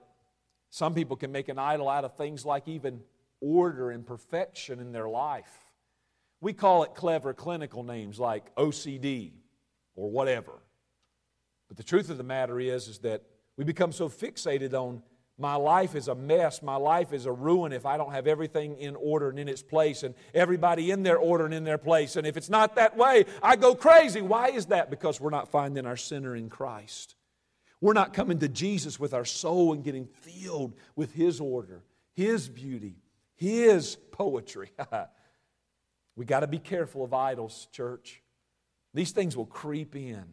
Some 0.73 0.95
people 0.95 1.15
can 1.15 1.31
make 1.31 1.49
an 1.49 1.59
idol 1.59 1.87
out 1.87 2.03
of 2.03 2.17
things 2.17 2.47
like 2.47 2.67
even 2.67 3.01
order 3.39 3.91
and 3.91 4.03
perfection 4.03 4.79
in 4.79 4.91
their 4.91 5.07
life. 5.07 5.69
We 6.41 6.51
call 6.51 6.81
it 6.81 6.95
clever 6.95 7.31
clinical 7.31 7.83
names 7.83 8.19
like 8.19 8.55
OCD 8.55 9.33
or 9.95 10.09
whatever. 10.09 10.53
But 11.67 11.77
the 11.77 11.83
truth 11.83 12.09
of 12.09 12.17
the 12.17 12.23
matter 12.23 12.59
is, 12.59 12.87
is 12.87 12.97
that 13.01 13.21
we 13.55 13.63
become 13.63 13.91
so 13.91 14.09
fixated 14.09 14.73
on 14.73 15.03
my 15.37 15.53
life 15.53 15.93
is 15.93 16.07
a 16.07 16.15
mess. 16.15 16.63
My 16.63 16.77
life 16.77 17.13
is 17.13 17.27
a 17.27 17.31
ruin 17.31 17.71
if 17.71 17.85
I 17.85 17.95
don't 17.97 18.11
have 18.11 18.25
everything 18.25 18.75
in 18.79 18.95
order 18.95 19.29
and 19.29 19.37
in 19.37 19.47
its 19.47 19.61
place 19.61 20.01
and 20.01 20.15
everybody 20.33 20.89
in 20.89 21.03
their 21.03 21.19
order 21.19 21.45
and 21.45 21.53
in 21.53 21.65
their 21.65 21.77
place. 21.77 22.15
And 22.15 22.25
if 22.25 22.35
it's 22.35 22.49
not 22.49 22.77
that 22.77 22.97
way, 22.97 23.25
I 23.43 23.57
go 23.57 23.75
crazy. 23.75 24.23
Why 24.23 24.47
is 24.47 24.65
that? 24.67 24.89
Because 24.89 25.21
we're 25.21 25.29
not 25.29 25.49
finding 25.49 25.85
our 25.85 25.97
center 25.97 26.35
in 26.35 26.49
Christ. 26.49 27.15
We're 27.83 27.91
not 27.91 28.13
coming 28.13 28.39
to 28.39 28.47
Jesus 28.47 28.97
with 28.97 29.13
our 29.13 29.25
soul 29.25 29.73
and 29.73 29.83
getting 29.83 30.05
filled 30.05 30.73
with 30.95 31.13
His 31.13 31.41
order, 31.41 31.83
His 32.13 32.47
beauty, 32.47 32.95
His 33.35 33.97
poetry. 34.13 34.71
we 36.15 36.23
got 36.23 36.39
to 36.39 36.47
be 36.47 36.59
careful 36.59 37.03
of 37.03 37.13
idols, 37.13 37.67
church. 37.73 38.23
These 38.93 39.11
things 39.11 39.35
will 39.35 39.45
creep 39.45 39.97
in. 39.97 40.23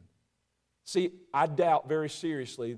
See, 0.85 1.11
I 1.35 1.49
doubt 1.49 1.89
very 1.89 2.09
seriously 2.09 2.77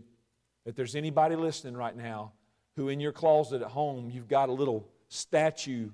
that 0.65 0.75
there's 0.75 0.97
anybody 0.97 1.37
listening 1.37 1.77
right 1.77 1.95
now 1.95 2.33
who 2.77 2.89
in 2.89 2.99
your 2.99 3.13
closet 3.13 3.61
at 3.61 3.69
home 3.69 4.09
you've 4.11 4.27
got 4.27 4.49
a 4.49 4.53
little 4.53 4.89
statue 5.09 5.91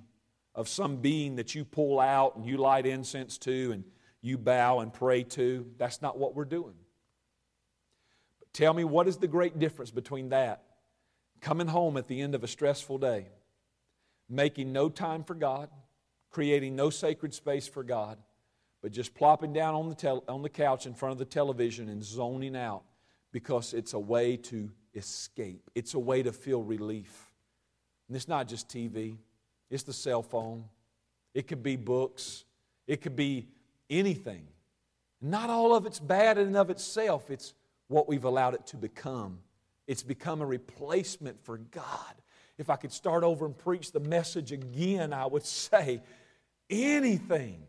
of 0.55 0.68
some 0.68 0.99
being 0.99 1.35
that 1.35 1.53
you 1.53 1.64
pull 1.64 1.99
out 1.99 2.37
and 2.37 2.47
you 2.47 2.59
light 2.59 2.87
incense 2.87 3.39
to 3.39 3.72
and 3.72 3.83
you 4.20 4.39
bow 4.39 4.79
and 4.79 4.95
pray 4.95 5.24
to. 5.24 5.66
That's 5.79 6.01
not 6.01 6.16
what 6.16 6.37
we're 6.37 6.45
doing. 6.45 6.74
Tell 8.59 8.74
me, 8.74 8.82
what 8.82 9.06
is 9.06 9.18
the 9.18 9.28
great 9.28 9.61
difference 9.61 9.92
between 9.92 10.30
that, 10.30 10.64
coming 11.40 11.68
home 11.68 11.96
at 11.96 12.09
the 12.09 12.20
end 12.20 12.34
of 12.34 12.42
a 12.42 12.48
stressful 12.48 12.98
day, 12.98 13.28
making 14.28 14.72
no 14.72 14.88
time 14.88 15.22
for 15.22 15.34
God, 15.34 15.70
creating 16.28 16.74
no 16.74 16.90
sacred 16.90 17.32
space 17.32 17.68
for 17.68 17.84
God, 17.84 18.18
but 18.82 18.90
just 18.90 19.14
plopping 19.14 19.52
down 19.52 19.76
on 19.76 19.88
the, 19.88 19.94
tel- 19.94 20.24
on 20.26 20.42
the 20.42 20.48
couch 20.48 20.86
in 20.86 20.94
front 20.94 21.12
of 21.12 21.18
the 21.18 21.24
television 21.24 21.88
and 21.88 22.02
zoning 22.02 22.56
out 22.56 22.82
because 23.30 23.74
it's 23.74 23.92
a 23.92 23.98
way 23.98 24.36
to 24.36 24.72
escape, 24.92 25.70
it's 25.76 25.94
a 25.94 26.00
way 26.00 26.24
to 26.24 26.32
feel 26.32 26.61
relief. 26.61 27.32
And 28.09 28.16
it's 28.16 28.26
not 28.26 28.48
just 28.48 28.68
TV, 28.68 29.18
it's 29.70 29.84
the 29.84 29.92
cell 29.92 30.24
phone, 30.24 30.64
it 31.32 31.46
could 31.46 31.62
be 31.62 31.76
books, 31.76 32.44
it 32.88 33.02
could 33.02 33.14
be 33.14 33.46
anything. 33.88 34.48
Not 35.22 35.48
all 35.48 35.76
of 35.76 35.86
it's 35.86 36.00
bad 36.00 36.38
in 36.38 36.48
and 36.48 36.56
of 36.56 36.70
itself, 36.70 37.30
it's 37.30 37.54
what 37.89 38.09
we've 38.09 38.24
allowed 38.24 38.55
it 38.55 38.66
to 38.68 38.76
become. 38.76 39.41
It's 39.86 40.03
become 40.03 40.41
a 40.41 40.47
replacement 40.47 41.43
for 41.45 41.59
God. 41.59 42.14
If 42.59 42.70
I 42.70 42.76
could 42.76 42.93
start 42.93 43.24
over 43.24 43.47
and 43.47 43.57
preach 43.57 43.93
the 43.93 44.01
message 44.01 44.53
again, 44.53 45.12
I 45.12 45.26
would 45.26 45.45
say 45.45 46.03
anything 46.68 47.62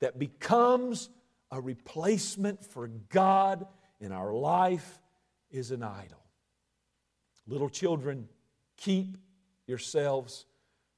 that 0.00 0.18
becomes 0.18 1.10
a 1.50 1.60
replacement 1.60 2.64
for 2.64 2.88
God 2.88 3.66
in 4.00 4.10
our 4.10 4.32
life 4.32 5.00
is 5.50 5.70
an 5.70 5.82
idol. 5.82 6.18
Little 7.46 7.68
children, 7.68 8.28
keep 8.76 9.16
yourselves 9.66 10.46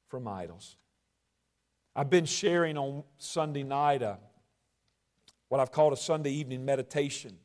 from 0.08 0.26
idols. 0.28 0.76
I've 1.96 2.10
been 2.10 2.24
sharing 2.24 2.78
on 2.78 3.04
Sunday 3.18 3.62
night 3.62 4.02
a, 4.02 4.18
what 5.48 5.60
I've 5.60 5.72
called 5.72 5.92
a 5.92 5.96
Sunday 5.96 6.30
evening 6.30 6.64
meditation. 6.64 7.36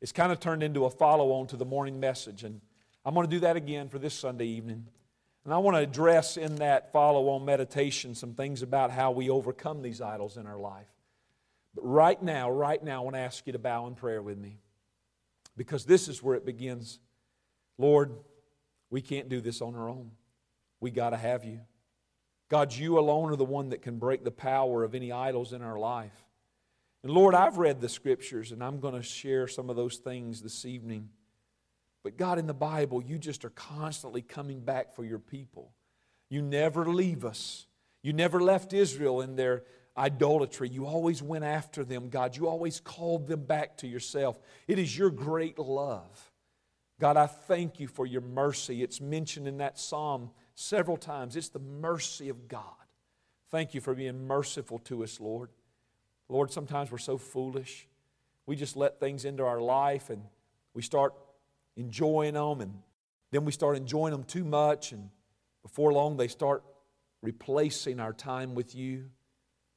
It's 0.00 0.12
kind 0.12 0.32
of 0.32 0.40
turned 0.40 0.62
into 0.62 0.86
a 0.86 0.90
follow 0.90 1.32
on 1.32 1.46
to 1.48 1.56
the 1.56 1.64
morning 1.64 2.00
message, 2.00 2.44
and 2.44 2.60
I'm 3.04 3.14
going 3.14 3.26
to 3.26 3.30
do 3.30 3.40
that 3.40 3.56
again 3.56 3.88
for 3.88 3.98
this 3.98 4.14
Sunday 4.14 4.46
evening. 4.46 4.86
And 5.44 5.54
I 5.54 5.58
want 5.58 5.76
to 5.76 5.82
address 5.82 6.36
in 6.36 6.56
that 6.56 6.92
follow 6.92 7.28
on 7.30 7.44
meditation 7.44 8.14
some 8.14 8.34
things 8.34 8.62
about 8.62 8.90
how 8.90 9.10
we 9.10 9.30
overcome 9.30 9.82
these 9.82 10.00
idols 10.00 10.36
in 10.36 10.46
our 10.46 10.58
life. 10.58 10.88
But 11.74 11.82
right 11.82 12.22
now, 12.22 12.50
right 12.50 12.82
now, 12.82 13.00
I 13.00 13.04
want 13.04 13.16
to 13.16 13.20
ask 13.20 13.46
you 13.46 13.52
to 13.54 13.58
bow 13.58 13.86
in 13.86 13.94
prayer 13.94 14.20
with 14.20 14.38
me 14.38 14.58
because 15.56 15.84
this 15.84 16.08
is 16.08 16.22
where 16.22 16.36
it 16.36 16.44
begins. 16.44 16.98
Lord, 17.78 18.12
we 18.90 19.00
can't 19.00 19.28
do 19.28 19.40
this 19.40 19.62
on 19.62 19.74
our 19.74 19.88
own. 19.88 20.10
We 20.80 20.90
got 20.90 21.10
to 21.10 21.16
have 21.16 21.44
you. 21.44 21.60
God, 22.48 22.72
you 22.72 22.98
alone 22.98 23.30
are 23.30 23.36
the 23.36 23.44
one 23.44 23.70
that 23.70 23.80
can 23.80 23.98
break 23.98 24.24
the 24.24 24.30
power 24.30 24.82
of 24.82 24.94
any 24.94 25.12
idols 25.12 25.52
in 25.52 25.62
our 25.62 25.78
life. 25.78 26.24
And 27.02 27.12
Lord, 27.12 27.34
I've 27.34 27.58
read 27.58 27.80
the 27.80 27.88
scriptures 27.88 28.52
and 28.52 28.62
I'm 28.62 28.80
going 28.80 28.94
to 28.94 29.02
share 29.02 29.48
some 29.48 29.70
of 29.70 29.76
those 29.76 29.96
things 29.96 30.42
this 30.42 30.64
evening. 30.64 31.08
But 32.02 32.16
God, 32.16 32.38
in 32.38 32.46
the 32.46 32.54
Bible, 32.54 33.02
you 33.02 33.18
just 33.18 33.44
are 33.44 33.50
constantly 33.50 34.22
coming 34.22 34.60
back 34.60 34.94
for 34.94 35.04
your 35.04 35.18
people. 35.18 35.72
You 36.28 36.42
never 36.42 36.86
leave 36.86 37.24
us. 37.24 37.66
You 38.02 38.12
never 38.12 38.40
left 38.40 38.72
Israel 38.72 39.20
in 39.20 39.36
their 39.36 39.64
idolatry. 39.96 40.68
You 40.68 40.86
always 40.86 41.22
went 41.22 41.44
after 41.44 41.84
them, 41.84 42.08
God. 42.08 42.36
You 42.36 42.48
always 42.48 42.80
called 42.80 43.26
them 43.26 43.44
back 43.44 43.78
to 43.78 43.86
yourself. 43.86 44.38
It 44.66 44.78
is 44.78 44.96
your 44.96 45.10
great 45.10 45.58
love. 45.58 46.30
God, 46.98 47.16
I 47.16 47.26
thank 47.26 47.80
you 47.80 47.88
for 47.88 48.06
your 48.06 48.20
mercy. 48.20 48.82
It's 48.82 49.00
mentioned 49.00 49.48
in 49.48 49.58
that 49.58 49.78
psalm 49.78 50.30
several 50.54 50.96
times. 50.96 51.36
It's 51.36 51.48
the 51.48 51.58
mercy 51.58 52.28
of 52.28 52.46
God. 52.46 52.64
Thank 53.50 53.74
you 53.74 53.80
for 53.80 53.94
being 53.94 54.26
merciful 54.26 54.78
to 54.80 55.02
us, 55.02 55.18
Lord. 55.18 55.50
Lord, 56.30 56.52
sometimes 56.52 56.92
we're 56.92 56.98
so 56.98 57.18
foolish. 57.18 57.88
We 58.46 58.56
just 58.56 58.76
let 58.76 59.00
things 59.00 59.24
into 59.24 59.44
our 59.44 59.60
life 59.60 60.10
and 60.10 60.22
we 60.74 60.82
start 60.82 61.12
enjoying 61.76 62.34
them, 62.34 62.60
and 62.60 62.74
then 63.32 63.44
we 63.44 63.52
start 63.52 63.76
enjoying 63.76 64.12
them 64.12 64.22
too 64.24 64.44
much, 64.44 64.92
and 64.92 65.08
before 65.62 65.92
long 65.92 66.16
they 66.16 66.28
start 66.28 66.62
replacing 67.22 67.98
our 67.98 68.12
time 68.12 68.54
with 68.54 68.74
you. 68.74 69.06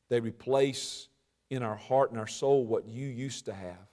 They 0.09 0.19
replace 0.19 1.07
in 1.49 1.63
our 1.63 1.75
heart 1.75 2.11
and 2.11 2.19
our 2.19 2.27
soul 2.27 2.65
what 2.65 2.87
you 2.87 3.07
used 3.07 3.45
to 3.45 3.53
have. 3.53 3.87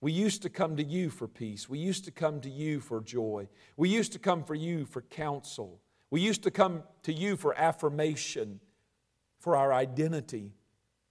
We 0.00 0.12
used 0.12 0.42
to 0.42 0.48
come 0.48 0.76
to 0.76 0.82
you 0.82 1.10
for 1.10 1.28
peace. 1.28 1.68
We 1.68 1.78
used 1.78 2.06
to 2.06 2.10
come 2.10 2.40
to 2.40 2.48
you 2.48 2.80
for 2.80 3.02
joy. 3.02 3.48
We 3.76 3.90
used 3.90 4.12
to 4.12 4.18
come 4.18 4.44
for 4.44 4.54
you 4.54 4.86
for 4.86 5.02
counsel. 5.02 5.80
We 6.10 6.22
used 6.22 6.42
to 6.44 6.50
come 6.50 6.82
to 7.02 7.12
you 7.12 7.36
for 7.36 7.54
affirmation, 7.58 8.60
for 9.38 9.56
our 9.56 9.72
identity. 9.74 10.54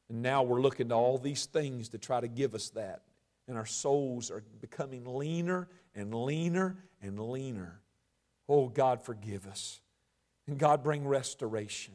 And 0.10 0.22
now 0.22 0.44
we're 0.44 0.62
looking 0.62 0.90
to 0.90 0.96
all 0.96 1.18
these 1.18 1.46
things 1.46 1.90
to 1.90 1.98
try 1.98 2.20
to 2.20 2.28
give 2.28 2.56
us 2.56 2.70
that. 2.72 3.04
And 3.48 3.58
our 3.58 3.66
souls 3.66 4.32
are 4.32 4.44
becoming 4.60 5.06
leaner 5.06 5.68
and 5.96 6.14
leaner 6.14 6.78
and 7.02 7.20
leaner. 7.20 7.82
Oh, 8.48 8.68
God, 8.68 9.04
forgive 9.04 9.48
us. 9.48 9.82
And 10.48 10.58
God, 10.58 10.84
bring 10.84 11.08
restoration. 11.08 11.94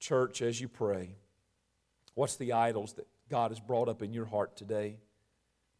Church, 0.00 0.42
as 0.42 0.60
you 0.60 0.68
pray, 0.68 1.16
what's 2.14 2.36
the 2.36 2.52
idols 2.52 2.94
that 2.94 3.06
God 3.28 3.50
has 3.50 3.60
brought 3.60 3.88
up 3.88 4.02
in 4.02 4.12
your 4.12 4.26
heart 4.26 4.56
today? 4.56 4.98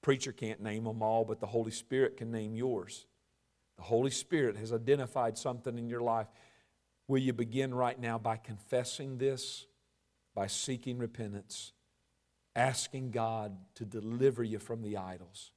Preacher 0.03 0.33
can't 0.33 0.61
name 0.61 0.85
them 0.85 1.03
all, 1.03 1.25
but 1.25 1.41
the 1.41 1.47
Holy 1.47 1.73
Spirit 1.73 2.17
can 2.17 2.31
name 2.31 2.55
yours. 2.55 3.07
The 3.77 3.83
Holy 3.83 4.11
Spirit 4.11 4.57
has 4.57 4.73
identified 4.73 5.37
something 5.37 5.77
in 5.79 5.89
your 5.89 6.01
life. 6.01 6.27
Will 7.09 7.19
you 7.19 7.33
begin 7.33 7.75
right 7.75 7.99
now 7.99 8.19
by 8.19 8.37
confessing 8.37 9.19
this, 9.19 9.67
by 10.41 10.47
seeking 10.47 10.97
repentance, 10.97 11.75
asking 12.57 13.11
God 13.11 13.59
to 13.75 13.85
deliver 13.85 14.43
you 14.43 14.59
from 14.59 14.81
the 14.81 14.97
idols? 14.97 15.53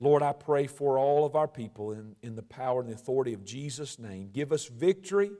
Lord, 0.00 0.22
I 0.22 0.34
pray 0.34 0.66
for 0.66 0.98
all 0.98 1.24
of 1.24 1.34
our 1.34 1.48
people 1.48 1.92
in, 1.92 2.14
in 2.20 2.36
the 2.36 2.42
power 2.42 2.80
and 2.80 2.90
the 2.90 2.92
authority 2.92 3.32
of 3.32 3.46
Jesus' 3.46 3.98
name. 3.98 4.28
Give 4.34 4.52
us 4.52 4.66
victory 4.66 5.30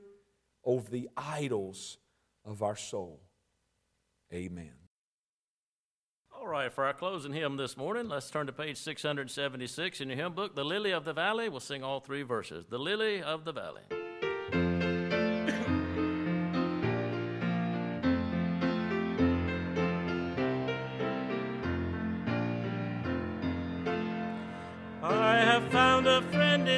over 0.63 0.89
the 0.89 1.07
idols 1.15 1.99
of 2.43 2.63
our 2.63 2.75
soul. 2.75 3.21
Amen. 4.33 4.73
All 6.35 6.47
right, 6.47 6.73
for 6.73 6.83
our 6.83 6.93
closing 6.93 7.33
hymn 7.33 7.57
this 7.57 7.77
morning, 7.77 8.09
let's 8.09 8.31
turn 8.31 8.47
to 8.47 8.53
page 8.53 8.77
676 8.77 10.01
in 10.01 10.07
your 10.07 10.17
hymn 10.17 10.33
book, 10.33 10.55
The 10.55 10.65
Lily 10.65 10.93
of 10.93 11.05
the 11.05 11.13
Valley. 11.13 11.47
We'll 11.47 11.59
sing 11.59 11.83
all 11.83 11.99
three 11.99 12.23
verses. 12.23 12.65
The 12.65 12.79
Lily 12.79 13.21
of 13.21 13.45
the 13.45 13.53
Valley. 13.53 13.83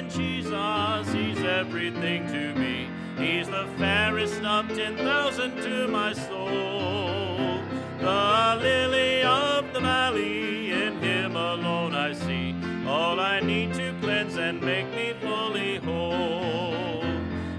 Jesus, 0.09 1.13
he's 1.13 1.43
everything 1.43 2.25
to 2.27 2.53
me. 2.55 2.89
He's 3.17 3.47
the 3.47 3.67
fairest 3.77 4.41
of 4.43 4.67
10,000 4.69 5.55
to 5.57 5.87
my 5.87 6.13
soul. 6.13 7.61
The 7.99 8.57
lily 8.59 9.21
of 9.23 9.71
the 9.73 9.79
valley, 9.79 10.71
in 10.71 10.99
him 10.99 11.35
alone 11.35 11.93
I 11.93 12.13
see 12.13 12.55
all 12.87 13.19
I 13.19 13.39
need 13.39 13.73
to 13.75 13.93
cleanse 14.01 14.37
and 14.37 14.59
make 14.61 14.89
me 14.95 15.13
fully 15.21 15.77
whole. 15.77 17.03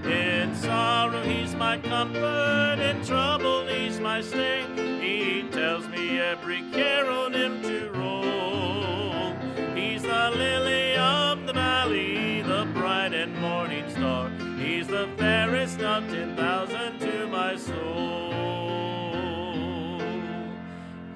In 0.03 0.53
sorrow, 0.55 1.21
he's 1.21 1.55
my 1.55 1.77
comfort, 1.77 2.79
in 2.79 3.05
trouble, 3.05 3.65
he's 3.67 3.99
my 3.99 4.21
stay. 4.21 4.65
He 4.99 5.47
tells 5.51 5.87
me 5.87 6.19
every 6.19 6.63
care 6.71 7.09
on 7.09 7.33
him 7.33 7.61
to 7.61 7.89
roll. 7.91 9.35
He's 9.73 10.01
the 10.01 10.31
lily 10.31 10.90
the 15.01 15.07
fairest 15.17 15.81
of 15.81 16.07
ten 16.11 16.35
thousand 16.35 16.99
to 16.99 17.25
my 17.25 17.55
soul. 17.55 18.29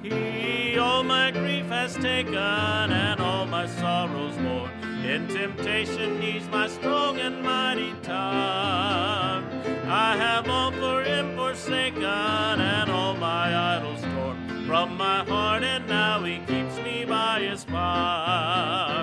He 0.01 0.79
all 0.79 1.03
my 1.03 1.29
grief 1.29 1.67
has 1.67 1.93
taken 1.95 2.35
and 2.35 3.19
all 3.19 3.45
my 3.45 3.67
sorrows 3.67 4.35
more. 4.39 4.71
In 5.05 5.27
temptation 5.27 6.19
he's 6.19 6.47
my 6.47 6.67
strong 6.67 7.19
and 7.19 7.43
mighty 7.43 7.93
tower. 8.01 9.43
I 9.87 10.17
have 10.17 10.49
all 10.49 10.71
for 10.71 11.03
him 11.03 11.35
forsaken 11.35 12.03
and 12.03 12.89
all 12.89 13.15
my 13.15 13.75
idols 13.75 14.01
torn 14.01 14.65
from 14.65 14.97
my 14.97 15.23
heart, 15.25 15.63
and 15.63 15.87
now 15.87 16.23
he 16.23 16.39
keeps 16.39 16.75
me 16.83 17.05
by 17.05 17.41
his 17.41 17.63
fire. 17.65 18.94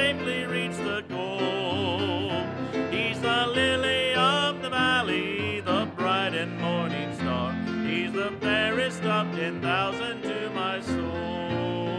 Safely 0.00 0.44
reach 0.46 0.76
the 0.90 1.00
goal. 1.10 2.30
He's 2.90 3.20
the 3.20 3.40
lily 3.58 4.14
of 4.14 4.62
the 4.62 4.70
valley, 4.70 5.60
the 5.60 5.82
bright 5.98 6.34
and 6.42 6.52
morning 6.58 7.10
star. 7.20 7.52
He's 7.88 8.12
the 8.12 8.30
fairest 8.40 9.02
of 9.04 9.24
ten 9.36 9.60
thousand 9.60 10.22
to 10.22 10.38
my 10.62 10.80
soul. 10.80 11.90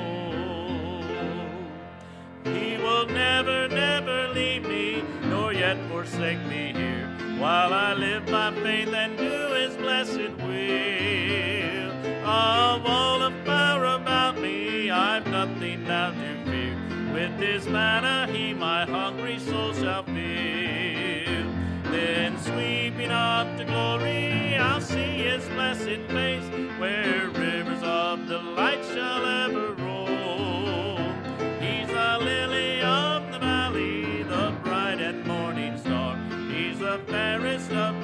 He 2.56 2.70
will 2.84 3.08
never, 3.26 3.68
never 3.68 4.20
leave 4.39 4.64
me, 4.74 5.04
nor 5.34 5.54
yet 5.54 5.78
forsake 5.91 6.41
me 6.54 6.74
here, 6.82 7.08
while 7.43 7.72
I 7.88 7.93
live 7.93 8.26
by 8.26 8.49
faith 8.64 8.93
and 9.04 9.16
do 9.26 9.38
his 9.62 9.74
blessed 9.84 10.34
will. 10.47 11.91
Of 12.26 12.80
all 12.97 13.22
of 13.28 13.34
power 13.45 13.86
about 14.02 14.36
me, 14.39 14.89
I've 14.89 15.28
nothing 15.28 15.84
now 15.84 16.12
to. 16.12 16.31
With 17.22 17.38
this 17.38 17.67
manna, 17.67 18.26
he 18.34 18.51
my 18.51 18.84
hungry 18.84 19.38
soul 19.38 19.74
shall 19.74 20.01
fill. 20.01 20.15
Then 21.91 22.36
sweeping 22.39 23.11
up 23.11 23.57
to 23.57 23.63
glory, 23.63 24.57
I'll 24.57 24.82
see 24.82 25.22
his 25.30 25.47
blessed 25.49 26.01
face, 26.09 26.49
where 26.80 27.30
rivers 27.30 27.84
of 27.84 28.26
delight 28.28 28.84
shall 28.91 29.24
ever 29.45 29.74
roll. 29.74 30.97
He's 31.59 31.89
the 31.89 32.17
lily 32.26 32.82
of 32.82 33.32
the 33.32 33.38
valley, 33.38 34.24
the 34.24 34.51
bright 34.63 34.99
and 34.99 35.24
morning 35.28 35.78
star. 35.78 36.17
He's 36.49 36.80
the 36.80 36.99
fairest 37.05 37.72
of 37.72 38.01